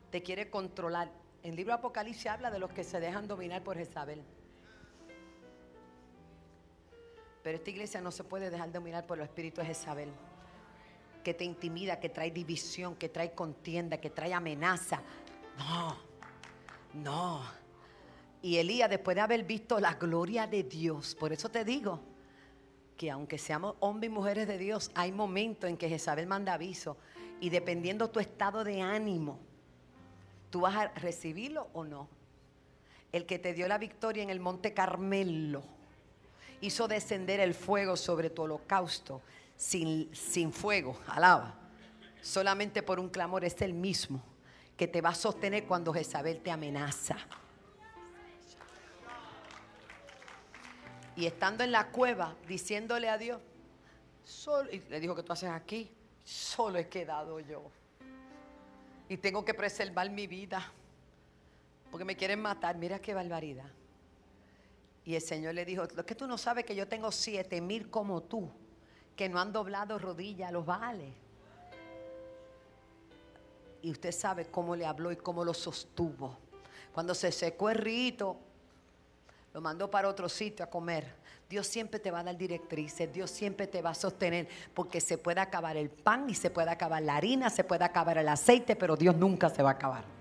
te 0.09 0.23
quiere 0.23 0.49
controlar. 0.49 1.11
El 1.43 1.55
libro 1.55 1.73
Apocalipsis 1.73 2.27
habla 2.27 2.49
de 2.49 2.59
los 2.59 2.71
que 2.71 2.85
se 2.85 2.99
dejan 3.01 3.27
dominar 3.27 3.61
por 3.61 3.77
Jezabel. 3.77 4.23
Pero 7.43 7.57
esta 7.57 7.69
iglesia 7.69 8.01
no 8.01 8.11
se 8.11 8.23
puede 8.23 8.49
dejar 8.49 8.71
dominar 8.71 9.05
por 9.05 9.17
el 9.17 9.25
espíritu 9.25 9.59
de 9.59 9.67
Jezabel. 9.67 10.09
Que 11.25 11.33
te 11.33 11.43
intimida, 11.43 11.99
que 11.99 12.09
trae 12.09 12.31
división, 12.31 12.95
que 12.95 13.09
trae 13.09 13.33
contienda, 13.33 13.99
que 13.99 14.09
trae 14.09 14.33
amenaza. 14.33 15.01
No, 15.57 15.97
no. 16.93 17.43
Y 18.41 18.57
Elías, 18.57 18.89
después 18.89 19.15
de 19.15 19.21
haber 19.21 19.43
visto 19.43 19.77
la 19.79 19.95
gloria 19.95 20.47
de 20.47 20.63
Dios, 20.63 21.15
por 21.15 21.33
eso 21.33 21.49
te 21.49 21.65
digo, 21.65 21.99
que 22.97 23.11
aunque 23.11 23.37
seamos 23.37 23.75
hombres 23.79 24.09
y 24.09 24.13
mujeres 24.13 24.47
de 24.47 24.57
Dios, 24.57 24.91
hay 24.95 25.11
momentos 25.11 25.69
en 25.69 25.77
que 25.77 25.87
Jezabel 25.87 26.27
manda 26.27 26.53
aviso 26.53 26.97
y 27.39 27.49
dependiendo 27.49 28.09
tu 28.09 28.19
estado 28.19 28.63
de 28.63 28.81
ánimo, 28.81 29.39
tú 30.49 30.61
vas 30.61 30.75
a 30.75 30.87
recibirlo 30.89 31.69
o 31.73 31.83
no. 31.83 32.09
El 33.11 33.25
que 33.25 33.39
te 33.39 33.53
dio 33.53 33.67
la 33.67 33.77
victoria 33.77 34.23
en 34.23 34.29
el 34.29 34.39
monte 34.39 34.73
Carmelo 34.73 35.63
hizo 36.59 36.87
descender 36.87 37.39
el 37.39 37.53
fuego 37.53 37.95
sobre 37.95 38.29
tu 38.29 38.43
holocausto 38.43 39.21
sin, 39.55 40.13
sin 40.13 40.51
fuego, 40.51 40.97
alaba. 41.07 41.55
Solamente 42.21 42.83
por 42.83 42.99
un 42.99 43.09
clamor 43.09 43.45
es 43.45 43.61
el 43.61 43.73
mismo 43.73 44.21
que 44.75 44.87
te 44.87 45.01
va 45.01 45.09
a 45.09 45.15
sostener 45.15 45.65
cuando 45.65 45.93
Jezabel 45.93 46.41
te 46.41 46.51
amenaza. 46.51 47.17
Y 51.17 51.25
estando 51.25 51.63
en 51.63 51.71
la 51.71 51.87
cueva, 51.87 52.35
diciéndole 52.47 53.09
a 53.09 53.17
Dios, 53.17 53.41
solo, 54.23 54.71
y 54.71 54.79
le 54.81 54.99
dijo 54.99 55.15
que 55.15 55.23
tú 55.23 55.33
haces 55.33 55.49
aquí, 55.49 55.89
solo 56.23 56.77
he 56.77 56.87
quedado 56.87 57.39
yo. 57.39 57.63
Y 59.09 59.17
tengo 59.17 59.43
que 59.43 59.55
preservar 59.55 60.11
mi 60.11 60.27
vida, 60.27 60.71
porque 61.89 62.05
me 62.05 62.15
quieren 62.15 62.39
matar. 62.39 62.77
Mira 62.77 62.99
qué 62.99 63.15
barbaridad. 63.15 63.71
Y 65.05 65.15
el 65.15 65.21
Señor 65.21 65.55
le 65.55 65.65
dijo, 65.65 65.85
lo 65.95 66.05
que 66.05 66.13
tú 66.13 66.27
no 66.27 66.37
sabes 66.37 66.65
que 66.65 66.75
yo 66.75 66.87
tengo 66.87 67.11
siete 67.11 67.61
mil 67.61 67.89
como 67.89 68.21
tú, 68.21 68.51
que 69.15 69.27
no 69.27 69.39
han 69.39 69.51
doblado 69.51 69.97
rodillas 69.97 70.49
a 70.49 70.51
los 70.51 70.67
vales. 70.67 71.15
Y 73.81 73.89
usted 73.89 74.11
sabe 74.11 74.45
cómo 74.45 74.75
le 74.75 74.85
habló 74.85 75.11
y 75.11 75.15
cómo 75.15 75.43
lo 75.43 75.55
sostuvo. 75.55 76.37
Cuando 76.93 77.15
se 77.15 77.31
secó 77.31 77.71
el 77.71 77.77
rito, 77.77 78.37
lo 79.53 79.61
mandó 79.61 79.89
para 79.89 80.07
otro 80.07 80.29
sitio 80.29 80.65
a 80.65 80.69
comer. 80.69 81.05
Dios 81.49 81.65
siempre 81.65 81.99
te 81.99 82.11
va 82.11 82.19
a 82.19 82.23
dar 82.23 82.37
directrices, 82.37 83.11
Dios 83.13 83.31
siempre 83.31 83.67
te 83.67 83.81
va 83.81 83.91
a 83.91 83.95
sostener, 83.95 84.47
porque 84.73 84.99
se 84.99 85.17
puede 85.17 85.39
acabar 85.39 85.77
el 85.77 85.89
pan 85.89 86.29
y 86.29 86.35
se 86.35 86.49
puede 86.49 86.69
acabar 86.69 87.01
la 87.01 87.15
harina, 87.15 87.49
se 87.49 87.63
puede 87.63 87.85
acabar 87.85 88.17
el 88.17 88.27
aceite, 88.27 88.75
pero 88.75 88.97
Dios 88.97 89.15
nunca 89.15 89.49
se 89.49 89.63
va 89.63 89.69
a 89.69 89.73
acabar. 89.73 90.16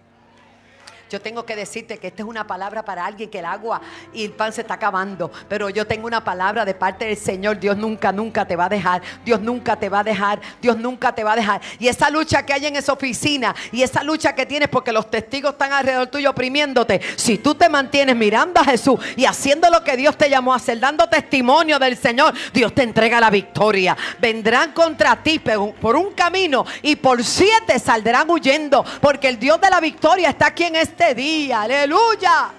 Yo 1.08 1.20
tengo 1.20 1.46
que 1.46 1.54
decirte 1.54 1.98
que 1.98 2.08
esta 2.08 2.22
es 2.22 2.28
una 2.28 2.46
palabra 2.46 2.84
para 2.84 3.06
alguien 3.06 3.30
que 3.30 3.38
el 3.38 3.44
agua 3.44 3.80
y 4.12 4.24
el 4.24 4.32
pan 4.32 4.52
se 4.52 4.62
está 4.62 4.74
acabando. 4.74 5.30
Pero 5.48 5.70
yo 5.70 5.86
tengo 5.86 6.06
una 6.06 6.24
palabra 6.24 6.64
de 6.64 6.74
parte 6.74 7.04
del 7.04 7.16
Señor. 7.16 7.60
Dios 7.60 7.76
nunca, 7.76 8.10
nunca 8.10 8.44
te 8.44 8.56
va 8.56 8.64
a 8.64 8.68
dejar. 8.68 9.02
Dios 9.24 9.40
nunca 9.40 9.76
te 9.76 9.88
va 9.88 10.00
a 10.00 10.04
dejar. 10.04 10.40
Dios 10.60 10.76
nunca 10.76 11.14
te 11.14 11.22
va 11.22 11.34
a 11.34 11.36
dejar. 11.36 11.60
Y 11.78 11.86
esa 11.86 12.10
lucha 12.10 12.44
que 12.44 12.52
hay 12.52 12.66
en 12.66 12.74
esa 12.74 12.92
oficina 12.92 13.54
y 13.70 13.82
esa 13.82 14.02
lucha 14.02 14.34
que 14.34 14.46
tienes 14.46 14.68
porque 14.68 14.90
los 14.90 15.08
testigos 15.08 15.52
están 15.52 15.72
alrededor 15.72 16.08
tuyo 16.08 16.30
oprimiéndote. 16.30 17.00
Si 17.14 17.38
tú 17.38 17.54
te 17.54 17.68
mantienes 17.68 18.16
mirando 18.16 18.60
a 18.60 18.64
Jesús 18.64 18.98
y 19.16 19.26
haciendo 19.26 19.70
lo 19.70 19.84
que 19.84 19.96
Dios 19.96 20.18
te 20.18 20.28
llamó 20.28 20.54
a 20.54 20.56
hacer, 20.56 20.80
dando 20.80 21.08
testimonio 21.08 21.78
del 21.78 21.96
Señor, 21.96 22.34
Dios 22.52 22.74
te 22.74 22.82
entrega 22.82 23.20
la 23.20 23.30
victoria. 23.30 23.96
Vendrán 24.18 24.72
contra 24.72 25.22
ti 25.22 25.38
por 25.38 25.94
un 25.94 26.12
camino 26.14 26.66
y 26.82 26.96
por 26.96 27.22
siete 27.22 27.78
saldrán 27.78 28.28
huyendo. 28.28 28.84
Porque 29.00 29.28
el 29.28 29.38
Dios 29.38 29.60
de 29.60 29.70
la 29.70 29.80
victoria 29.80 30.30
está 30.30 30.46
aquí 30.48 30.64
en 30.64 30.74
este 30.74 30.95
día. 31.14 31.62
Aleluya. 31.62 32.52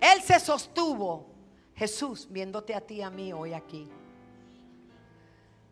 Él 0.00 0.22
se 0.22 0.38
sostuvo, 0.38 1.26
Jesús, 1.74 2.28
viéndote 2.30 2.74
a 2.74 2.80
ti 2.80 2.96
y 2.96 3.02
a 3.02 3.10
mí 3.10 3.32
hoy 3.32 3.54
aquí. 3.54 3.88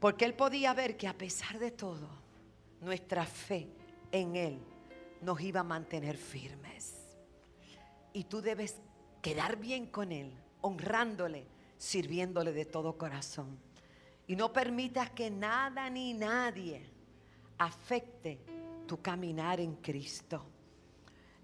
Porque 0.00 0.24
Él 0.24 0.34
podía 0.34 0.72
ver 0.74 0.96
que 0.96 1.06
a 1.06 1.16
pesar 1.16 1.58
de 1.58 1.70
todo, 1.70 2.08
nuestra 2.80 3.24
fe 3.26 3.68
en 4.10 4.36
Él 4.36 4.58
nos 5.20 5.40
iba 5.40 5.60
a 5.60 5.64
mantener 5.64 6.16
firmes. 6.16 6.94
Y 8.12 8.24
tú 8.24 8.40
debes 8.40 8.76
quedar 9.20 9.56
bien 9.56 9.86
con 9.86 10.12
Él, 10.12 10.32
honrándole, 10.62 11.46
sirviéndole 11.76 12.52
de 12.52 12.64
todo 12.64 12.96
corazón. 12.96 13.58
Y 14.26 14.34
no 14.34 14.52
permitas 14.52 15.10
que 15.10 15.30
nada 15.30 15.90
ni 15.90 16.14
nadie 16.14 16.90
afecte 17.64 18.38
tu 18.86 19.00
caminar 19.00 19.60
en 19.60 19.76
Cristo. 19.76 20.44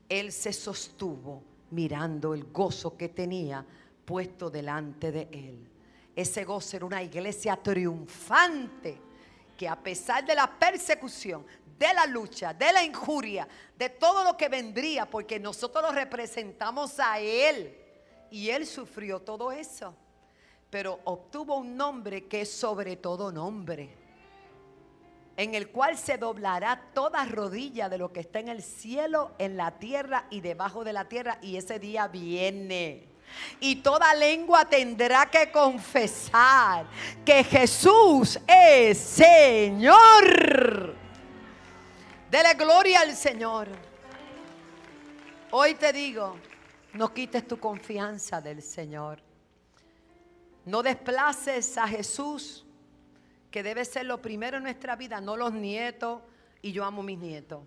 Él 0.09 0.33
se 0.33 0.53
sostuvo 0.53 1.43
mirando 1.71 2.35
el 2.35 2.45
gozo 2.45 2.97
que 2.97 3.11
tenía 3.11 3.65
puesto 4.05 4.51
delante 4.51 5.13
de 5.13 5.29
él. 5.33 5.69
Ese 6.17 6.45
gozo 6.45 6.77
era 6.77 6.87
una 6.87 7.03
iglesia 7.03 7.57
triunfante 7.57 9.01
que 9.57 9.69
a 9.69 9.77
pesar 9.77 10.25
de 10.25 10.35
la 10.35 10.47
persecución, 10.59 11.45
de 11.79 11.95
la 11.95 12.07
lucha, 12.07 12.53
de 12.55 12.73
la 12.73 12.83
injuria, 12.83 13.47
de 13.77 13.89
todo 13.91 14.25
lo 14.25 14.37
que 14.37 14.49
vendría, 14.49 15.09
porque 15.09 15.39
nosotros 15.39 15.83
lo 15.83 15.93
representamos 15.93 16.99
a 16.99 17.21
Él 17.21 17.77
y 18.31 18.51
Él 18.51 18.67
sufrió 18.67 19.21
todo 19.21 19.53
eso, 19.53 19.95
pero 20.71 21.01
obtuvo 21.05 21.57
un 21.57 21.77
nombre 21.77 22.27
que 22.27 22.41
es 22.41 22.53
sobre 22.53 22.97
todo 22.97 23.31
nombre 23.31 24.08
en 25.39 25.55
el 25.55 25.71
cual 25.71 25.97
se 25.97 26.19
doblará 26.19 26.83
toda 26.93 27.25
rodilla 27.25 27.89
de 27.89 27.97
lo 27.97 28.13
que 28.13 28.19
está 28.19 28.41
en 28.41 28.49
el 28.49 28.61
cielo, 28.61 29.31
en 29.39 29.57
la 29.57 29.79
tierra 29.79 30.27
y 30.31 30.41
debajo 30.41 30.83
de 30.83 30.93
la 30.93 31.05
tierra. 31.05 31.39
Y 31.41 31.57
ese 31.57 31.79
día 31.79 32.09
viene. 32.09 33.05
Y 33.61 33.77
toda 33.77 34.13
lengua 34.15 34.65
tendrá 34.65 35.27
que 35.27 35.53
confesar 35.53 36.87
que 37.25 37.45
Jesús 37.45 38.41
es 38.49 38.99
Señor. 38.99 40.97
Dele 42.29 42.55
gloria 42.55 43.03
al 43.03 43.15
Señor. 43.15 43.69
Hoy 45.53 45.77
te 45.77 45.93
digo, 45.93 46.37
no 46.95 47.15
quites 47.15 47.47
tu 47.47 47.61
confianza 47.61 48.41
del 48.41 48.61
Señor. 48.61 49.23
No 50.65 50.83
desplaces 50.83 51.79
a 51.79 51.87
Jesús 51.87 52.65
que 53.51 53.63
debe 53.63 53.85
ser 53.85 54.07
lo 54.07 54.21
primero 54.21 54.59
en 54.59 54.65
nuestra 54.65 54.97
vida, 54.97 55.21
no 55.21 55.37
los 55.37 55.53
nietos, 55.53 56.21
y 56.61 56.73
yo 56.73 56.85
amo 56.85 57.03
mis 57.03 57.19
nietos, 57.19 57.63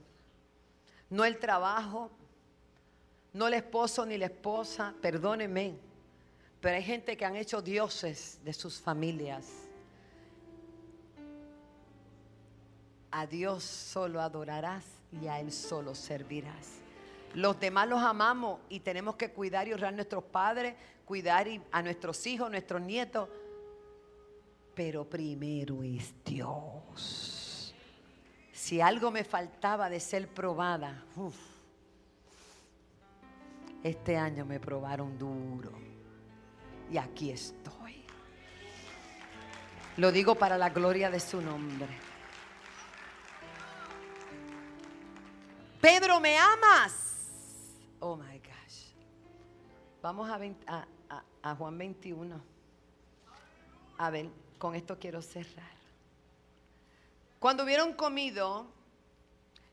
no 1.09 1.25
el 1.25 1.37
trabajo, 1.37 2.11
no 3.33 3.47
el 3.47 3.53
esposo 3.53 4.05
ni 4.05 4.17
la 4.17 4.25
esposa, 4.25 4.93
perdónenme, 5.01 5.75
pero 6.59 6.75
hay 6.75 6.83
gente 6.83 7.17
que 7.17 7.25
han 7.25 7.35
hecho 7.35 7.61
dioses 7.61 8.39
de 8.43 8.53
sus 8.53 8.79
familias. 8.79 9.47
A 13.09 13.25
Dios 13.25 13.63
solo 13.63 14.21
adorarás 14.21 14.85
y 15.21 15.27
a 15.27 15.39
Él 15.39 15.51
solo 15.51 15.95
servirás. 15.95 16.81
Los 17.33 17.59
demás 17.59 17.87
los 17.87 18.01
amamos 18.01 18.59
y 18.69 18.81
tenemos 18.81 19.15
que 19.15 19.31
cuidar 19.31 19.67
y 19.67 19.73
honrar 19.73 19.93
a 19.93 19.95
nuestros 19.95 20.23
padres, 20.23 20.75
cuidar 21.05 21.47
a 21.71 21.81
nuestros 21.81 22.25
hijos, 22.27 22.51
nuestros 22.51 22.81
nietos, 22.81 23.27
pero 24.73 25.05
primero 25.05 25.83
es 25.83 26.13
Dios. 26.23 27.73
Si 28.51 28.79
algo 28.79 29.11
me 29.11 29.23
faltaba 29.23 29.89
de 29.89 29.99
ser 29.99 30.27
probada, 30.27 31.03
este 33.83 34.17
año 34.17 34.45
me 34.45 34.59
probaron 34.59 35.17
duro. 35.17 35.71
Y 36.89 36.97
aquí 36.97 37.31
estoy. 37.31 38.05
Lo 39.97 40.11
digo 40.11 40.35
para 40.35 40.57
la 40.57 40.69
gloria 40.69 41.09
de 41.09 41.19
su 41.19 41.41
nombre. 41.41 41.87
Pedro, 45.81 46.19
¿me 46.19 46.37
amas? 46.37 47.75
Oh 47.99 48.15
my 48.15 48.37
gosh. 48.39 48.93
Vamos 50.01 50.29
a, 50.29 50.87
a 51.41 51.55
Juan 51.55 51.77
21. 51.77 52.41
A 53.97 54.09
ver 54.09 54.29
con 54.61 54.75
esto 54.75 54.99
quiero 54.99 55.23
cerrar. 55.23 55.71
Cuando 57.39 57.63
hubieron 57.63 57.93
comido, 57.93 58.67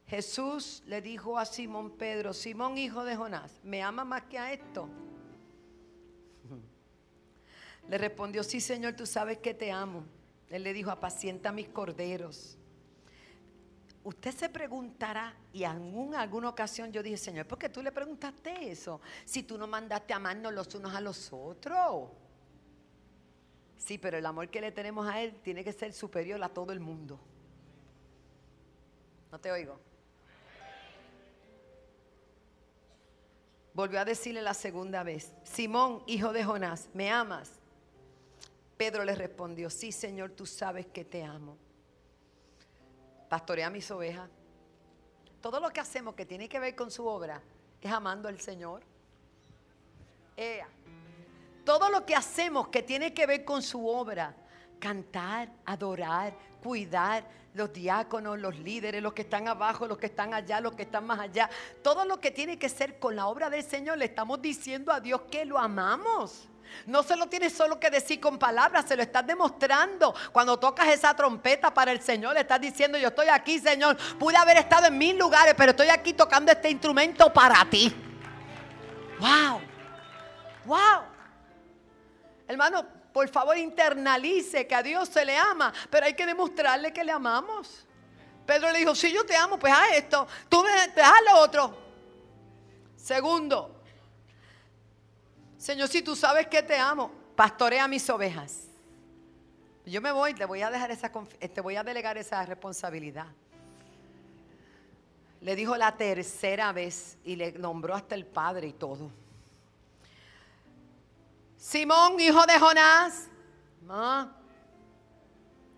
Jesús 0.06 0.82
le 0.86 1.02
dijo 1.02 1.38
a 1.38 1.44
Simón 1.44 1.90
Pedro, 1.90 2.32
Simón 2.32 2.78
hijo 2.78 3.04
de 3.04 3.14
Jonás, 3.14 3.52
¿me 3.62 3.82
ama 3.82 4.04
más 4.04 4.22
que 4.22 4.38
a 4.38 4.50
esto? 4.50 4.88
Le 7.90 7.98
respondió, 7.98 8.42
sí 8.42 8.62
Señor, 8.62 8.94
tú 8.94 9.04
sabes 9.04 9.36
que 9.36 9.52
te 9.52 9.70
amo. 9.70 10.04
Él 10.48 10.62
le 10.62 10.72
dijo, 10.72 10.90
apacienta 10.90 11.52
mis 11.52 11.68
corderos. 11.68 12.56
Usted 14.04 14.34
se 14.34 14.48
preguntará, 14.48 15.34
y 15.52 15.64
en 15.64 16.14
alguna 16.14 16.48
ocasión 16.48 16.90
yo 16.92 17.02
dije, 17.02 17.18
Señor, 17.18 17.46
¿por 17.46 17.58
qué 17.58 17.68
tú 17.68 17.82
le 17.82 17.92
preguntaste 17.92 18.70
eso? 18.70 19.02
Si 19.26 19.42
tú 19.42 19.58
no 19.58 19.66
mandaste 19.66 20.14
amarnos 20.14 20.54
los 20.54 20.74
unos 20.74 20.94
a 20.94 21.02
los 21.02 21.30
otros. 21.30 22.08
Sí, 23.78 23.96
pero 23.96 24.18
el 24.18 24.26
amor 24.26 24.48
que 24.48 24.60
le 24.60 24.72
tenemos 24.72 25.06
a 25.06 25.22
Él 25.22 25.34
tiene 25.42 25.64
que 25.64 25.72
ser 25.72 25.92
superior 25.92 26.42
a 26.42 26.48
todo 26.48 26.72
el 26.72 26.80
mundo. 26.80 27.18
No 29.30 29.38
te 29.38 29.50
oigo. 29.50 29.78
Volvió 33.72 34.00
a 34.00 34.04
decirle 34.04 34.42
la 34.42 34.54
segunda 34.54 35.04
vez, 35.04 35.32
Simón, 35.44 36.02
hijo 36.06 36.32
de 36.32 36.42
Jonás, 36.42 36.88
¿me 36.94 37.10
amas? 37.10 37.52
Pedro 38.76 39.04
le 39.04 39.14
respondió, 39.14 39.70
sí 39.70 39.92
Señor, 39.92 40.32
tú 40.32 40.46
sabes 40.46 40.86
que 40.86 41.04
te 41.04 41.22
amo. 41.22 41.56
Pastorea 43.28 43.70
mis 43.70 43.88
ovejas. 43.90 44.28
Todo 45.40 45.60
lo 45.60 45.70
que 45.70 45.78
hacemos 45.78 46.14
que 46.14 46.26
tiene 46.26 46.48
que 46.48 46.58
ver 46.58 46.74
con 46.74 46.90
su 46.90 47.06
obra 47.06 47.40
es 47.80 47.92
amando 47.92 48.28
al 48.28 48.40
Señor. 48.40 48.82
Todo 51.68 51.90
lo 51.90 52.06
que 52.06 52.16
hacemos 52.16 52.68
que 52.68 52.82
tiene 52.82 53.12
que 53.12 53.26
ver 53.26 53.44
con 53.44 53.62
su 53.62 53.86
obra, 53.86 54.34
cantar, 54.78 55.50
adorar, 55.66 56.32
cuidar, 56.62 57.24
los 57.52 57.70
diáconos, 57.74 58.38
los 58.38 58.58
líderes, 58.58 59.02
los 59.02 59.12
que 59.12 59.20
están 59.20 59.48
abajo, 59.48 59.86
los 59.86 59.98
que 59.98 60.06
están 60.06 60.32
allá, 60.32 60.62
los 60.62 60.72
que 60.72 60.84
están 60.84 61.06
más 61.06 61.20
allá, 61.20 61.50
todo 61.82 62.06
lo 62.06 62.20
que 62.20 62.30
tiene 62.30 62.58
que 62.58 62.70
ser 62.70 62.98
con 62.98 63.14
la 63.14 63.26
obra 63.26 63.50
del 63.50 63.62
Señor, 63.62 63.98
le 63.98 64.06
estamos 64.06 64.40
diciendo 64.40 64.90
a 64.90 64.98
Dios 64.98 65.20
que 65.30 65.44
lo 65.44 65.58
amamos. 65.58 66.48
No 66.86 67.02
se 67.02 67.16
lo 67.16 67.26
tienes 67.26 67.52
solo 67.52 67.78
que 67.78 67.90
decir 67.90 68.18
con 68.18 68.38
palabras, 68.38 68.86
se 68.88 68.96
lo 68.96 69.02
estás 69.02 69.26
demostrando. 69.26 70.14
Cuando 70.32 70.58
tocas 70.58 70.88
esa 70.88 71.14
trompeta 71.14 71.74
para 71.74 71.92
el 71.92 72.00
Señor, 72.00 72.32
le 72.32 72.40
estás 72.40 72.62
diciendo, 72.62 72.96
yo 72.96 73.08
estoy 73.08 73.28
aquí, 73.28 73.58
Señor. 73.58 73.94
Pude 74.18 74.38
haber 74.38 74.56
estado 74.56 74.86
en 74.86 74.96
mil 74.96 75.18
lugares, 75.18 75.52
pero 75.54 75.72
estoy 75.72 75.90
aquí 75.90 76.14
tocando 76.14 76.50
este 76.50 76.70
instrumento 76.70 77.30
para 77.30 77.62
ti. 77.68 77.94
Wow. 79.20 79.60
Wow. 80.64 81.17
Hermano, 82.48 82.84
por 83.12 83.28
favor 83.28 83.58
internalice 83.58 84.66
que 84.66 84.74
a 84.74 84.82
Dios 84.82 85.08
se 85.10 85.24
le 85.24 85.36
ama, 85.36 85.72
pero 85.90 86.06
hay 86.06 86.14
que 86.14 86.26
demostrarle 86.26 86.92
que 86.92 87.04
le 87.04 87.12
amamos. 87.12 87.86
Pedro 88.46 88.72
le 88.72 88.78
dijo, 88.78 88.94
si 88.94 89.12
yo 89.12 89.26
te 89.26 89.36
amo, 89.36 89.58
pues 89.58 89.72
haz 89.72 89.96
esto, 89.96 90.26
tú 90.48 90.62
me 90.62 90.70
haz 90.70 91.20
lo 91.30 91.40
otro. 91.40 91.78
Segundo, 92.96 93.82
Señor, 95.58 95.88
si 95.88 96.00
tú 96.00 96.16
sabes 96.16 96.46
que 96.46 96.62
te 96.62 96.76
amo, 96.76 97.12
pastorea 97.36 97.86
mis 97.86 98.08
ovejas. 98.08 98.68
Yo 99.84 100.00
me 100.00 100.12
voy, 100.12 100.32
te 100.34 100.44
voy 100.44 100.62
a 100.62 100.70
dejar 100.70 100.90
esa, 100.90 101.10
te 101.10 101.60
voy 101.60 101.76
a 101.76 101.84
delegar 101.84 102.16
esa 102.16 102.44
responsabilidad. 102.46 103.26
Le 105.40 105.54
dijo 105.54 105.76
la 105.76 105.96
tercera 105.96 106.72
vez 106.72 107.18
y 107.24 107.36
le 107.36 107.52
nombró 107.52 107.94
hasta 107.94 108.14
el 108.14 108.24
padre 108.24 108.68
y 108.68 108.72
todo. 108.72 109.10
Simón, 111.58 112.20
hijo 112.20 112.46
de 112.46 112.58
Jonás. 112.58 113.28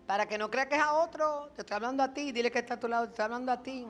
Para 0.05 0.27
que 0.27 0.37
no 0.37 0.49
crea 0.49 0.69
que 0.69 0.75
es 0.75 0.81
a 0.81 0.93
otro, 0.93 1.49
te 1.55 1.61
estoy 1.61 1.75
hablando 1.75 2.03
a 2.03 2.13
ti, 2.13 2.31
dile 2.31 2.51
que 2.51 2.59
está 2.59 2.75
a 2.75 2.79
tu 2.79 2.87
lado, 2.87 3.05
te 3.05 3.11
estoy 3.11 3.25
hablando 3.25 3.51
a 3.51 3.61
ti. 3.61 3.87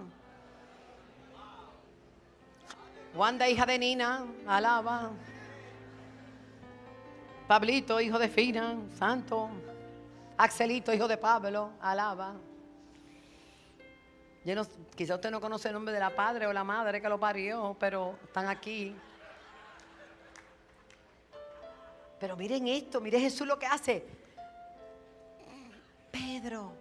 Wanda, 3.14 3.50
hija 3.50 3.66
de 3.66 3.78
Nina, 3.78 4.26
alaba. 4.48 5.12
Pablito, 7.48 8.00
hijo 8.00 8.18
de 8.18 8.30
Fina, 8.30 8.78
santo. 8.98 9.50
Axelito, 10.38 10.94
hijo 10.94 11.10
de 11.10 11.18
Pablo, 11.18 11.72
alaba. 11.82 12.36
Quizá 14.96 15.16
usted 15.16 15.30
no 15.30 15.42
conoce 15.42 15.68
el 15.68 15.74
nombre 15.74 15.94
de 15.94 16.00
la 16.00 16.16
padre 16.16 16.48
o 16.48 16.54
la 16.54 16.64
madre 16.64 17.02
que 17.02 17.10
lo 17.10 17.20
parió, 17.20 17.76
pero 17.80 18.18
están 18.24 18.48
aquí. 18.48 18.96
Pero 22.22 22.38
miren 22.38 22.68
esto, 22.68 23.02
miren 23.02 23.20
Jesús 23.20 23.48
lo 23.48 23.58
que 23.58 23.66
hace. 23.66 24.06
Pedro, 26.12 26.72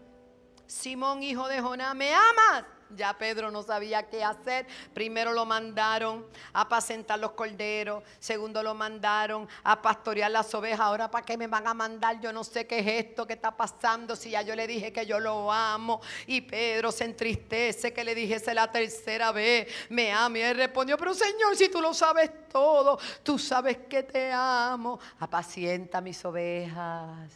Simón, 0.67 1.23
hijo 1.23 1.49
de 1.49 1.63
Jonás, 1.63 1.95
¿me 1.97 2.13
amas? 2.13 2.65
Ya 2.97 3.17
Pedro 3.17 3.51
no 3.51 3.63
sabía 3.63 4.09
qué 4.09 4.25
hacer. 4.25 4.67
Primero 4.93 5.33
lo 5.33 5.47
mandaron 5.47 6.27
a 6.53 6.63
apacentar 6.63 7.19
los 7.19 7.33
corderos. 7.33 8.03
Segundo 8.19 8.63
lo 8.63 8.75
mandaron 8.75 9.49
a 9.63 9.81
pastorear 9.81 10.31
las 10.31 10.53
ovejas. 10.55 10.81
Ahora 10.81 11.11
para 11.11 11.25
qué 11.25 11.37
me 11.37 11.47
van 11.47 11.67
a 11.67 11.75
mandar? 11.75 12.21
Yo 12.21 12.33
no 12.33 12.45
sé 12.45 12.67
qué 12.67 12.79
es 12.81 13.07
esto 13.07 13.27
que 13.27 13.35
está 13.35 13.57
pasando. 13.57 14.17
Si 14.17 14.31
ya 14.31 14.43
yo 14.43 14.55
le 14.55 14.67
dije 14.67 14.93
que 14.93 15.07
yo 15.07 15.21
lo 15.21 15.53
amo. 15.53 16.01
Y 16.27 16.41
Pedro 16.41 16.93
se 16.93 17.05
entristece 17.05 17.93
que 17.93 18.05
le 18.05 18.15
dijese 18.15 18.55
la 18.55 18.71
tercera 18.71 19.33
vez. 19.33 19.69
Me 19.89 20.13
ama. 20.13 20.39
Y 20.39 20.43
él 20.43 20.57
respondió, 20.57 20.97
pero 20.97 21.15
Señor, 21.15 21.57
si 21.57 21.69
tú 21.69 21.81
lo 21.81 21.95
sabes 21.95 22.31
todo, 22.49 22.99
tú 23.23 23.39
sabes 23.39 23.79
que 23.89 24.03
te 24.03 24.33
amo. 24.33 24.99
Apacienta 25.19 26.01
mis 26.01 26.25
ovejas. 26.25 27.31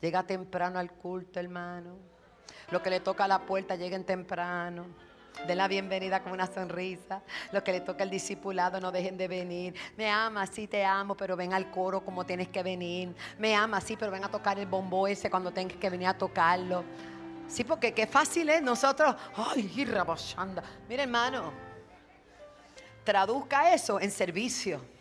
Llega 0.00 0.22
temprano 0.22 0.78
al 0.78 0.92
culto, 0.92 1.40
hermano. 1.40 2.17
Lo 2.70 2.82
que 2.82 2.90
le 2.90 3.00
toca 3.00 3.24
a 3.24 3.28
la 3.28 3.40
puerta, 3.40 3.76
lleguen 3.76 4.04
temprano. 4.04 4.86
Den 5.46 5.56
la 5.56 5.68
bienvenida 5.68 6.22
con 6.22 6.32
una 6.32 6.46
sonrisa. 6.46 7.22
Lo 7.52 7.62
que 7.62 7.72
le 7.72 7.80
toca 7.80 8.02
al 8.02 8.10
discipulado, 8.10 8.80
no 8.80 8.92
dejen 8.92 9.16
de 9.16 9.28
venir. 9.28 9.74
Me 9.96 10.10
ama, 10.10 10.46
sí 10.46 10.66
te 10.66 10.84
amo, 10.84 11.16
pero 11.16 11.36
ven 11.36 11.54
al 11.54 11.70
coro 11.70 12.04
como 12.04 12.26
tienes 12.26 12.48
que 12.48 12.62
venir. 12.62 13.14
Me 13.38 13.54
ama, 13.54 13.80
sí, 13.80 13.96
pero 13.96 14.10
ven 14.10 14.24
a 14.24 14.30
tocar 14.30 14.58
el 14.58 14.66
bombo 14.66 15.06
ese 15.06 15.30
cuando 15.30 15.50
tengas 15.50 15.78
que 15.78 15.88
venir 15.88 16.08
a 16.08 16.18
tocarlo. 16.18 16.84
Sí, 17.46 17.64
porque 17.64 17.94
qué 17.94 18.06
fácil 18.06 18.50
es 18.50 18.60
nosotros. 18.60 19.14
Ay, 19.34 19.84
rabashanda. 19.86 20.62
Mire, 20.88 21.04
hermano, 21.04 21.52
traduzca 23.04 23.72
eso 23.72 23.98
en 24.00 24.10
servicio. 24.10 24.97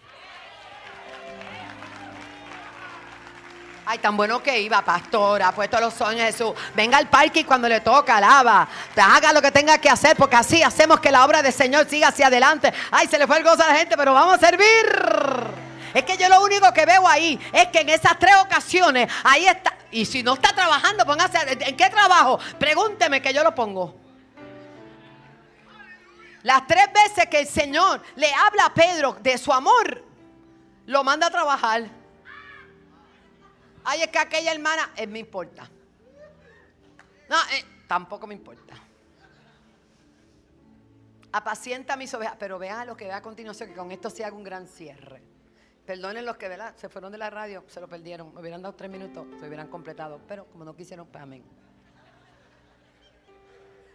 Ay, 3.89 3.99
tan 3.99 4.17
bueno 4.17 4.43
que 4.43 4.59
iba, 4.59 4.81
pastora, 4.81 5.53
puesto 5.53 5.79
los 5.79 5.93
sueños 5.93 6.25
Jesús. 6.25 6.51
Venga 6.75 6.97
al 6.97 7.07
parque 7.07 7.39
y 7.39 7.43
cuando 7.45 7.69
le 7.69 7.79
toca, 7.79 8.17
alaba. 8.17 8.67
Haga 8.97 9.31
lo 9.31 9.41
que 9.41 9.49
tenga 9.49 9.77
que 9.77 9.89
hacer, 9.89 10.17
porque 10.17 10.35
así 10.35 10.61
hacemos 10.61 10.99
que 10.99 11.09
la 11.09 11.23
obra 11.23 11.41
del 11.41 11.53
Señor 11.53 11.88
siga 11.88 12.09
hacia 12.09 12.27
adelante. 12.27 12.73
Ay, 12.91 13.07
se 13.07 13.17
le 13.17 13.25
fue 13.25 13.38
el 13.38 13.45
gozo 13.45 13.63
a 13.63 13.67
la 13.67 13.75
gente, 13.75 13.95
pero 13.95 14.13
vamos 14.13 14.35
a 14.35 14.39
servir. 14.39 14.67
Es 15.93 16.03
que 16.03 16.17
yo 16.17 16.27
lo 16.27 16.43
único 16.43 16.73
que 16.73 16.85
veo 16.85 17.07
ahí 17.07 17.39
es 17.53 17.67
que 17.67 17.79
en 17.79 17.88
esas 17.88 18.19
tres 18.19 18.35
ocasiones, 18.35 19.09
ahí 19.23 19.47
está. 19.47 19.73
Y 19.89 20.05
si 20.05 20.21
no 20.21 20.33
está 20.33 20.53
trabajando, 20.53 21.05
póngase. 21.05 21.38
¿En 21.57 21.77
qué 21.77 21.89
trabajo? 21.89 22.39
Pregúnteme 22.59 23.21
que 23.21 23.33
yo 23.33 23.41
lo 23.41 23.55
pongo. 23.55 23.95
Las 26.43 26.67
tres 26.67 26.88
veces 26.93 27.27
que 27.29 27.39
el 27.39 27.47
Señor 27.47 28.01
le 28.17 28.33
habla 28.33 28.65
a 28.65 28.73
Pedro 28.73 29.15
de 29.21 29.38
su 29.38 29.53
amor, 29.53 30.03
lo 30.88 31.05
manda 31.05 31.27
a 31.27 31.29
trabajar. 31.29 31.85
Ay, 33.89 34.01
es 34.01 34.09
que 34.09 34.19
aquella 34.19 34.51
hermana, 34.51 34.91
eh, 34.97 35.07
me 35.07 35.19
importa. 35.19 35.65
No, 37.29 37.38
eh, 37.53 37.63
tampoco 37.88 38.27
me 38.27 38.33
importa. 38.33 38.73
Apacienta 41.31 41.95
mis 41.95 42.13
ovejas, 42.13 42.35
pero 42.38 42.59
vean 42.59 42.85
lo 42.85 42.97
que 42.97 43.05
ve 43.05 43.13
a 43.13 43.21
continuación, 43.21 43.69
que 43.69 43.75
con 43.75 43.89
esto 43.93 44.09
se 44.09 44.25
haga 44.25 44.35
un 44.35 44.43
gran 44.43 44.67
cierre. 44.67 45.21
Perdonen 45.85 46.25
los 46.25 46.35
que 46.35 46.53
se 46.75 46.89
fueron 46.89 47.13
de 47.13 47.17
la 47.17 47.29
radio, 47.29 47.63
se 47.69 47.79
lo 47.79 47.88
perdieron. 47.88 48.33
Me 48.33 48.41
hubieran 48.41 48.61
dado 48.61 48.75
tres 48.75 48.91
minutos, 48.91 49.25
se 49.39 49.47
hubieran 49.47 49.69
completado. 49.69 50.19
Pero 50.27 50.47
como 50.47 50.65
no 50.65 50.75
quisieron, 50.75 51.07
pues 51.07 51.23
amén. 51.23 51.45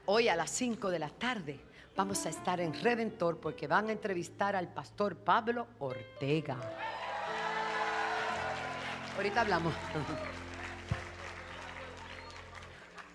Hoy 0.07 0.27
a 0.29 0.37
las 0.37 0.51
5 0.53 0.89
de 0.89 0.99
la 1.01 1.11
tarde 1.11 1.61
vamos 1.95 2.25
a 2.25 2.31
estar 2.31 2.63
en 2.63 2.73
Redentor 2.83 3.39
porque 3.39 3.67
van 3.67 3.91
a 3.91 3.93
entrevistar 3.93 4.57
al 4.57 4.73
pastor 4.73 5.17
Pablo 5.17 5.67
Ortega. 5.81 7.02
Ahorita 9.17 9.43
hablamos. 9.43 9.75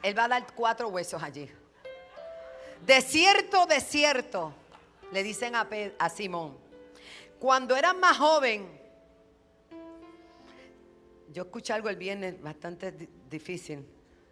Él 0.04 0.18
va 0.18 0.26
a 0.26 0.28
dar 0.28 0.54
cuatro 0.54 0.90
huesos 0.90 1.22
allí. 1.22 1.50
Desierto, 2.86 3.66
desierto, 3.66 4.54
le 5.12 5.24
dicen 5.24 5.56
a, 5.56 5.68
a 5.98 6.10
Simón. 6.10 6.58
Cuando 7.40 7.76
era 7.76 7.94
más 7.94 8.18
joven, 8.18 8.80
yo 11.34 11.44
escuché 11.44 11.74
algo 11.74 11.90
el 11.90 11.96
viernes 11.96 12.42
bastante 12.42 12.94
difícil, 13.30 13.86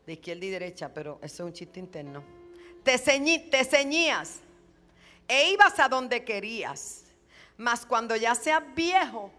de 0.05 0.13
izquierda 0.13 0.45
y 0.45 0.49
derecha, 0.49 0.93
pero 0.93 1.19
eso 1.21 1.43
es 1.43 1.47
un 1.47 1.53
chiste 1.53 1.79
interno. 1.79 2.23
Te, 2.83 2.97
te 2.97 3.65
ceñías 3.65 4.39
e 5.27 5.49
ibas 5.51 5.79
a 5.79 5.89
donde 5.89 6.23
querías, 6.23 7.05
mas 7.57 7.85
cuando 7.85 8.15
ya 8.15 8.35
seas 8.35 8.63
viejo, 8.75 9.31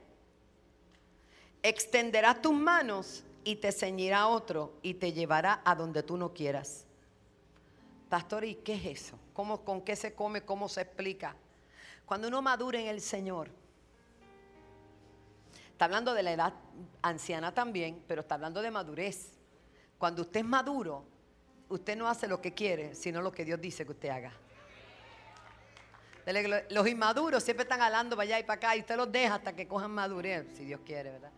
extenderá 1.62 2.40
tus 2.40 2.52
manos 2.52 3.24
y 3.44 3.56
te 3.56 3.70
ceñirá 3.72 4.26
otro 4.26 4.74
y 4.82 4.94
te 4.94 5.12
llevará 5.12 5.62
a 5.64 5.74
donde 5.74 6.02
tú 6.02 6.16
no 6.16 6.32
quieras. 6.34 6.84
Pastor, 8.08 8.44
¿y 8.44 8.56
qué 8.56 8.74
es 8.74 9.02
eso? 9.02 9.18
¿Cómo, 9.32 9.64
¿Con 9.64 9.82
qué 9.82 9.96
se 9.96 10.14
come? 10.14 10.42
¿Cómo 10.42 10.68
se 10.68 10.82
explica? 10.82 11.36
Cuando 12.04 12.28
uno 12.28 12.40
madura 12.40 12.80
en 12.80 12.86
el 12.86 13.00
Señor, 13.00 13.50
está 15.70 15.86
hablando 15.86 16.14
de 16.14 16.22
la 16.22 16.32
edad 16.32 16.54
anciana 17.02 17.52
también, 17.52 18.02
pero 18.06 18.22
está 18.22 18.36
hablando 18.36 18.62
de 18.62 18.70
madurez. 18.70 19.32
Cuando 19.98 20.22
usted 20.22 20.40
es 20.40 20.46
maduro, 20.46 21.04
usted 21.68 21.96
no 21.96 22.08
hace 22.08 22.28
lo 22.28 22.40
que 22.40 22.54
quiere, 22.54 22.94
sino 22.94 23.20
lo 23.20 23.32
que 23.32 23.44
Dios 23.44 23.60
dice 23.60 23.84
que 23.84 23.92
usted 23.92 24.08
haga. 24.08 24.32
Los 26.70 26.88
inmaduros 26.88 27.42
siempre 27.42 27.62
están 27.62 27.80
hablando 27.80 28.16
para 28.16 28.24
allá 28.24 28.40
y 28.40 28.42
para 28.42 28.56
acá 28.56 28.76
y 28.76 28.80
usted 28.80 28.96
los 28.96 29.10
deja 29.10 29.36
hasta 29.36 29.54
que 29.54 29.68
cojan 29.68 29.92
madurez, 29.92 30.46
si 30.56 30.64
Dios 30.64 30.80
quiere, 30.84 31.12
¿verdad? 31.12 31.30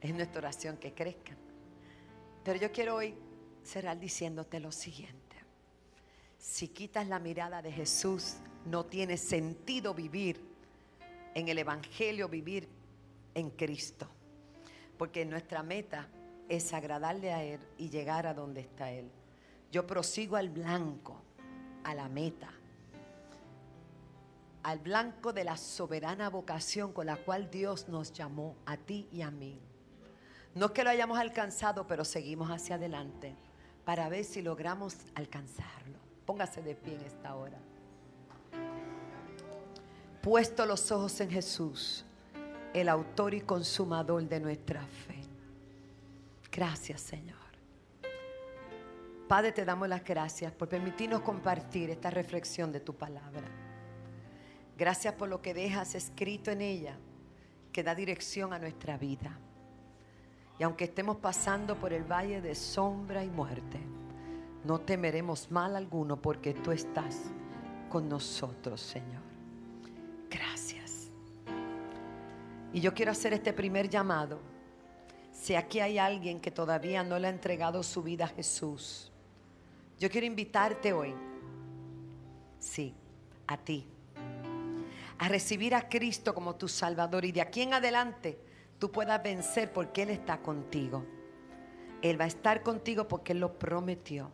Es 0.00 0.14
nuestra 0.14 0.38
oración 0.38 0.76
que 0.76 0.92
crezcan. 0.92 1.36
Pero 2.44 2.60
yo 2.60 2.70
quiero 2.70 2.96
hoy 2.96 3.14
cerrar 3.62 3.98
diciéndote 3.98 4.60
lo 4.60 4.70
siguiente. 4.72 5.36
Si 6.38 6.68
quitas 6.68 7.08
la 7.08 7.18
mirada 7.18 7.60
de 7.60 7.72
Jesús, 7.72 8.36
no 8.66 8.84
tiene 8.86 9.16
sentido 9.16 9.94
vivir 9.94 10.40
en 11.34 11.48
el 11.48 11.58
Evangelio, 11.58 12.28
vivir 12.28 12.68
en 13.34 13.50
Cristo. 13.50 14.08
Porque 14.96 15.24
nuestra 15.24 15.62
meta 15.62 16.08
es 16.48 16.72
agradarle 16.72 17.32
a 17.32 17.42
Él 17.42 17.60
y 17.78 17.90
llegar 17.90 18.26
a 18.26 18.34
donde 18.34 18.60
está 18.60 18.90
Él. 18.90 19.10
Yo 19.72 19.86
prosigo 19.86 20.36
al 20.36 20.48
blanco, 20.48 21.20
a 21.84 21.94
la 21.94 22.08
meta, 22.08 22.50
al 24.62 24.78
blanco 24.78 25.32
de 25.32 25.44
la 25.44 25.56
soberana 25.56 26.30
vocación 26.30 26.92
con 26.92 27.06
la 27.06 27.16
cual 27.16 27.50
Dios 27.50 27.88
nos 27.88 28.12
llamó 28.12 28.56
a 28.66 28.76
ti 28.76 29.08
y 29.12 29.22
a 29.22 29.30
mí. 29.30 29.60
No 30.56 30.66
es 30.66 30.72
que 30.72 30.84
lo 30.84 30.88
hayamos 30.88 31.18
alcanzado, 31.18 31.86
pero 31.86 32.02
seguimos 32.02 32.50
hacia 32.50 32.76
adelante 32.76 33.36
para 33.84 34.08
ver 34.08 34.24
si 34.24 34.40
logramos 34.40 34.96
alcanzarlo. 35.14 35.98
Póngase 36.24 36.62
de 36.62 36.74
pie 36.74 36.94
en 36.94 37.02
esta 37.02 37.34
hora. 37.36 37.58
Puesto 40.22 40.64
los 40.64 40.90
ojos 40.90 41.20
en 41.20 41.30
Jesús, 41.30 42.06
el 42.72 42.88
autor 42.88 43.34
y 43.34 43.42
consumador 43.42 44.26
de 44.26 44.40
nuestra 44.40 44.80
fe. 44.80 45.20
Gracias, 46.50 47.02
Señor. 47.02 47.36
Padre, 49.28 49.52
te 49.52 49.66
damos 49.66 49.90
las 49.90 50.02
gracias 50.02 50.54
por 50.54 50.70
permitirnos 50.70 51.20
compartir 51.20 51.90
esta 51.90 52.08
reflexión 52.08 52.72
de 52.72 52.80
tu 52.80 52.94
palabra. 52.94 53.46
Gracias 54.78 55.12
por 55.12 55.28
lo 55.28 55.42
que 55.42 55.52
dejas 55.52 55.94
escrito 55.94 56.50
en 56.50 56.62
ella, 56.62 56.96
que 57.72 57.82
da 57.82 57.94
dirección 57.94 58.54
a 58.54 58.58
nuestra 58.58 58.96
vida. 58.96 59.38
Y 60.58 60.62
aunque 60.62 60.84
estemos 60.84 61.16
pasando 61.18 61.76
por 61.76 61.92
el 61.92 62.04
valle 62.04 62.40
de 62.40 62.54
sombra 62.54 63.22
y 63.22 63.28
muerte, 63.28 63.78
no 64.64 64.80
temeremos 64.80 65.50
mal 65.50 65.76
alguno 65.76 66.16
porque 66.20 66.54
tú 66.54 66.72
estás 66.72 67.24
con 67.88 68.08
nosotros, 68.08 68.80
Señor. 68.80 69.22
Gracias. 70.30 71.10
Y 72.72 72.80
yo 72.80 72.94
quiero 72.94 73.12
hacer 73.12 73.32
este 73.32 73.52
primer 73.52 73.88
llamado. 73.88 74.40
Si 75.32 75.54
aquí 75.54 75.80
hay 75.80 75.98
alguien 75.98 76.40
que 76.40 76.50
todavía 76.50 77.04
no 77.04 77.18
le 77.18 77.28
ha 77.28 77.30
entregado 77.30 77.82
su 77.82 78.02
vida 78.02 78.24
a 78.24 78.28
Jesús, 78.28 79.12
yo 79.98 80.10
quiero 80.10 80.26
invitarte 80.26 80.92
hoy, 80.92 81.14
sí, 82.58 82.94
a 83.46 83.56
ti, 83.56 83.86
a 85.18 85.28
recibir 85.28 85.74
a 85.74 85.88
Cristo 85.88 86.34
como 86.34 86.56
tu 86.56 86.68
Salvador 86.68 87.24
y 87.24 87.32
de 87.32 87.42
aquí 87.42 87.62
en 87.62 87.74
adelante 87.74 88.38
tú 88.78 88.90
puedas 88.90 89.22
vencer 89.22 89.72
porque 89.72 90.02
Él 90.02 90.10
está 90.10 90.38
contigo. 90.38 91.04
Él 92.02 92.20
va 92.20 92.24
a 92.24 92.28
estar 92.28 92.62
contigo 92.62 93.08
porque 93.08 93.32
Él 93.32 93.40
lo 93.40 93.58
prometió. 93.58 94.30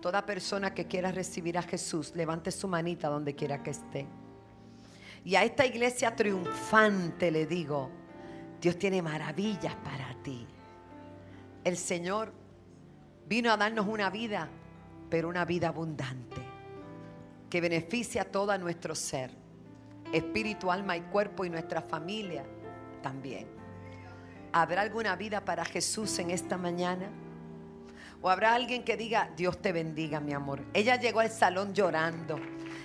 Toda 0.00 0.24
persona 0.24 0.74
que 0.74 0.86
quiera 0.86 1.12
recibir 1.12 1.58
a 1.58 1.62
Jesús, 1.62 2.12
levante 2.14 2.50
su 2.50 2.68
manita 2.68 3.08
donde 3.08 3.34
quiera 3.34 3.62
que 3.62 3.70
esté. 3.70 4.06
Y 5.24 5.34
a 5.36 5.44
esta 5.44 5.66
iglesia 5.66 6.16
triunfante 6.16 7.30
le 7.30 7.46
digo, 7.46 7.90
Dios 8.60 8.78
tiene 8.78 9.02
maravillas 9.02 9.74
para 9.76 10.14
ti. 10.22 10.46
El 11.62 11.76
Señor 11.76 12.32
vino 13.26 13.52
a 13.52 13.56
darnos 13.56 13.86
una 13.86 14.08
vida, 14.08 14.48
pero 15.10 15.28
una 15.28 15.44
vida 15.44 15.68
abundante, 15.68 16.40
que 17.50 17.60
beneficia 17.60 18.22
a 18.22 18.24
todo 18.24 18.56
nuestro 18.56 18.94
ser, 18.94 19.30
espíritu, 20.12 20.70
alma 20.70 20.96
y 20.96 21.02
cuerpo 21.02 21.44
y 21.44 21.50
nuestra 21.50 21.82
familia 21.82 22.44
también. 23.02 23.46
¿Habrá 24.52 24.82
alguna 24.82 25.16
vida 25.16 25.44
para 25.44 25.64
Jesús 25.64 26.18
en 26.18 26.30
esta 26.30 26.56
mañana? 26.56 27.08
O 28.22 28.28
habrá 28.28 28.54
alguien 28.54 28.84
que 28.84 28.96
diga, 28.96 29.30
Dios 29.36 29.62
te 29.62 29.72
bendiga, 29.72 30.20
mi 30.20 30.32
amor. 30.32 30.60
Ella 30.74 30.96
llegó 30.96 31.20
al 31.20 31.30
salón 31.30 31.72
llorando. 31.72 32.38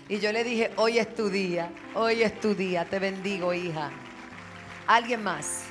Y 0.07 0.20
yo 0.20 0.32
le 0.32 0.43
dije, 0.43 0.72
hoy 0.78 0.99
es 0.99 1.13
tu 1.16 1.30
día, 1.30 1.72
hoy 1.95 2.22
es 2.22 2.39
tu 2.39 2.53
día, 2.53 2.86
te 2.86 2.99
bendigo, 2.99 3.53
hija. 3.53 3.89
¿Alguien 4.88 5.24
más? 5.24 5.63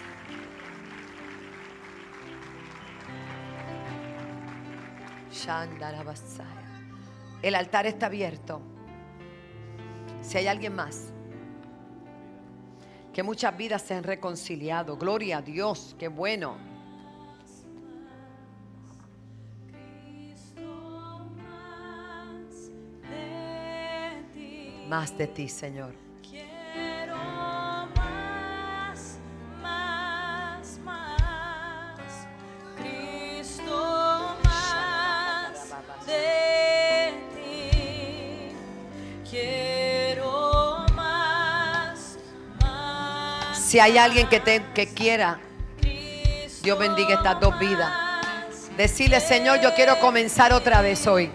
El 7.42 7.54
altar 7.54 7.86
está 7.86 8.06
abierto. 8.06 8.60
Si 10.22 10.38
hay 10.38 10.46
alguien 10.46 10.74
más, 10.74 11.12
que 13.14 13.22
muchas 13.22 13.56
vidas 13.56 13.80
se 13.80 13.94
han 13.94 14.04
reconciliado. 14.04 14.96
Gloria 14.98 15.38
a 15.38 15.42
Dios, 15.42 15.96
qué 15.98 16.08
bueno. 16.08 16.74
más 24.94 25.16
de 25.16 25.26
ti, 25.26 25.48
Señor. 25.48 26.03
Si 43.74 43.80
hay 43.80 43.98
alguien 43.98 44.28
que, 44.28 44.38
te, 44.38 44.62
que 44.72 44.86
quiera, 44.86 45.40
Dios 46.62 46.78
bendiga 46.78 47.14
estas 47.14 47.40
dos 47.40 47.58
vidas. 47.58 47.90
Decirle, 48.76 49.18
Señor, 49.18 49.60
yo 49.60 49.74
quiero 49.74 49.98
comenzar 49.98 50.52
otra 50.52 50.80
vez 50.80 51.08
hoy. 51.08 51.28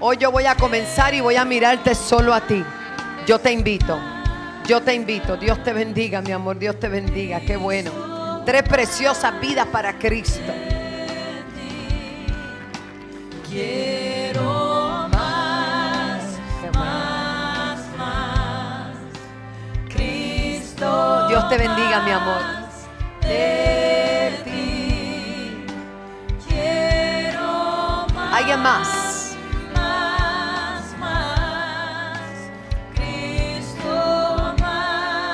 Hoy 0.00 0.16
yo 0.16 0.32
voy 0.32 0.46
a 0.46 0.56
comenzar 0.56 1.14
y 1.14 1.20
voy 1.20 1.36
a 1.36 1.44
mirarte 1.44 1.94
solo 1.94 2.34
a 2.34 2.40
ti. 2.40 2.64
Yo 3.28 3.38
te 3.38 3.52
invito, 3.52 3.96
yo 4.66 4.82
te 4.82 4.92
invito. 4.92 5.36
Dios 5.36 5.62
te 5.62 5.72
bendiga, 5.72 6.20
mi 6.20 6.32
amor. 6.32 6.58
Dios 6.58 6.80
te 6.80 6.88
bendiga. 6.88 7.38
Qué 7.42 7.56
bueno. 7.56 8.42
Tres 8.44 8.64
preciosas 8.64 9.40
vidas 9.40 9.68
para 9.68 9.96
Cristo. 9.96 10.52
Dios 21.34 21.48
te 21.48 21.58
bendiga, 21.58 22.00
mi 22.02 22.12
amor. 22.12 22.42
¿Alguien 28.32 28.62
más? 28.62 29.36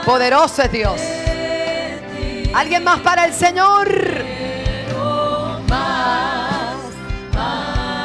Poderoso 0.07 0.63
es 0.63 0.73
Dios. 0.73 1.03
¿Alguien 2.55 2.83
más 2.83 3.01
para 3.01 3.27
el 3.27 3.35
Señor? 3.35 3.87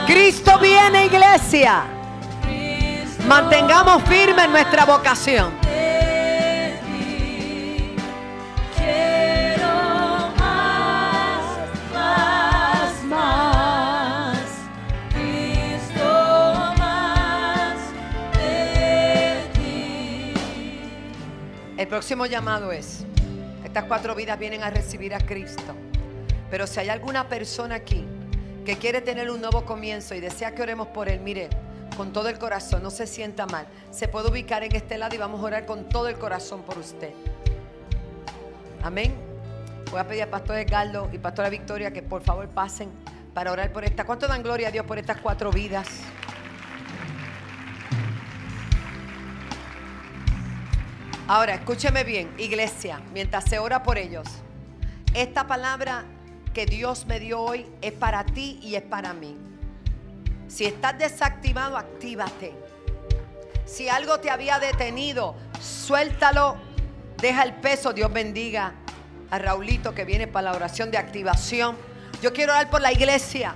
Cristo 0.06 0.60
viene, 0.60 1.06
iglesia. 1.06 1.84
Mantengamos 3.26 4.04
firme 4.04 4.44
en 4.44 4.52
nuestra 4.52 4.84
vocación. 4.84 5.65
El 21.86 21.90
próximo 21.90 22.26
llamado 22.26 22.72
es, 22.72 23.06
estas 23.64 23.84
cuatro 23.84 24.16
vidas 24.16 24.40
vienen 24.40 24.64
a 24.64 24.72
recibir 24.72 25.14
a 25.14 25.20
Cristo. 25.20 25.76
Pero 26.50 26.66
si 26.68 26.80
hay 26.80 26.90
alguna 26.90 27.30
persona 27.30 27.76
aquí 27.76 28.04
que 28.66 28.78
quiere 28.78 29.02
tener 29.02 29.30
un 29.30 29.40
nuevo 29.40 29.66
comienzo 29.66 30.16
y 30.16 30.20
desea 30.20 30.56
que 30.56 30.64
oremos 30.64 30.88
por 30.88 31.10
él, 31.10 31.20
mire, 31.20 31.48
con 31.96 32.12
todo 32.12 32.30
el 32.30 32.40
corazón, 32.40 32.82
no 32.82 32.90
se 32.90 33.06
sienta 33.06 33.46
mal. 33.46 33.68
Se 33.92 34.08
puede 34.08 34.30
ubicar 34.30 34.64
en 34.64 34.76
este 34.76 34.98
lado 34.98 35.14
y 35.14 35.20
vamos 35.20 35.42
a 35.42 35.44
orar 35.44 35.66
con 35.68 35.88
todo 35.88 36.08
el 36.08 36.18
corazón 36.18 36.64
por 36.64 36.78
usted. 36.80 37.14
Amén. 38.86 39.16
Voy 39.90 40.00
a 40.00 40.08
pedir 40.08 40.22
a 40.22 40.30
Pastor 40.30 40.60
Edgardo 40.60 41.10
y 41.12 41.18
Pastora 41.18 41.50
Victoria 41.50 41.92
que 41.92 42.04
por 42.04 42.22
favor 42.22 42.48
pasen 42.50 42.92
para 43.34 43.52
orar 43.52 43.74
por 43.74 43.84
esta. 43.84 44.06
¿Cuánto 44.06 44.28
dan 44.28 44.44
gloria 44.44 44.68
a 44.68 44.72
Dios 44.72 44.86
por 44.86 45.00
estas 45.00 45.18
cuatro 45.22 45.50
vidas? 45.50 45.88
Ahora, 51.28 51.56
escúcheme 51.56 52.04
bien, 52.04 52.32
iglesia, 52.38 53.02
mientras 53.12 53.46
se 53.46 53.58
ora 53.58 53.82
por 53.82 53.98
ellos. 53.98 54.28
Esta 55.16 55.48
palabra 55.48 56.06
que 56.54 56.68
Dios 56.68 57.08
me 57.08 57.20
dio 57.20 57.42
hoy 57.42 57.66
es 57.82 57.94
para 57.94 58.24
ti 58.24 58.60
y 58.62 58.76
es 58.76 58.84
para 58.84 59.16
mí. 59.16 59.36
Si 60.48 60.64
estás 60.64 60.96
desactivado, 61.00 61.76
actívate. 61.76 62.54
Si 63.66 63.90
algo 63.90 64.20
te 64.20 64.30
había 64.30 64.60
detenido, 64.60 65.34
suéltalo, 65.60 66.58
deja 67.22 67.44
el 67.44 67.54
peso. 67.54 67.94
Dios 67.94 68.12
bendiga 68.12 68.74
a 69.32 69.40
Raulito 69.40 69.94
que 69.94 70.06
viene 70.06 70.28
para 70.28 70.52
la 70.52 70.58
oración 70.58 70.92
de 70.92 70.98
activación. 70.98 71.76
Yo 72.22 72.34
quiero 72.34 72.54
orar 72.54 72.70
por 72.70 72.82
la 72.82 72.92
iglesia. 72.92 73.54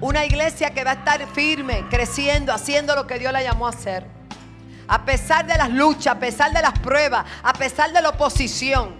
Una 0.00 0.24
iglesia 0.24 0.70
que 0.70 0.84
va 0.84 0.90
a 0.92 0.94
estar 0.94 1.26
firme, 1.28 1.84
creciendo, 1.88 2.52
haciendo 2.52 2.94
lo 2.94 3.06
que 3.06 3.18
Dios 3.18 3.32
la 3.32 3.42
llamó 3.42 3.66
a 3.66 3.70
hacer. 3.70 4.04
A 4.88 5.04
pesar 5.04 5.46
de 5.46 5.56
las 5.56 5.70
luchas, 5.70 6.16
a 6.16 6.18
pesar 6.18 6.52
de 6.52 6.60
las 6.60 6.78
pruebas, 6.78 7.24
a 7.42 7.52
pesar 7.52 7.92
de 7.92 8.02
la 8.02 8.10
oposición, 8.10 8.94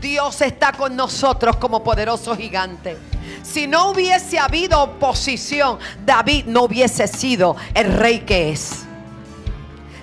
Dios 0.00 0.40
está 0.40 0.72
con 0.72 0.96
nosotros 0.96 1.56
como 1.56 1.84
poderoso 1.84 2.36
gigante. 2.36 2.96
Si 3.42 3.66
no 3.66 3.90
hubiese 3.90 4.38
habido 4.38 4.82
oposición, 4.82 5.78
David 6.04 6.46
no 6.46 6.64
hubiese 6.64 7.06
sido 7.06 7.56
el 7.74 7.92
rey 7.92 8.20
que 8.20 8.50
es. 8.50 8.84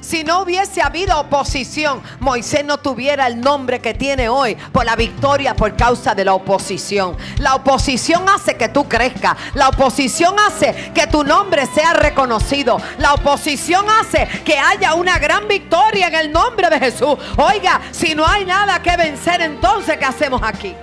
Si 0.09 0.23
no 0.23 0.41
hubiese 0.41 0.81
habido 0.81 1.19
oposición, 1.19 2.01
Moisés 2.19 2.65
no 2.65 2.79
tuviera 2.79 3.27
el 3.27 3.39
nombre 3.39 3.79
que 3.79 3.93
tiene 3.93 4.27
hoy 4.27 4.55
por 4.71 4.83
la 4.83 4.95
victoria 4.95 5.55
por 5.55 5.77
causa 5.77 6.15
de 6.15 6.25
la 6.25 6.33
oposición. 6.33 7.15
La 7.37 7.53
oposición 7.53 8.27
hace 8.27 8.57
que 8.57 8.69
tú 8.69 8.89
crezcas. 8.89 9.37
La 9.53 9.69
oposición 9.69 10.33
hace 10.39 10.91
que 10.95 11.05
tu 11.05 11.23
nombre 11.23 11.67
sea 11.67 11.93
reconocido. 11.93 12.81
La 12.97 13.13
oposición 13.13 13.85
hace 13.87 14.27
que 14.43 14.57
haya 14.57 14.95
una 14.95 15.19
gran 15.19 15.47
victoria 15.47 16.07
en 16.07 16.15
el 16.15 16.31
nombre 16.31 16.71
de 16.71 16.79
Jesús. 16.79 17.15
Oiga, 17.37 17.79
si 17.91 18.15
no 18.15 18.25
hay 18.25 18.45
nada 18.45 18.81
que 18.81 18.97
vencer, 18.97 19.41
entonces 19.41 19.95
¿qué 19.97 20.05
hacemos 20.05 20.41
aquí? 20.41 20.73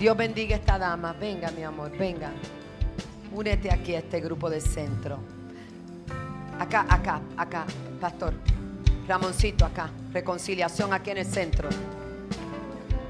Dios 0.00 0.16
bendiga 0.16 0.56
a 0.56 0.58
esta 0.58 0.78
dama. 0.78 1.12
Venga, 1.12 1.52
mi 1.52 1.62
amor, 1.62 1.96
venga. 1.96 2.32
Únete 3.32 3.72
aquí 3.72 3.94
a 3.94 4.00
este 4.00 4.20
grupo 4.20 4.50
de 4.50 4.60
centro. 4.60 5.43
Acá, 6.58 6.86
acá, 6.88 7.20
acá, 7.36 7.64
pastor. 8.00 8.34
Ramoncito, 9.08 9.64
acá. 9.64 9.90
Reconciliación 10.12 10.92
aquí 10.92 11.10
en 11.10 11.18
el 11.18 11.26
centro. 11.26 11.68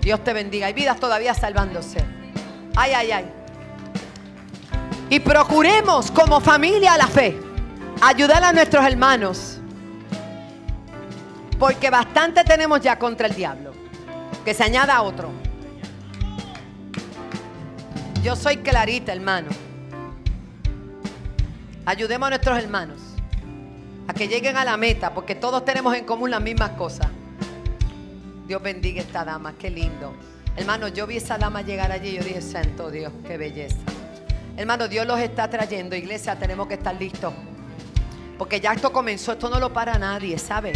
Dios 0.00 0.22
te 0.24 0.32
bendiga. 0.32 0.66
Hay 0.66 0.72
vidas 0.72 0.98
todavía 0.98 1.34
salvándose. 1.34 2.04
Ay, 2.74 2.92
ay, 2.92 3.12
ay. 3.12 3.32
Y 5.10 5.20
procuremos 5.20 6.10
como 6.10 6.40
familia 6.40 6.96
la 6.96 7.06
fe. 7.06 7.38
Ayudar 8.00 8.42
a 8.42 8.52
nuestros 8.52 8.84
hermanos. 8.84 9.58
Porque 11.58 11.90
bastante 11.90 12.42
tenemos 12.44 12.80
ya 12.80 12.98
contra 12.98 13.28
el 13.28 13.34
diablo. 13.34 13.72
Que 14.44 14.54
se 14.54 14.64
añada 14.64 15.00
otro. 15.02 15.30
Yo 18.22 18.34
soy 18.34 18.56
clarita, 18.58 19.12
hermano. 19.12 19.48
Ayudemos 21.86 22.26
a 22.26 22.30
nuestros 22.30 22.58
hermanos 22.58 23.03
a 24.06 24.12
que 24.14 24.28
lleguen 24.28 24.56
a 24.56 24.64
la 24.64 24.76
meta, 24.76 25.14
porque 25.14 25.34
todos 25.34 25.64
tenemos 25.64 25.94
en 25.96 26.04
común 26.04 26.30
las 26.30 26.40
mismas 26.40 26.70
cosas. 26.70 27.08
Dios 28.46 28.62
bendiga 28.62 29.00
a 29.00 29.04
esta 29.04 29.24
dama, 29.24 29.54
qué 29.58 29.70
lindo. 29.70 30.14
Hermano, 30.56 30.88
yo 30.88 31.06
vi 31.06 31.16
esa 31.16 31.38
dama 31.38 31.62
llegar 31.62 31.90
allí 31.90 32.10
y 32.10 32.16
yo 32.16 32.22
dije, 32.22 32.42
santo 32.42 32.90
Dios, 32.90 33.12
qué 33.26 33.36
belleza. 33.38 33.76
Hermano, 34.56 34.86
Dios 34.86 35.06
los 35.06 35.18
está 35.18 35.48
trayendo, 35.48 35.96
iglesia, 35.96 36.38
tenemos 36.38 36.68
que 36.68 36.74
estar 36.74 36.94
listos. 36.94 37.32
Porque 38.38 38.60
ya 38.60 38.72
esto 38.72 38.92
comenzó, 38.92 39.32
esto 39.32 39.48
no 39.48 39.58
lo 39.58 39.72
para 39.72 39.98
nadie, 39.98 40.38
¿sabe? 40.38 40.72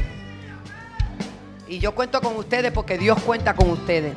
Y 1.68 1.78
yo 1.78 1.94
cuento 1.94 2.20
con 2.20 2.36
ustedes 2.36 2.72
porque 2.72 2.96
Dios 2.96 3.20
cuenta 3.20 3.54
con 3.54 3.70
ustedes. 3.70 4.14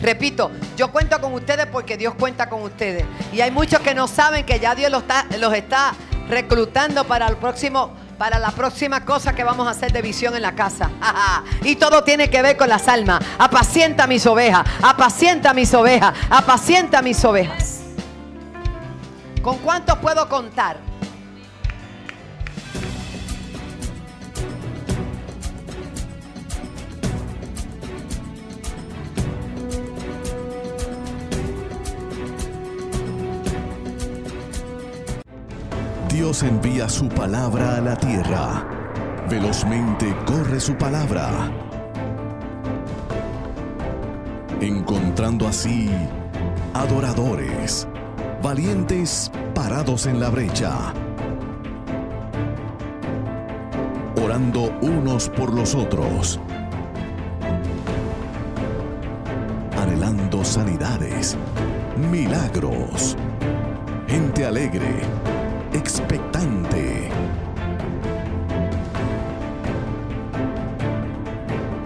Repito, 0.00 0.50
yo 0.76 0.90
cuento 0.90 1.18
con 1.20 1.32
ustedes 1.32 1.66
porque 1.66 1.96
Dios 1.96 2.14
cuenta 2.14 2.50
con 2.50 2.62
ustedes. 2.62 3.06
Y 3.32 3.40
hay 3.40 3.50
muchos 3.50 3.80
que 3.80 3.94
no 3.94 4.08
saben 4.08 4.44
que 4.44 4.58
ya 4.58 4.74
Dios 4.74 4.90
los 4.90 5.02
está, 5.02 5.26
los 5.38 5.54
está 5.54 5.94
reclutando 6.28 7.04
para 7.04 7.26
el 7.26 7.36
próximo, 7.36 7.92
para 8.18 8.38
la 8.38 8.50
próxima 8.50 9.04
cosa 9.04 9.34
que 9.34 9.44
vamos 9.44 9.66
a 9.66 9.70
hacer 9.70 9.92
de 9.92 10.02
visión 10.02 10.34
en 10.34 10.42
la 10.42 10.54
casa. 10.54 10.90
y 11.62 11.76
todo 11.76 12.04
tiene 12.04 12.30
que 12.30 12.42
ver 12.42 12.56
con 12.56 12.68
las 12.68 12.88
almas. 12.88 13.24
Apacienta 13.38 14.06
mis 14.06 14.26
ovejas, 14.26 14.66
apacienta 14.82 15.54
mis 15.54 15.72
ovejas, 15.74 16.14
apacienta 16.30 17.02
mis 17.02 17.24
ovejas. 17.24 17.80
¿Con 19.42 19.58
cuántos 19.58 19.98
puedo 19.98 20.28
contar? 20.28 20.78
Dios 36.24 36.42
envía 36.42 36.88
su 36.88 37.06
palabra 37.06 37.76
a 37.76 37.80
la 37.82 37.96
tierra. 37.96 38.66
Velozmente 39.28 40.16
corre 40.24 40.58
su 40.58 40.74
palabra. 40.74 41.52
Encontrando 44.58 45.46
así 45.46 45.90
adoradores, 46.72 47.86
valientes 48.42 49.30
parados 49.54 50.06
en 50.06 50.18
la 50.18 50.30
brecha, 50.30 50.94
orando 54.24 54.72
unos 54.80 55.28
por 55.28 55.52
los 55.52 55.74
otros, 55.74 56.40
anhelando 59.76 60.42
sanidades, 60.42 61.36
milagros, 62.10 63.14
gente 64.08 64.46
alegre 64.46 65.33
expectante. 65.84 67.10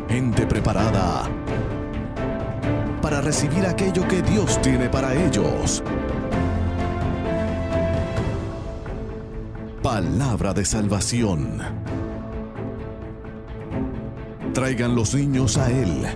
Gente 0.09 0.47
preparada 0.47 1.29
para 3.03 3.21
recibir 3.21 3.67
aquello 3.67 4.07
que 4.07 4.23
Dios 4.23 4.63
tiene 4.63 4.89
para 4.89 5.15
ellos. 5.15 5.83
Palabra 9.83 10.55
de 10.55 10.65
salvación. 10.65 11.59
Traigan 14.55 14.95
los 14.95 15.13
niños 15.15 15.59
a 15.59 15.71
Él. 15.71 16.07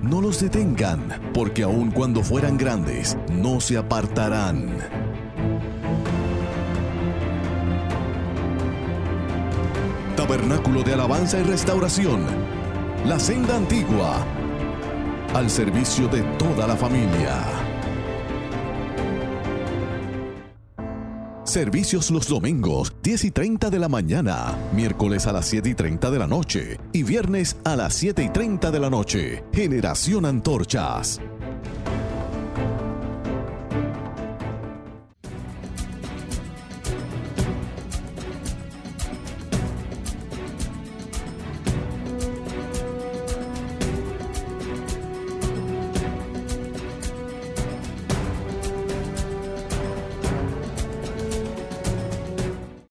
No 0.00 0.20
los 0.20 0.40
detengan, 0.40 1.20
porque 1.34 1.64
aun 1.64 1.90
cuando 1.90 2.22
fueran 2.22 2.56
grandes, 2.56 3.16
no 3.32 3.60
se 3.60 3.76
apartarán. 3.78 4.99
Tabernáculo 10.40 10.82
de 10.82 10.94
Alabanza 10.94 11.38
y 11.38 11.42
Restauración. 11.42 12.24
La 13.04 13.20
Senda 13.20 13.56
Antigua. 13.56 14.24
Al 15.34 15.50
servicio 15.50 16.08
de 16.08 16.22
toda 16.38 16.66
la 16.66 16.76
familia. 16.76 17.44
Servicios 21.44 22.10
los 22.10 22.26
domingos, 22.26 22.94
10 23.02 23.24
y 23.24 23.30
30 23.32 23.68
de 23.68 23.78
la 23.78 23.90
mañana, 23.90 24.56
miércoles 24.72 25.26
a 25.26 25.32
las 25.32 25.44
7 25.44 25.68
y 25.68 25.74
30 25.74 26.10
de 26.10 26.18
la 26.18 26.26
noche 26.26 26.78
y 26.94 27.02
viernes 27.02 27.58
a 27.64 27.76
las 27.76 27.92
7 27.92 28.22
y 28.22 28.30
30 28.30 28.70
de 28.70 28.80
la 28.80 28.88
noche. 28.88 29.44
Generación 29.52 30.24
Antorchas. 30.24 31.20